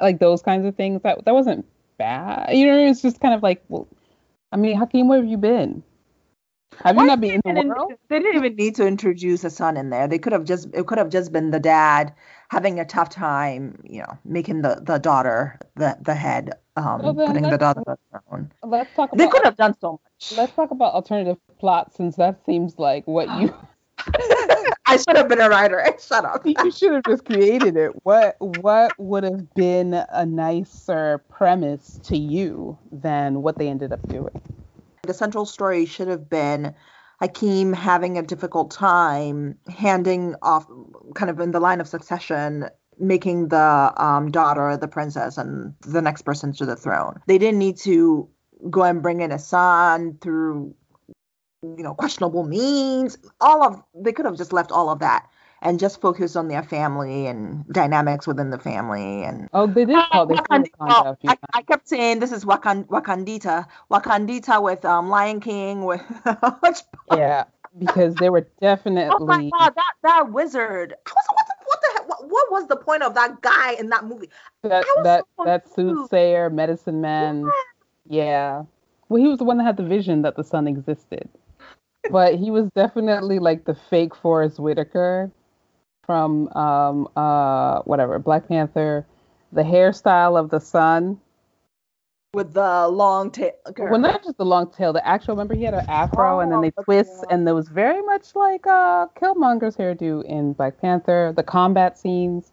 like 0.00 0.18
those 0.18 0.42
kinds 0.42 0.66
of 0.66 0.76
things. 0.76 1.02
That 1.02 1.24
that 1.24 1.34
wasn't 1.34 1.66
bad, 1.98 2.56
you 2.56 2.66
know. 2.66 2.78
It's 2.78 3.02
just 3.02 3.20
kind 3.20 3.34
of 3.34 3.42
like, 3.42 3.64
well, 3.68 3.88
I 4.52 4.56
mean, 4.56 4.76
Hakeem, 4.76 5.08
where 5.08 5.20
have 5.20 5.28
you 5.30 5.38
been? 5.38 5.82
Have 6.84 6.96
Why 6.96 7.02
you 7.02 7.08
not 7.08 7.20
been 7.20 7.30
in 7.34 7.40
They 7.44 7.52
the 7.52 7.60
didn't, 7.60 7.68
world? 7.68 7.92
they 8.08 8.18
didn't 8.18 8.36
even 8.36 8.56
need 8.56 8.74
to 8.76 8.86
introduce 8.86 9.44
a 9.44 9.50
son 9.50 9.76
in 9.76 9.90
there. 9.90 10.06
They 10.08 10.18
could 10.18 10.32
have 10.32 10.44
just 10.44 10.68
it 10.74 10.86
could 10.86 10.98
have 10.98 11.08
just 11.10 11.32
been 11.32 11.50
the 11.50 11.60
dad 11.60 12.12
having 12.48 12.78
a 12.78 12.84
tough 12.84 13.08
time, 13.08 13.80
you 13.84 14.00
know, 14.00 14.18
making 14.24 14.62
the 14.62 14.80
the 14.82 14.98
daughter 14.98 15.58
the 15.76 15.96
the 16.02 16.14
head, 16.14 16.52
um, 16.76 17.02
Well, 17.02 17.14
putting 17.26 17.42
the 17.44 17.56
daughter 17.58 17.82
on 17.86 17.96
the 18.12 18.20
throne. 18.28 18.52
Let's 18.62 18.94
talk 18.94 19.12
about 19.12 19.18
They 19.18 19.26
could 19.28 19.44
have 19.44 19.56
done 19.56 19.74
so 19.80 19.92
much. 19.92 20.38
let's 20.38 20.52
talk 20.54 20.70
about 20.70 20.94
alternative 20.94 21.38
plots 21.58 21.96
since 21.96 22.16
that 22.16 22.44
seems 22.44 22.78
like 22.78 23.06
what 23.06 23.28
you. 23.40 23.54
I 24.88 24.96
should 24.96 25.16
have 25.16 25.28
been 25.28 25.40
a 25.40 25.48
writer. 25.48 25.84
Shut 26.00 26.24
up. 26.24 26.46
you 26.46 26.70
should 26.70 26.92
have 26.92 27.04
just 27.04 27.24
created 27.24 27.76
it. 27.76 27.92
What 28.04 28.36
what 28.40 28.98
would 28.98 29.24
have 29.24 29.52
been 29.54 29.94
a 29.94 30.24
nicer 30.26 31.18
premise 31.28 31.98
to 32.04 32.16
you 32.16 32.78
than 32.92 33.42
what 33.42 33.58
they 33.58 33.68
ended 33.68 33.92
up 33.92 34.06
doing? 34.08 34.40
The 35.06 35.14
central 35.14 35.46
story 35.46 35.86
should 35.86 36.08
have 36.08 36.28
been 36.28 36.74
Hakeem 37.20 37.72
having 37.72 38.18
a 38.18 38.22
difficult 38.22 38.70
time 38.70 39.56
handing 39.68 40.34
off, 40.42 40.66
kind 41.14 41.30
of 41.30 41.40
in 41.40 41.52
the 41.52 41.60
line 41.60 41.80
of 41.80 41.88
succession, 41.88 42.68
making 42.98 43.48
the 43.48 43.92
um, 43.96 44.30
daughter 44.30 44.76
the 44.76 44.88
princess 44.88 45.38
and 45.38 45.74
the 45.80 46.02
next 46.02 46.22
person 46.22 46.52
to 46.54 46.66
the 46.66 46.76
throne. 46.76 47.20
They 47.26 47.38
didn't 47.38 47.58
need 47.58 47.78
to 47.78 48.28
go 48.70 48.82
and 48.82 49.02
bring 49.02 49.20
in 49.20 49.32
a 49.32 49.38
son 49.38 50.18
through, 50.20 50.74
you 51.62 51.82
know, 51.82 51.94
questionable 51.94 52.44
means. 52.44 53.16
All 53.40 53.62
of 53.62 53.82
they 53.94 54.12
could 54.12 54.26
have 54.26 54.36
just 54.36 54.52
left 54.52 54.72
all 54.72 54.90
of 54.90 54.98
that 54.98 55.26
and 55.62 55.80
just 55.80 56.00
focused 56.00 56.36
on 56.36 56.48
their 56.48 56.62
family 56.62 57.26
and 57.26 57.66
dynamics 57.72 58.26
within 58.26 58.50
the 58.50 58.58
family 58.58 59.24
and 59.24 59.48
Oh, 59.52 59.66
they 59.66 59.84
did 59.84 59.96
call 60.10 60.26
they 60.26 60.34
Wakand- 60.34 60.70
Wakanda 60.78 61.16
oh, 61.26 61.28
I. 61.28 61.38
I 61.54 61.62
kept 61.62 61.88
saying 61.88 62.20
this 62.20 62.32
is 62.32 62.44
Wakan, 62.44 62.86
Wakandita, 62.86 63.66
Wakandita 63.90 64.62
with 64.62 64.84
um, 64.84 65.08
Lion 65.08 65.40
King 65.40 65.84
with. 65.84 66.02
Yeah, 67.12 67.44
because 67.78 68.14
they 68.16 68.30
were 68.30 68.48
definitely. 68.60 69.14
Oh 69.20 69.26
my 69.26 69.36
definitely 69.36 69.52
god, 69.58 69.74
that 69.76 69.92
that 70.02 70.32
wizard! 70.32 70.94
I 71.06 71.10
was, 71.10 71.24
what 71.28 71.46
the 71.46 71.54
what 71.64 71.80
the 71.82 71.88
heck? 71.92 72.08
What, 72.08 72.30
what 72.30 72.50
was 72.50 72.66
the 72.66 72.76
point 72.76 73.02
of 73.02 73.14
that 73.14 73.40
guy 73.42 73.72
in 73.74 73.90
that 73.90 74.04
movie? 74.04 74.28
that 74.62 74.84
that 75.04 75.24
so 75.36 75.44
that 75.44 75.68
soothsayer, 75.72 76.50
medicine 76.50 77.00
man. 77.00 77.50
Yeah. 78.08 78.64
Well, 79.08 79.22
he 79.22 79.28
was 79.28 79.38
the 79.38 79.44
one 79.44 79.58
that 79.58 79.64
had 79.64 79.76
the 79.76 79.84
vision 79.84 80.22
that 80.22 80.36
the 80.36 80.42
sun 80.42 80.66
existed. 80.66 81.28
But 82.10 82.36
he 82.36 82.50
was 82.50 82.68
definitely 82.74 83.38
like 83.38 83.64
the 83.64 83.74
fake 83.74 84.14
Forest 84.14 84.58
Whitaker 84.58 85.30
from 86.06 86.48
um 86.54 87.08
uh 87.16 87.80
whatever, 87.82 88.18
Black 88.18 88.48
Panther. 88.48 89.04
The 89.52 89.62
hairstyle 89.62 90.38
of 90.38 90.50
the 90.50 90.60
sun. 90.60 91.20
With 92.34 92.52
the 92.52 92.88
long 92.88 93.30
tail. 93.30 93.52
Well, 93.78 93.98
not 93.98 94.22
just 94.22 94.36
the 94.36 94.44
long 94.44 94.70
tail, 94.70 94.92
the 94.92 95.06
actual 95.06 95.34
remember 95.34 95.54
he 95.54 95.64
had 95.64 95.74
an 95.74 95.86
afro 95.88 96.40
and 96.40 96.52
then 96.52 96.60
they 96.60 96.72
Oh, 96.76 96.82
twist 96.82 97.24
and 97.30 97.46
there 97.46 97.54
was 97.54 97.68
very 97.68 98.02
much 98.02 98.34
like 98.34 98.66
uh 98.66 99.06
Killmonger's 99.20 99.76
hairdo 99.76 100.24
in 100.24 100.52
Black 100.52 100.80
Panther, 100.80 101.32
the 101.34 101.42
combat 101.42 101.98
scenes, 101.98 102.52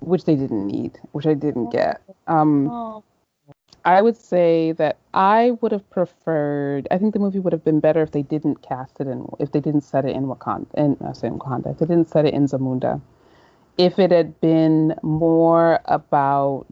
which 0.00 0.24
they 0.24 0.36
didn't 0.36 0.66
need, 0.66 0.98
which 1.12 1.26
I 1.26 1.34
didn't 1.34 1.70
get. 1.70 2.00
Um 2.26 2.68
Oh. 2.70 3.04
I 3.86 4.02
would 4.02 4.16
say 4.16 4.72
that 4.72 4.98
I 5.14 5.52
would 5.60 5.70
have 5.70 5.88
preferred. 5.90 6.88
I 6.90 6.98
think 6.98 7.12
the 7.12 7.20
movie 7.20 7.38
would 7.38 7.52
have 7.52 7.64
been 7.64 7.78
better 7.78 8.02
if 8.02 8.10
they 8.10 8.22
didn't 8.22 8.60
cast 8.60 9.00
it 9.00 9.06
in, 9.06 9.28
if 9.38 9.52
they 9.52 9.60
didn't 9.60 9.82
set 9.82 10.04
it 10.04 10.16
in 10.16 10.24
Wakanda. 10.24 10.66
In 10.74 10.96
I 11.06 11.12
say 11.12 11.28
in 11.28 11.38
Wakanda. 11.38 11.70
If 11.70 11.78
they 11.78 11.86
didn't 11.86 12.08
set 12.08 12.26
it 12.26 12.34
in 12.34 12.46
Zamunda. 12.48 13.00
If 13.78 14.00
it 14.00 14.10
had 14.10 14.40
been 14.40 14.96
more 15.02 15.78
about, 15.84 16.66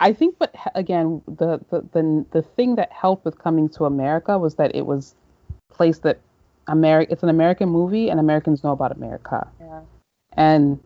I 0.00 0.14
think. 0.14 0.36
But 0.38 0.54
again, 0.74 1.20
the 1.26 1.60
the 1.68 1.82
the 1.92 2.24
the 2.30 2.42
thing 2.42 2.76
that 2.76 2.90
helped 2.90 3.26
with 3.26 3.38
coming 3.38 3.68
to 3.70 3.84
America 3.84 4.38
was 4.38 4.54
that 4.54 4.74
it 4.74 4.86
was 4.86 5.14
placed 5.68 6.04
that 6.04 6.20
America. 6.68 7.12
It's 7.12 7.22
an 7.22 7.28
American 7.28 7.68
movie, 7.68 8.08
and 8.08 8.18
Americans 8.18 8.64
know 8.64 8.72
about 8.72 8.92
America. 8.92 9.46
Yeah. 9.60 9.80
And 10.38 10.80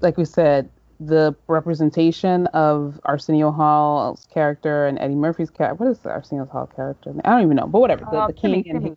like 0.00 0.16
we 0.16 0.24
said, 0.24 0.70
the 1.00 1.34
representation 1.48 2.46
of 2.48 3.00
Arsenio 3.04 3.50
Hall's 3.50 4.28
character 4.32 4.86
and 4.86 4.98
Eddie 4.98 5.14
Murphy's 5.14 5.50
character. 5.50 5.82
What 5.82 5.90
is 5.90 5.98
the 6.00 6.10
Arsenio 6.10 6.44
Hall 6.44 6.70
character? 6.76 7.14
I 7.24 7.30
don't 7.30 7.42
even 7.42 7.56
know, 7.56 7.66
but 7.66 7.80
whatever. 7.80 8.04
The, 8.10 8.18
Uh, 8.18 8.26
the 8.26 8.32
king 8.34 8.62
Timmy, 8.62 8.70
and 8.70 8.82
Timmy. 8.82 8.96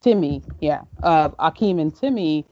Timmy, 0.00 0.42
yeah. 0.60 0.82
Uh, 1.02 1.28
Akeem 1.30 1.80
and 1.80 1.94
Timmy, 1.94 2.44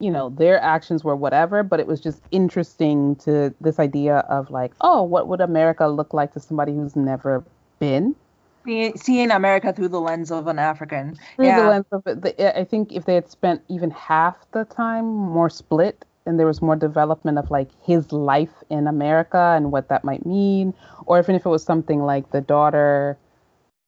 you 0.00 0.10
know, 0.10 0.28
their 0.28 0.60
actions 0.60 1.02
were 1.02 1.16
whatever, 1.16 1.62
but 1.62 1.80
it 1.80 1.86
was 1.86 2.00
just 2.00 2.20
interesting 2.30 3.16
to 3.16 3.54
this 3.60 3.80
idea 3.80 4.18
of 4.28 4.50
like, 4.50 4.72
oh, 4.82 5.02
what 5.02 5.26
would 5.28 5.40
America 5.40 5.88
look 5.88 6.12
like 6.12 6.34
to 6.34 6.40
somebody 6.40 6.74
who's 6.74 6.94
never 6.94 7.42
been? 7.78 8.14
Seeing, 8.96 9.30
America 9.30 9.72
through 9.74 9.88
the 9.88 10.00
lens 10.00 10.30
of 10.30 10.46
an 10.46 10.58
African. 10.58 11.18
through 11.36 11.46
yeah. 11.46 11.60
the 11.60 11.68
lens 11.68 11.86
of 11.92 12.02
it, 12.06 12.40
I 12.40 12.64
think 12.64 12.92
if 12.92 13.04
they 13.04 13.14
had 13.14 13.30
spent 13.30 13.62
even 13.68 13.90
half 13.90 14.36
the 14.52 14.64
time 14.64 15.04
more 15.04 15.50
split 15.50 16.04
and 16.26 16.38
there 16.38 16.46
was 16.46 16.62
more 16.62 16.76
development 16.76 17.38
of 17.38 17.50
like 17.50 17.70
his 17.82 18.12
life 18.12 18.62
in 18.70 18.86
America 18.86 19.54
and 19.56 19.72
what 19.72 19.88
that 19.88 20.04
might 20.04 20.24
mean, 20.24 20.74
or 21.06 21.18
even 21.18 21.34
if 21.34 21.44
it 21.44 21.48
was 21.48 21.62
something 21.62 22.02
like 22.02 22.30
the 22.30 22.40
daughter, 22.40 23.18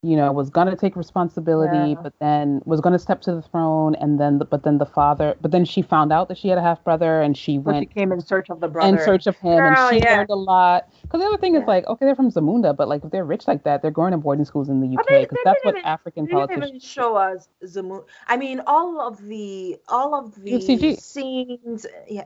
you 0.07 0.17
know, 0.17 0.31
was 0.33 0.51
gonna 0.51 0.77
take 0.77 0.95
responsibility, 0.97 1.91
Yeah. 1.91 2.01
but 2.03 2.13
then 2.21 2.63
was 2.65 2.81
gonna 2.81 2.99
step 2.99 3.21
to 3.23 3.35
the 3.35 3.43
throne, 3.43 3.95
and 3.97 4.21
then 4.21 4.39
the, 4.39 4.45
but 4.45 4.63
then 4.63 4.79
the 4.79 4.87
father, 4.87 5.35
but 5.41 5.51
then 5.51 5.65
she 5.65 5.83
found 5.83 6.13
out 6.13 6.29
that 6.29 6.39
she 6.39 6.49
had 6.49 6.59
a 6.59 6.63
half 6.63 6.83
brother, 6.85 7.21
and 7.21 7.37
she 7.37 7.53
she 7.53 7.59
went 7.59 7.91
came 7.95 8.13
in 8.13 8.21
search 8.21 8.51
of 8.51 8.61
the 8.61 8.69
brother. 8.69 8.97
in 8.97 9.05
search 9.05 9.27
of 9.27 9.37
him, 9.37 9.57
Girl, 9.59 9.89
and 9.89 9.95
she 9.95 10.01
yeah. 10.03 10.17
learned 10.19 10.31
a 10.31 10.35
lot. 10.35 10.89
Because 11.03 11.21
the 11.21 11.27
other 11.27 11.37
thing 11.39 11.55
Yeah. 11.55 11.61
is 11.63 11.67
like, 11.67 11.87
okay, 11.87 12.05
they're 12.07 12.15
from 12.17 12.31
Zamunda, 12.31 12.77
but 12.77 12.89
like 12.89 13.05
if 13.05 13.11
they're 13.11 13.25
rich 13.25 13.47
like 13.49 13.63
that, 13.65 13.83
they're 13.83 13.91
going 13.91 14.13
to 14.13 14.19
boarding 14.19 14.45
schools 14.45 14.69
in 14.69 14.81
the 14.81 14.89
UK 14.97 15.23
because 15.23 15.39
that's 15.45 15.65
what 15.65 15.75
even- 15.77 15.85
African 15.87 16.25
They 16.25 16.31
didn't 16.33 16.49
politicians. 16.49 16.69
even 16.69 16.81
show 16.81 17.17
us 17.17 17.49
zamunda 17.65 18.05
I 18.29 18.37
mean, 18.37 18.63
all 18.67 19.01
of 19.01 19.25
the 19.27 19.79
all 19.89 20.15
of 20.15 20.35
the 20.43 20.53
CG. 20.61 21.01
scenes. 21.01 21.87
Yeah. 22.09 22.25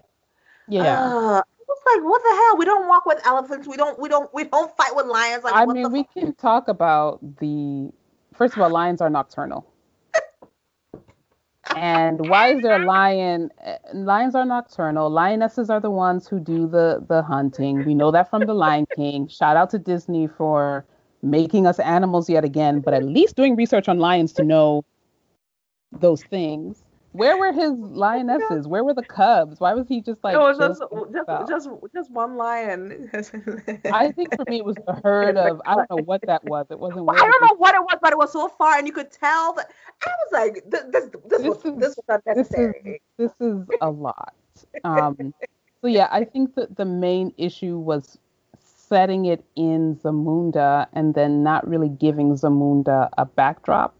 Yeah. 0.68 1.04
Uh, 1.04 1.42
like 1.86 2.04
what 2.04 2.22
the 2.22 2.30
hell? 2.30 2.56
We 2.56 2.64
don't 2.64 2.88
walk 2.88 3.06
with 3.06 3.20
elephants. 3.24 3.66
We 3.66 3.76
don't. 3.76 3.98
We 3.98 4.08
don't. 4.08 4.32
We 4.34 4.44
don't 4.44 4.74
fight 4.76 4.94
with 4.94 5.06
lions. 5.06 5.44
Like 5.44 5.54
I 5.54 5.66
mean, 5.66 5.90
we 5.92 6.04
can 6.04 6.34
talk 6.34 6.68
about 6.68 7.20
the. 7.38 7.90
First 8.34 8.54
of 8.54 8.62
all, 8.62 8.70
lions 8.70 9.00
are 9.00 9.10
nocturnal. 9.10 9.66
and 11.76 12.28
why 12.28 12.54
is 12.54 12.62
there 12.62 12.80
a 12.80 12.84
lion? 12.84 13.50
Lions 13.92 14.34
are 14.34 14.44
nocturnal. 14.44 15.10
Lionesses 15.10 15.68
are 15.70 15.80
the 15.80 15.90
ones 15.90 16.26
who 16.26 16.40
do 16.40 16.66
the 16.66 17.04
the 17.08 17.22
hunting. 17.22 17.84
We 17.84 17.94
know 17.94 18.10
that 18.10 18.30
from 18.30 18.46
the 18.46 18.54
Lion 18.54 18.86
King. 18.96 19.28
Shout 19.28 19.56
out 19.56 19.70
to 19.70 19.78
Disney 19.78 20.26
for 20.26 20.84
making 21.22 21.66
us 21.66 21.78
animals 21.78 22.30
yet 22.30 22.44
again, 22.44 22.80
but 22.80 22.94
at 22.94 23.04
least 23.04 23.36
doing 23.36 23.56
research 23.56 23.88
on 23.88 23.98
lions 23.98 24.32
to 24.34 24.44
know 24.44 24.84
those 25.92 26.22
things. 26.24 26.82
Where 27.12 27.36
were 27.36 27.52
his 27.52 27.72
lionesses? 27.72 28.68
Where 28.68 28.84
were 28.84 28.94
the 28.94 29.02
cubs? 29.02 29.58
Why 29.58 29.74
was 29.74 29.88
he 29.88 30.00
just 30.00 30.22
like? 30.22 30.34
It 30.34 30.38
was 30.38 30.58
just 30.58 30.80
just, 31.12 31.48
just 31.48 31.68
just 31.92 32.10
one 32.12 32.36
lion. 32.36 33.10
I 33.92 34.12
think 34.12 34.36
for 34.36 34.44
me 34.48 34.58
it 34.58 34.64
was 34.64 34.76
the 34.86 35.00
herd 35.02 35.36
of 35.36 35.60
I 35.66 35.74
don't 35.74 35.90
know 35.90 36.02
what 36.04 36.20
that 36.26 36.44
was. 36.44 36.66
It 36.70 36.78
wasn't. 36.78 37.06
Well, 37.06 37.16
I 37.16 37.20
don't 37.20 37.40
know 37.40 37.56
what 37.56 37.74
it 37.74 37.80
was, 37.80 37.98
but 38.00 38.12
it 38.12 38.18
was 38.18 38.32
so 38.32 38.48
far, 38.48 38.78
and 38.78 38.86
you 38.86 38.92
could 38.92 39.10
tell 39.10 39.54
that 39.54 39.72
I 40.04 40.08
was 40.08 40.32
like, 40.32 40.64
this 40.70 40.84
this 40.92 41.10
this, 41.10 41.22
this 41.26 41.42
was 41.42 41.64
is, 41.64 41.80
this 41.80 41.96
was 41.96 42.20
unnecessary. 42.26 43.02
This 43.18 43.30
is, 43.32 43.36
this 43.38 43.48
is 43.48 43.66
a 43.80 43.90
lot. 43.90 44.34
Um, 44.84 45.34
so 45.80 45.88
yeah, 45.88 46.08
I 46.12 46.24
think 46.24 46.54
that 46.54 46.76
the 46.76 46.84
main 46.84 47.34
issue 47.36 47.76
was 47.78 48.18
setting 48.62 49.24
it 49.26 49.44
in 49.56 49.96
Zamunda 49.96 50.86
and 50.92 51.14
then 51.14 51.42
not 51.42 51.66
really 51.66 51.88
giving 51.88 52.34
Zamunda 52.34 53.08
a 53.16 53.24
backdrop. 53.24 53.94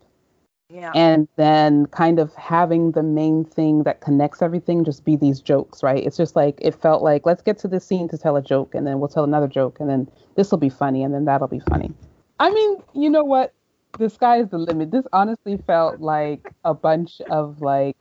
Yeah. 0.72 0.92
And 0.94 1.26
then 1.36 1.86
kind 1.86 2.20
of 2.20 2.32
having 2.34 2.92
the 2.92 3.02
main 3.02 3.44
thing 3.44 3.82
that 3.82 4.00
connects 4.00 4.40
everything 4.40 4.84
just 4.84 5.04
be 5.04 5.16
these 5.16 5.40
jokes, 5.40 5.82
right? 5.82 6.04
It's 6.04 6.16
just 6.16 6.36
like 6.36 6.58
it 6.60 6.74
felt 6.74 7.02
like 7.02 7.26
let's 7.26 7.42
get 7.42 7.58
to 7.58 7.68
this 7.68 7.84
scene 7.84 8.08
to 8.08 8.18
tell 8.18 8.36
a 8.36 8.42
joke 8.42 8.74
and 8.74 8.86
then 8.86 9.00
we'll 9.00 9.08
tell 9.08 9.24
another 9.24 9.48
joke 9.48 9.80
and 9.80 9.90
then 9.90 10.08
this 10.36 10.50
will 10.50 10.58
be 10.58 10.68
funny 10.68 11.02
and 11.02 11.12
then 11.12 11.24
that'll 11.24 11.48
be 11.48 11.60
funny. 11.68 11.92
I 12.38 12.50
mean, 12.50 12.82
you 12.94 13.10
know 13.10 13.24
what? 13.24 13.52
The 13.98 14.08
sky 14.08 14.40
is 14.40 14.48
the 14.50 14.58
limit. 14.58 14.92
This 14.92 15.04
honestly 15.12 15.58
felt 15.66 16.00
like 16.00 16.52
a 16.64 16.72
bunch 16.72 17.20
of 17.30 17.60
like 17.60 17.96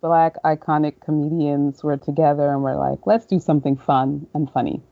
black 0.00 0.34
iconic 0.44 1.00
comedians 1.00 1.84
were 1.84 1.96
together 1.96 2.50
and 2.50 2.62
were 2.62 2.76
like, 2.76 2.98
let's 3.06 3.26
do 3.26 3.38
something 3.38 3.76
fun 3.76 4.26
and 4.34 4.50
funny. 4.50 4.82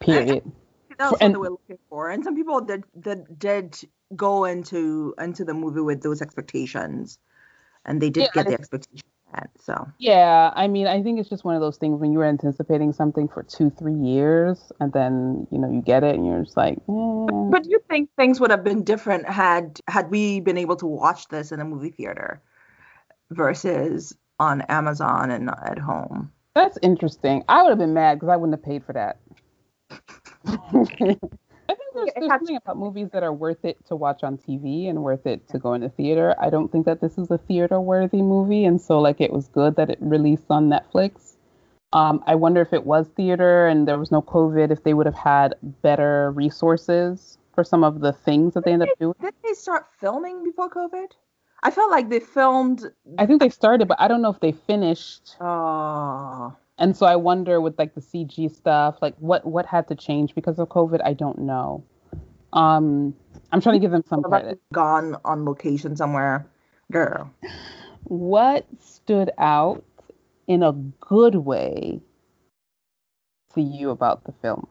Period. 0.00 0.50
That's 0.98 1.12
what 1.12 1.32
we're 1.38 1.50
looking 1.50 1.78
for. 1.88 2.10
And 2.10 2.24
some 2.24 2.34
people 2.36 2.60
did, 2.60 2.84
did 2.98 3.38
did 3.38 3.78
go 4.16 4.44
into 4.44 5.14
into 5.18 5.44
the 5.44 5.54
movie 5.54 5.80
with 5.80 6.02
those 6.02 6.22
expectations, 6.22 7.18
and 7.84 8.00
they 8.00 8.10
did 8.10 8.22
yeah, 8.22 8.28
get 8.34 8.46
the 8.46 8.54
expectations. 8.54 9.02
Met, 9.34 9.50
so 9.58 9.88
yeah, 9.98 10.52
I 10.54 10.68
mean, 10.68 10.86
I 10.86 11.02
think 11.02 11.18
it's 11.18 11.28
just 11.28 11.44
one 11.44 11.54
of 11.54 11.60
those 11.60 11.78
things 11.78 12.00
when 12.00 12.12
you 12.12 12.18
were 12.18 12.26
anticipating 12.26 12.92
something 12.92 13.28
for 13.28 13.42
two, 13.42 13.70
three 13.70 13.94
years, 13.94 14.72
and 14.78 14.92
then 14.92 15.46
you 15.50 15.58
know 15.58 15.70
you 15.70 15.80
get 15.80 16.04
it, 16.04 16.14
and 16.14 16.26
you're 16.26 16.42
just 16.42 16.56
like. 16.56 16.74
Eh. 16.74 17.50
But 17.50 17.64
do 17.64 17.70
you 17.70 17.80
think 17.88 18.10
things 18.16 18.40
would 18.40 18.50
have 18.50 18.64
been 18.64 18.84
different 18.84 19.28
had 19.28 19.80
had 19.88 20.10
we 20.10 20.40
been 20.40 20.58
able 20.58 20.76
to 20.76 20.86
watch 20.86 21.28
this 21.28 21.52
in 21.52 21.60
a 21.60 21.64
movie 21.64 21.90
theater 21.90 22.42
versus 23.30 24.14
on 24.38 24.62
Amazon 24.62 25.30
and 25.30 25.48
at 25.48 25.78
home? 25.78 26.30
That's 26.54 26.78
interesting. 26.82 27.44
I 27.48 27.62
would 27.62 27.70
have 27.70 27.78
been 27.78 27.94
mad 27.94 28.16
because 28.16 28.28
I 28.28 28.36
wouldn't 28.36 28.58
have 28.58 28.64
paid 28.64 28.84
for 28.84 28.92
that. 28.92 29.18
There's, 32.04 32.14
there's 32.16 32.30
something 32.30 32.56
about 32.56 32.76
movies 32.76 33.08
that 33.12 33.22
are 33.22 33.32
worth 33.32 33.64
it 33.64 33.84
to 33.86 33.96
watch 33.96 34.22
on 34.22 34.38
TV 34.38 34.88
and 34.88 35.02
worth 35.02 35.26
it 35.26 35.48
to 35.48 35.58
go 35.58 35.74
in 35.74 35.80
the 35.80 35.88
theater. 35.88 36.34
I 36.40 36.50
don't 36.50 36.70
think 36.70 36.86
that 36.86 37.00
this 37.00 37.18
is 37.18 37.30
a 37.30 37.38
theater 37.38 37.80
worthy 37.80 38.22
movie, 38.22 38.64
and 38.64 38.80
so 38.80 39.00
like 39.00 39.20
it 39.20 39.32
was 39.32 39.48
good 39.48 39.76
that 39.76 39.90
it 39.90 39.98
released 40.00 40.46
on 40.50 40.68
Netflix. 40.68 41.36
Um, 41.92 42.22
I 42.26 42.34
wonder 42.34 42.60
if 42.62 42.72
it 42.72 42.86
was 42.86 43.08
theater 43.08 43.66
and 43.66 43.86
there 43.86 43.98
was 43.98 44.10
no 44.10 44.22
COVID, 44.22 44.70
if 44.70 44.82
they 44.82 44.94
would 44.94 45.06
have 45.06 45.14
had 45.14 45.54
better 45.82 46.30
resources 46.30 47.36
for 47.54 47.64
some 47.64 47.84
of 47.84 48.00
the 48.00 48.12
things 48.12 48.54
that 48.54 48.64
they 48.64 48.72
ended 48.72 48.88
up 48.88 48.98
doing. 48.98 49.14
Did 49.20 49.34
they 49.42 49.52
start 49.52 49.86
filming 50.00 50.42
before 50.42 50.70
COVID? 50.70 51.08
I 51.62 51.70
felt 51.70 51.90
like 51.90 52.08
they 52.08 52.20
filmed. 52.20 52.90
I 53.18 53.26
think 53.26 53.40
they 53.40 53.50
started, 53.50 53.88
but 53.88 54.00
I 54.00 54.08
don't 54.08 54.22
know 54.22 54.30
if 54.30 54.40
they 54.40 54.52
finished. 54.52 55.36
Oh. 55.40 56.56
And 56.78 56.96
so 56.96 57.06
I 57.06 57.16
wonder 57.16 57.60
with 57.60 57.78
like 57.78 57.94
the 57.94 58.00
CG 58.00 58.52
stuff, 58.54 58.96
like 59.00 59.14
what 59.18 59.46
what 59.46 59.66
had 59.66 59.86
to 59.88 59.94
change 59.94 60.34
because 60.34 60.58
of 60.58 60.68
COVID. 60.68 61.00
I 61.04 61.12
don't 61.12 61.38
know. 61.38 61.84
Um, 62.52 63.14
I'm 63.50 63.60
trying 63.60 63.76
to 63.76 63.80
give 63.80 63.90
them 63.90 64.04
some 64.08 64.22
credit. 64.22 64.60
Gone 64.72 65.16
on 65.24 65.44
location 65.44 65.96
somewhere, 65.96 66.46
girl. 66.90 67.30
What 68.04 68.66
stood 68.80 69.30
out 69.38 69.84
in 70.46 70.62
a 70.62 70.72
good 70.72 71.36
way 71.36 72.00
to 73.54 73.62
you 73.62 73.90
about 73.90 74.24
the 74.24 74.32
film? 74.32 74.66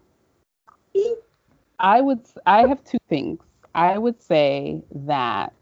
I 1.80 2.02
would. 2.02 2.22
I 2.46 2.68
have 2.68 2.84
two 2.84 3.00
things. 3.10 3.40
I 3.74 3.98
would 3.98 4.22
say 4.22 4.84
that 4.94 5.54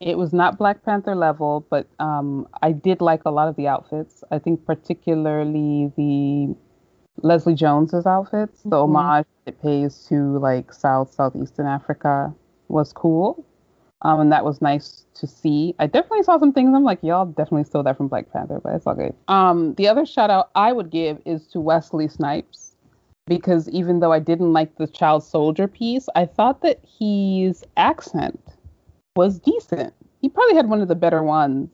it 0.00 0.18
was 0.18 0.32
not 0.32 0.58
Black 0.58 0.84
Panther 0.84 1.14
level, 1.14 1.66
but 1.70 1.86
um, 1.98 2.48
I 2.62 2.72
did 2.72 3.00
like 3.00 3.22
a 3.24 3.30
lot 3.30 3.48
of 3.48 3.56
the 3.56 3.68
outfits. 3.68 4.24
I 4.30 4.38
think 4.38 4.64
particularly 4.66 5.92
the 5.96 6.54
Leslie 7.22 7.54
Jones's 7.54 8.06
outfits, 8.06 8.62
the 8.62 8.76
mm-hmm. 8.76 8.96
homage 8.96 9.26
it 9.46 9.60
pays 9.60 10.04
to 10.08 10.38
like 10.38 10.72
South 10.72 11.12
Southeastern 11.12 11.66
Africa 11.66 12.34
was 12.68 12.92
cool, 12.92 13.44
um, 14.02 14.20
and 14.20 14.32
that 14.32 14.44
was 14.44 14.60
nice 14.60 15.04
to 15.14 15.26
see. 15.26 15.74
I 15.78 15.86
definitely 15.86 16.24
saw 16.24 16.38
some 16.38 16.52
things. 16.52 16.74
I'm 16.74 16.84
like, 16.84 16.98
y'all 17.02 17.26
definitely 17.26 17.64
stole 17.64 17.82
that 17.84 17.96
from 17.96 18.08
Black 18.08 18.32
Panther, 18.32 18.60
but 18.62 18.74
it's 18.74 18.86
all 18.86 18.94
good. 18.94 19.14
Um, 19.28 19.74
the 19.74 19.88
other 19.88 20.04
shout 20.04 20.30
out 20.30 20.50
I 20.54 20.72
would 20.72 20.90
give 20.90 21.20
is 21.24 21.46
to 21.48 21.60
Wesley 21.60 22.08
Snipes 22.08 22.74
because 23.26 23.68
even 23.70 24.00
though 24.00 24.12
I 24.12 24.18
didn't 24.18 24.52
like 24.52 24.76
the 24.76 24.86
child 24.86 25.24
soldier 25.24 25.68
piece, 25.68 26.08
I 26.14 26.26
thought 26.26 26.62
that 26.62 26.80
his 26.98 27.64
accent 27.76 28.40
was 29.16 29.38
decent. 29.38 29.94
He 30.20 30.28
probably 30.28 30.56
had 30.56 30.68
one 30.68 30.80
of 30.80 30.88
the 30.88 30.94
better 30.94 31.22
ones. 31.22 31.70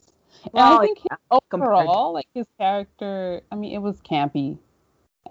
And 0.55 0.63
I 0.63 0.79
think 0.81 1.01
yeah, 1.05 1.39
overall, 1.53 2.13
like 2.13 2.27
his 2.35 2.47
character, 2.59 3.43
I 3.51 3.57
mean, 3.57 3.75
it 3.75 3.79
was 3.79 4.01
campy, 4.01 4.59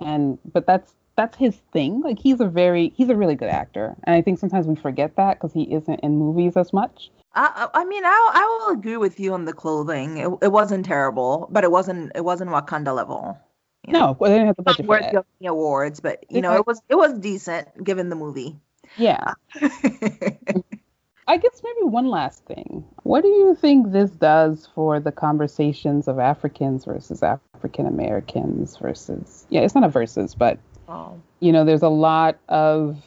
and 0.02 0.38
but 0.52 0.66
that's 0.66 0.94
that's 1.16 1.38
his 1.38 1.58
thing. 1.74 2.02
Like 2.02 2.20
he's 2.20 2.40
a 2.40 2.48
very 2.48 2.94
he's 2.96 3.10
a 3.10 3.16
really 3.16 3.36
good 3.36 3.50
actor, 3.50 3.96
and 4.04 4.16
I 4.16 4.22
think 4.22 4.40
sometimes 4.40 4.68
we 4.68 4.76
forget 4.76 5.16
that 5.18 5.36
because 5.36 5.54
he 5.54 5.64
isn't 5.64 6.00
in 6.02 6.18
movies 6.18 6.56
as 6.56 6.72
much. 6.74 7.12
I, 7.36 7.68
I 7.74 7.86
mean, 7.86 8.04
I 8.06 8.32
I 8.34 8.46
will 8.46 8.74
agree 8.78 8.98
with 8.98 9.20
you 9.20 9.34
on 9.34 9.46
the 9.46 9.54
clothing. 9.54 10.18
It, 10.18 10.30
it 10.42 10.52
wasn't 10.52 10.86
terrible, 10.86 11.48
but 11.52 11.64
it 11.64 11.72
wasn't 11.72 12.12
it 12.16 12.24
wasn't 12.24 12.52
Wakanda 12.52 12.96
level. 12.96 13.38
You 13.86 13.94
know? 13.94 14.00
No, 14.00 14.18
well, 14.20 14.30
they 14.30 14.38
didn't 14.38 14.48
have 14.48 14.56
the 14.56 14.64
budget 14.64 14.86
for 14.86 15.00
that. 15.00 15.26
Awards, 15.46 16.00
but 16.00 16.26
you 16.30 16.42
know, 16.42 16.56
it 16.56 16.66
was 16.66 16.82
it 16.90 16.96
was 16.96 17.14
decent 17.20 17.84
given 17.84 18.10
the 18.10 18.16
movie. 18.16 18.58
Yeah. 18.98 19.34
I 21.30 21.38
guess 21.38 21.62
maybe 21.64 21.84
one 21.84 22.08
last 22.08 22.44
thing. 22.46 22.84
What 23.04 23.22
do 23.22 23.28
you 23.28 23.54
think 23.54 23.92
this 23.92 24.10
does 24.10 24.68
for 24.74 25.00
the 25.00 25.12
conversations 25.12 26.08
of 26.08 26.18
Africans 26.18 26.86
versus 26.86 27.22
African 27.22 27.86
Americans 27.86 28.78
versus 28.78 29.46
yeah, 29.50 29.62
it's 29.62 29.76
not 29.76 29.84
a 29.84 29.90
versus, 29.90 30.34
but 30.34 30.58
oh. 30.88 31.22
you 31.40 31.52
know, 31.52 31.64
there's 31.64 31.84
a 31.84 31.90
lot 31.90 32.40
of 32.50 32.98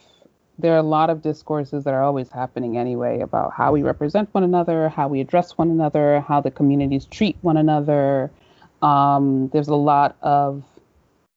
there 0.57 0.73
are 0.73 0.79
a 0.79 0.85
lot 0.85 1.11
of 1.11 1.21
discourses 1.21 1.83
that 1.83 1.95
are 1.95 2.05
always 2.05 2.31
happening 2.31 2.79
anyway 2.79 3.19
about 3.19 3.53
how 3.53 3.73
we 3.73 3.83
represent 3.83 4.33
one 4.33 4.45
another, 4.45 4.89
how 4.89 5.09
we 5.09 5.21
address 5.21 5.59
one 5.59 5.69
another, 5.69 6.21
how 6.21 6.41
the 6.41 6.53
communities 6.53 7.07
treat 7.07 7.37
one 7.41 7.57
another. 7.57 8.31
Um, 8.83 9.49
there's 9.49 9.67
a 9.67 9.75
lot 9.75 10.17
of 10.23 10.63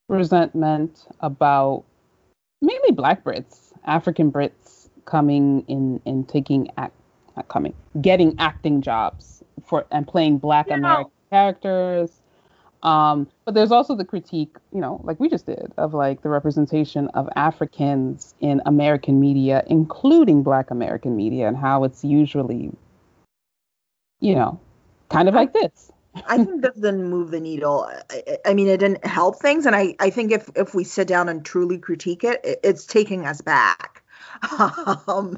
resentment 0.07 1.07
about 1.19 1.83
mainly 2.61 2.91
Black 2.91 3.23
Brits, 3.23 3.71
African 3.86 4.31
Brits 4.31 4.84
coming 5.05 5.63
in 5.67 6.01
and 6.05 6.27
taking 6.27 6.69
act 6.77 6.93
not 7.35 7.47
coming 7.47 7.73
getting 8.01 8.35
acting 8.39 8.81
jobs 8.81 9.43
for 9.65 9.85
and 9.91 10.07
playing 10.07 10.37
black 10.37 10.67
yeah. 10.67 10.75
american 10.75 11.11
characters 11.29 12.21
um, 12.83 13.27
but 13.45 13.55
there's 13.55 13.71
also 13.71 13.95
the 13.95 14.05
critique 14.05 14.55
you 14.71 14.79
know 14.79 15.01
like 15.03 15.19
we 15.19 15.29
just 15.29 15.45
did 15.45 15.71
of 15.77 15.93
like 15.93 16.21
the 16.21 16.29
representation 16.29 17.07
of 17.09 17.27
africans 17.35 18.35
in 18.41 18.61
american 18.65 19.19
media 19.19 19.63
including 19.67 20.43
black 20.43 20.71
american 20.71 21.15
media 21.15 21.47
and 21.47 21.57
how 21.57 21.83
it's 21.83 22.03
usually 22.03 22.71
you 24.19 24.35
know 24.35 24.59
kind 25.09 25.27
of 25.27 25.35
like 25.35 25.53
this 25.53 25.91
I 26.27 26.37
think 26.37 26.61
this 26.61 26.75
didn't 26.75 27.09
move 27.09 27.31
the 27.31 27.39
needle. 27.39 27.89
I, 28.09 28.37
I, 28.45 28.53
mean, 28.53 28.67
it 28.67 28.77
didn't 28.77 29.05
help 29.05 29.39
things, 29.39 29.65
and 29.65 29.75
I, 29.75 29.95
I 29.99 30.09
think 30.09 30.31
if 30.31 30.49
if 30.55 30.73
we 30.73 30.83
sit 30.83 31.07
down 31.07 31.27
and 31.27 31.43
truly 31.43 31.77
critique 31.77 32.23
it, 32.23 32.39
it 32.43 32.59
it's 32.63 32.85
taking 32.85 33.25
us 33.25 33.41
back. 33.41 34.01
Um, 35.07 35.38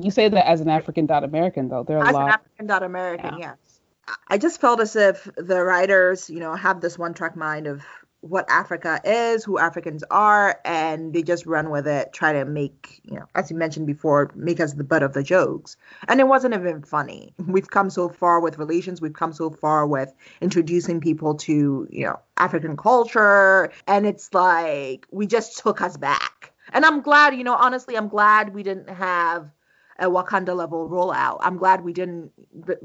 you 0.00 0.10
say 0.10 0.28
that 0.28 0.48
as 0.48 0.60
an 0.60 0.68
African 0.68 1.06
dot 1.06 1.24
American, 1.24 1.68
though. 1.68 1.82
There 1.82 1.98
are 1.98 2.08
a 2.08 2.12
lot. 2.12 2.22
As 2.22 2.26
an 2.26 2.28
African 2.34 2.66
dot 2.66 2.82
American, 2.82 3.38
yeah. 3.38 3.54
yes. 3.58 3.80
I 4.28 4.38
just 4.38 4.60
felt 4.60 4.80
as 4.80 4.96
if 4.96 5.28
the 5.36 5.62
writers, 5.62 6.30
you 6.30 6.40
know, 6.40 6.54
have 6.54 6.80
this 6.80 6.98
one 6.98 7.14
track 7.14 7.36
mind 7.36 7.66
of 7.66 7.84
what 8.20 8.44
Africa 8.50 9.00
is, 9.04 9.44
who 9.44 9.58
Africans 9.58 10.02
are, 10.10 10.60
and 10.64 11.12
they 11.12 11.22
just 11.22 11.46
run 11.46 11.70
with 11.70 11.86
it, 11.86 12.12
try 12.12 12.32
to 12.32 12.44
make, 12.44 13.00
you 13.04 13.14
know, 13.14 13.26
as 13.34 13.50
you 13.50 13.56
mentioned 13.56 13.86
before, 13.86 14.30
make 14.34 14.58
us 14.58 14.72
the 14.74 14.82
butt 14.82 15.04
of 15.04 15.12
the 15.12 15.22
jokes. 15.22 15.76
And 16.08 16.18
it 16.18 16.26
wasn't 16.26 16.54
even 16.54 16.82
funny. 16.82 17.32
We've 17.46 17.70
come 17.70 17.90
so 17.90 18.08
far 18.08 18.40
with 18.40 18.58
relations, 18.58 19.00
we've 19.00 19.12
come 19.12 19.32
so 19.32 19.50
far 19.50 19.86
with 19.86 20.12
introducing 20.40 21.00
people 21.00 21.34
to, 21.36 21.86
you 21.90 22.06
know, 22.06 22.18
African 22.36 22.76
culture, 22.76 23.70
and 23.86 24.06
it's 24.06 24.34
like 24.34 25.06
we 25.10 25.26
just 25.26 25.58
took 25.58 25.80
us 25.80 25.96
back. 25.96 26.52
And 26.72 26.84
I'm 26.84 27.00
glad, 27.00 27.34
you 27.34 27.44
know, 27.44 27.54
honestly, 27.54 27.96
I'm 27.96 28.08
glad 28.08 28.54
we 28.54 28.62
didn't 28.62 28.88
have 28.90 29.50
a 29.98 30.06
Wakanda 30.06 30.56
level 30.56 30.88
rollout. 30.88 31.38
I'm 31.40 31.56
glad 31.56 31.82
we 31.82 31.92
didn't 31.92 32.30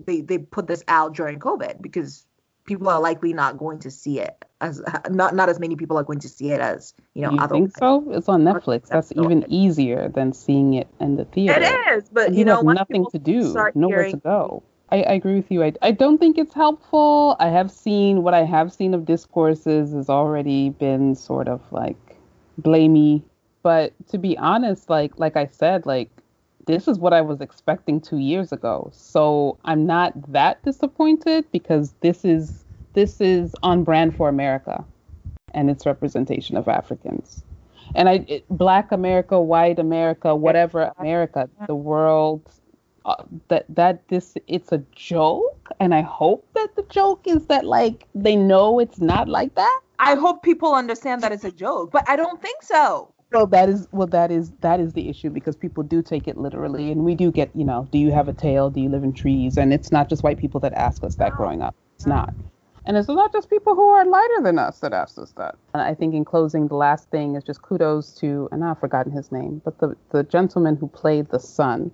they 0.06 0.22
they 0.22 0.38
put 0.38 0.68
this 0.68 0.84
out 0.88 1.16
during 1.16 1.40
COVID 1.40 1.82
because 1.82 2.26
people 2.66 2.90
are 2.90 3.00
likely 3.00 3.34
not 3.34 3.58
going 3.58 3.80
to 3.80 3.92
see 3.92 4.20
it 4.20 4.46
as 4.62 4.82
not 5.10 5.36
not 5.36 5.50
as 5.50 5.60
many 5.60 5.76
people 5.76 5.98
are 5.98 6.04
going 6.04 6.20
to 6.20 6.30
see 6.30 6.52
it 6.52 6.62
as 6.62 6.94
you 7.14 7.22
know. 7.22 7.32
You 7.32 7.48
think 7.48 7.78
so? 7.78 8.06
It's 8.12 8.30
on 8.30 8.44
Netflix. 8.44 8.88
That's 8.88 9.12
even 9.12 9.46
easier 9.50 10.10
than 10.10 10.34
seeing 10.34 10.74
it 10.74 10.88
in 11.00 11.18
the 11.18 11.26
theater. 11.26 11.62
It 11.62 11.98
is, 11.98 12.10
but 12.10 12.28
and 12.28 12.36
you 12.38 12.46
know, 12.46 12.62
nothing 12.62 13.06
to 13.12 13.20
do, 13.20 13.54
nowhere 13.76 14.10
to 14.10 14.18
go. 14.18 14.64
I, 14.90 14.98
I, 14.98 15.14
agree 15.14 15.36
with 15.36 15.50
you. 15.50 15.64
I, 15.64 15.74
I 15.82 15.90
don't 15.90 16.20
think 16.20 16.38
it's 16.38 16.54
helpful. 16.54 17.36
I 17.40 17.48
have 17.48 17.72
seen 17.72 18.22
what 18.22 18.36
I 18.36 18.44
have 18.44 18.72
seen 18.72 18.94
of 18.94 19.06
discourses 19.06 19.92
has 19.92 20.08
already 20.08 20.70
been 20.70 21.16
sort 21.16 21.48
of 21.48 21.62
like 21.72 21.98
blamey. 22.62 23.24
But 23.64 23.94
to 24.10 24.18
be 24.18 24.38
honest, 24.38 24.90
like 24.90 25.18
like 25.18 25.36
I 25.38 25.48
said, 25.48 25.86
like 25.86 26.10
this 26.66 26.88
is 26.88 26.98
what 27.00 27.14
I 27.14 27.22
was 27.22 27.42
expecting 27.42 28.00
two 28.00 28.20
years 28.20 28.52
ago. 28.52 28.90
So 28.94 29.58
I'm 29.66 29.86
not 29.86 30.14
that 30.32 30.64
disappointed 30.64 31.46
because 31.52 31.94
this 32.02 32.24
is 32.26 32.66
this 32.94 33.22
is 33.22 33.56
on 33.64 33.84
brand 33.84 34.16
for 34.16 34.30
America 34.30 34.84
and 35.54 35.70
its 35.70 35.86
representation 35.86 36.58
of 36.58 36.68
Africans. 36.68 37.44
And 37.96 38.10
I, 38.10 38.26
it, 38.28 38.46
Black 38.50 38.92
America, 38.92 39.40
White 39.40 39.80
America, 39.80 40.36
whatever 40.36 40.92
America, 40.98 41.50
the 41.68 41.76
world 41.76 42.50
uh, 43.06 43.16
that 43.50 43.66
that 43.70 44.08
this 44.08 44.36
it's 44.48 44.72
a 44.72 44.78
joke 44.96 45.70
and 45.80 45.94
i 45.94 46.02
hope 46.02 46.48
that 46.54 46.70
the 46.78 46.84
joke 46.84 47.22
is 47.28 47.48
that 47.48 47.66
like 47.66 48.08
they 48.16 48.36
know 48.36 48.80
it's 48.80 49.00
not 49.00 49.28
like 49.28 49.54
that 49.56 49.82
i 50.00 50.16
hope 50.16 50.42
people 50.42 50.74
understand 50.74 51.22
that 51.22 51.32
it's 51.32 51.44
a 51.44 51.52
joke 51.52 51.92
but 51.92 52.08
i 52.08 52.16
don't 52.16 52.42
think 52.42 52.62
so 52.64 53.14
well 53.34 53.48
that 53.48 53.70
is 53.70 53.88
well 53.92 54.08
that 54.08 54.32
is 54.32 54.52
that 54.62 54.80
is 54.80 54.94
the 54.94 55.10
issue 55.10 55.30
because 55.30 55.56
people 55.56 55.84
do 55.84 56.02
take 56.02 56.28
it 56.28 56.38
literally 56.38 56.92
and 56.92 57.04
we 57.04 57.16
do 57.16 57.32
get 57.32 57.50
you 57.56 57.66
know 57.66 57.88
do 57.92 57.98
you 57.98 58.12
have 58.12 58.28
a 58.28 58.34
tail 58.34 58.70
do 58.70 58.80
you 58.80 58.90
live 58.90 59.04
in 59.04 59.14
trees 59.14 59.58
and 59.58 59.74
it's 59.74 59.92
not 59.92 60.10
just 60.10 60.24
white 60.24 60.38
people 60.38 60.60
that 60.60 60.74
ask 60.74 61.04
us 61.04 61.16
that 61.16 61.36
growing 61.36 61.62
up 61.62 61.76
it's 61.96 62.06
not 62.06 62.34
and 62.86 62.98
it's 62.98 63.08
not 63.08 63.32
just 63.32 63.50
people 63.50 63.76
who 63.76 63.88
are 63.90 64.06
lighter 64.06 64.42
than 64.42 64.60
us 64.60 64.80
that 64.80 64.92
ask 64.92 65.18
us 65.18 65.32
that. 65.38 65.56
And 65.74 65.82
I 65.82 65.94
think 65.94 66.14
in 66.14 66.26
closing, 66.26 66.68
the 66.68 66.76
last 66.76 67.10
thing 67.12 67.36
is 67.36 67.44
just 67.46 67.62
kudos 67.62 68.12
to, 68.16 68.50
and 68.52 68.62
I've 68.62 68.78
forgotten 68.78 69.14
his 69.14 69.32
name, 69.32 69.62
but 69.64 69.80
the, 69.80 69.96
the 70.12 70.24
gentleman 70.24 70.76
who 70.76 70.90
played 70.90 71.30
the 71.30 71.40
son 71.40 71.92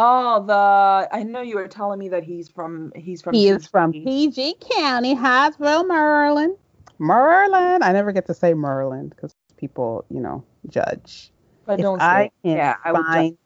Oh, 0.00 0.44
the 0.46 1.08
I 1.12 1.24
know 1.24 1.40
you 1.40 1.56
were 1.56 1.66
telling 1.66 1.98
me 1.98 2.08
that 2.10 2.22
he's 2.22 2.48
from 2.48 2.92
he's 2.94 3.20
from 3.20 3.34
He 3.34 3.46
PG. 3.46 3.56
is 3.56 3.66
from 3.66 3.92
PG 3.92 4.56
County, 4.76 5.16
Hyattsville, 5.16 5.88
Maryland. 5.88 6.56
Maryland. 7.00 7.82
I 7.82 7.90
never 7.92 8.12
get 8.12 8.26
to 8.26 8.34
say 8.34 8.54
Maryland 8.54 9.10
because 9.10 9.34
people, 9.58 10.04
you 10.10 10.20
know, 10.20 10.44
judge. 10.68 11.30
But 11.66 11.78
if 11.78 11.82
don't 11.82 12.00
I 12.00 12.30
can 12.44 12.56
yeah, 12.56 12.76
find 12.84 13.36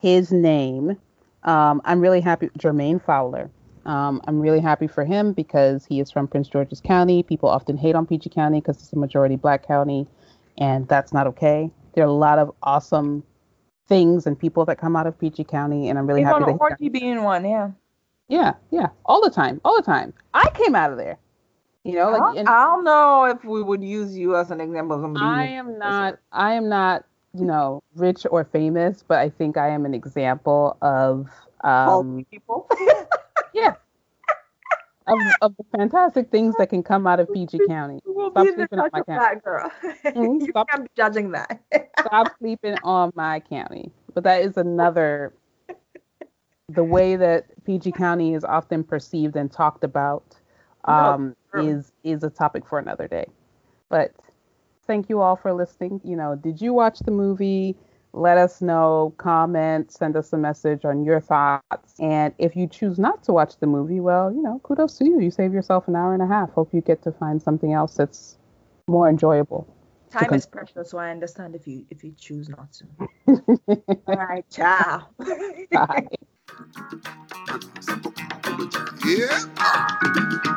his 0.00 0.32
name. 0.32 0.96
Um, 1.44 1.82
I'm 1.84 2.00
really 2.00 2.20
happy. 2.20 2.48
Jermaine 2.58 3.04
Fowler. 3.04 3.50
Um, 3.84 4.20
I'm 4.26 4.40
really 4.40 4.60
happy 4.60 4.86
for 4.86 5.04
him 5.04 5.32
because 5.32 5.84
he 5.84 6.00
is 6.00 6.10
from 6.10 6.28
Prince 6.28 6.48
George's 6.48 6.80
County. 6.80 7.22
People 7.22 7.48
often 7.48 7.76
hate 7.76 7.94
on 7.96 8.06
PG 8.06 8.30
County 8.30 8.60
because 8.60 8.76
it's 8.76 8.92
a 8.92 8.96
majority 8.96 9.36
black 9.36 9.66
county, 9.66 10.06
and 10.56 10.86
that's 10.88 11.12
not 11.12 11.26
okay. 11.26 11.70
There 11.94 12.04
are 12.04 12.08
a 12.08 12.12
lot 12.12 12.38
of 12.38 12.54
awesome 12.62 13.24
things 13.88 14.26
and 14.26 14.38
people 14.38 14.64
that 14.66 14.78
come 14.78 14.96
out 14.96 15.06
of 15.06 15.18
PG 15.18 15.44
County, 15.44 15.88
and 15.88 15.98
I'm 15.98 16.06
really 16.06 16.20
Even 16.20 16.32
happy. 16.32 16.52
Horty 16.52 16.92
being 16.92 17.24
one, 17.24 17.44
yeah. 17.44 17.70
Yeah, 18.28 18.54
yeah, 18.70 18.86
all 19.04 19.20
the 19.20 19.30
time, 19.30 19.60
all 19.64 19.76
the 19.76 19.82
time. 19.82 20.14
I 20.32 20.48
came 20.54 20.74
out 20.74 20.92
of 20.92 20.96
there. 20.96 21.18
You 21.84 21.94
know, 21.94 22.10
like 22.10 22.38
and, 22.38 22.48
I 22.48 22.64
don't 22.66 22.84
know 22.84 23.24
if 23.24 23.44
we 23.44 23.62
would 23.62 23.82
use 23.82 24.16
you 24.16 24.36
as 24.36 24.50
an 24.50 24.60
example 24.60 25.04
of. 25.04 25.16
I 25.16 25.46
am 25.46 25.78
not. 25.78 26.18
I 26.30 26.54
am 26.54 26.68
not. 26.68 27.04
You 27.34 27.46
know, 27.46 27.82
rich 27.94 28.26
or 28.30 28.44
famous, 28.44 29.02
but 29.06 29.18
I 29.18 29.30
think 29.30 29.56
I 29.56 29.70
am 29.70 29.86
an 29.86 29.94
example 29.94 30.76
of 30.82 31.30
um, 31.64 32.26
people. 32.30 32.68
yeah, 33.54 33.74
of, 35.06 35.18
of 35.40 35.56
the 35.56 35.64
fantastic 35.76 36.30
things 36.30 36.54
that 36.58 36.68
can 36.68 36.82
come 36.82 37.06
out 37.06 37.20
of 37.20 37.32
PG 37.32 37.60
County. 37.66 38.00
We'll 38.04 38.30
stop 38.30 38.46
sleeping 38.46 38.78
on 38.78 38.90
my 38.92 39.02
county. 39.02 39.40
Girl. 39.40 39.72
Mm-hmm. 40.04 40.44
you 40.44 40.52
can't 40.52 40.82
be 40.82 40.90
judging 40.96 41.30
that. 41.32 41.62
stop 42.00 42.28
sleeping 42.38 42.76
on 42.82 43.12
my 43.14 43.40
county. 43.40 43.90
But 44.14 44.24
that 44.24 44.42
is 44.42 44.56
another 44.56 45.32
the 46.68 46.84
way 46.84 47.16
that 47.16 47.46
PG 47.64 47.92
County 47.92 48.34
is 48.34 48.44
often 48.44 48.84
perceived 48.84 49.36
and 49.36 49.50
talked 49.50 49.84
about 49.84 50.36
um, 50.84 51.36
no, 51.54 51.66
is 51.66 51.92
is 52.04 52.22
a 52.24 52.30
topic 52.30 52.66
for 52.66 52.78
another 52.78 53.08
day. 53.08 53.26
But 53.88 54.12
thank 54.86 55.08
you 55.08 55.20
all 55.20 55.36
for 55.36 55.52
listening. 55.52 56.00
You 56.04 56.16
know, 56.16 56.34
did 56.36 56.60
you 56.60 56.72
watch 56.72 56.98
the 57.00 57.10
movie? 57.10 57.76
let 58.12 58.38
us 58.38 58.60
know, 58.60 59.14
comment, 59.16 59.90
send 59.90 60.16
us 60.16 60.32
a 60.32 60.38
message 60.38 60.84
on 60.84 61.04
your 61.04 61.20
thoughts. 61.20 61.98
And 61.98 62.34
if 62.38 62.54
you 62.56 62.66
choose 62.66 62.98
not 62.98 63.22
to 63.24 63.32
watch 63.32 63.56
the 63.58 63.66
movie, 63.66 64.00
well, 64.00 64.32
you 64.32 64.42
know, 64.42 64.60
kudos 64.62 64.98
to 64.98 65.04
you. 65.04 65.20
You 65.20 65.30
save 65.30 65.52
yourself 65.52 65.88
an 65.88 65.96
hour 65.96 66.12
and 66.12 66.22
a 66.22 66.26
half. 66.26 66.50
Hope 66.50 66.72
you 66.74 66.80
get 66.80 67.02
to 67.02 67.12
find 67.12 67.40
something 67.40 67.72
else 67.72 67.94
that's 67.94 68.36
more 68.86 69.08
enjoyable. 69.08 69.66
Time 70.10 70.34
is 70.34 70.44
precious, 70.44 70.90
so 70.90 70.98
I 70.98 71.10
understand 71.10 71.54
if 71.54 71.66
you 71.66 71.86
if 71.88 72.04
you 72.04 72.12
choose 72.18 72.50
not 72.50 72.70
to. 72.72 72.84
All 74.06 74.16
right, 74.16 74.44
ciao. 74.50 75.08
Bye. 75.70 76.06
Yeah. 79.04 80.48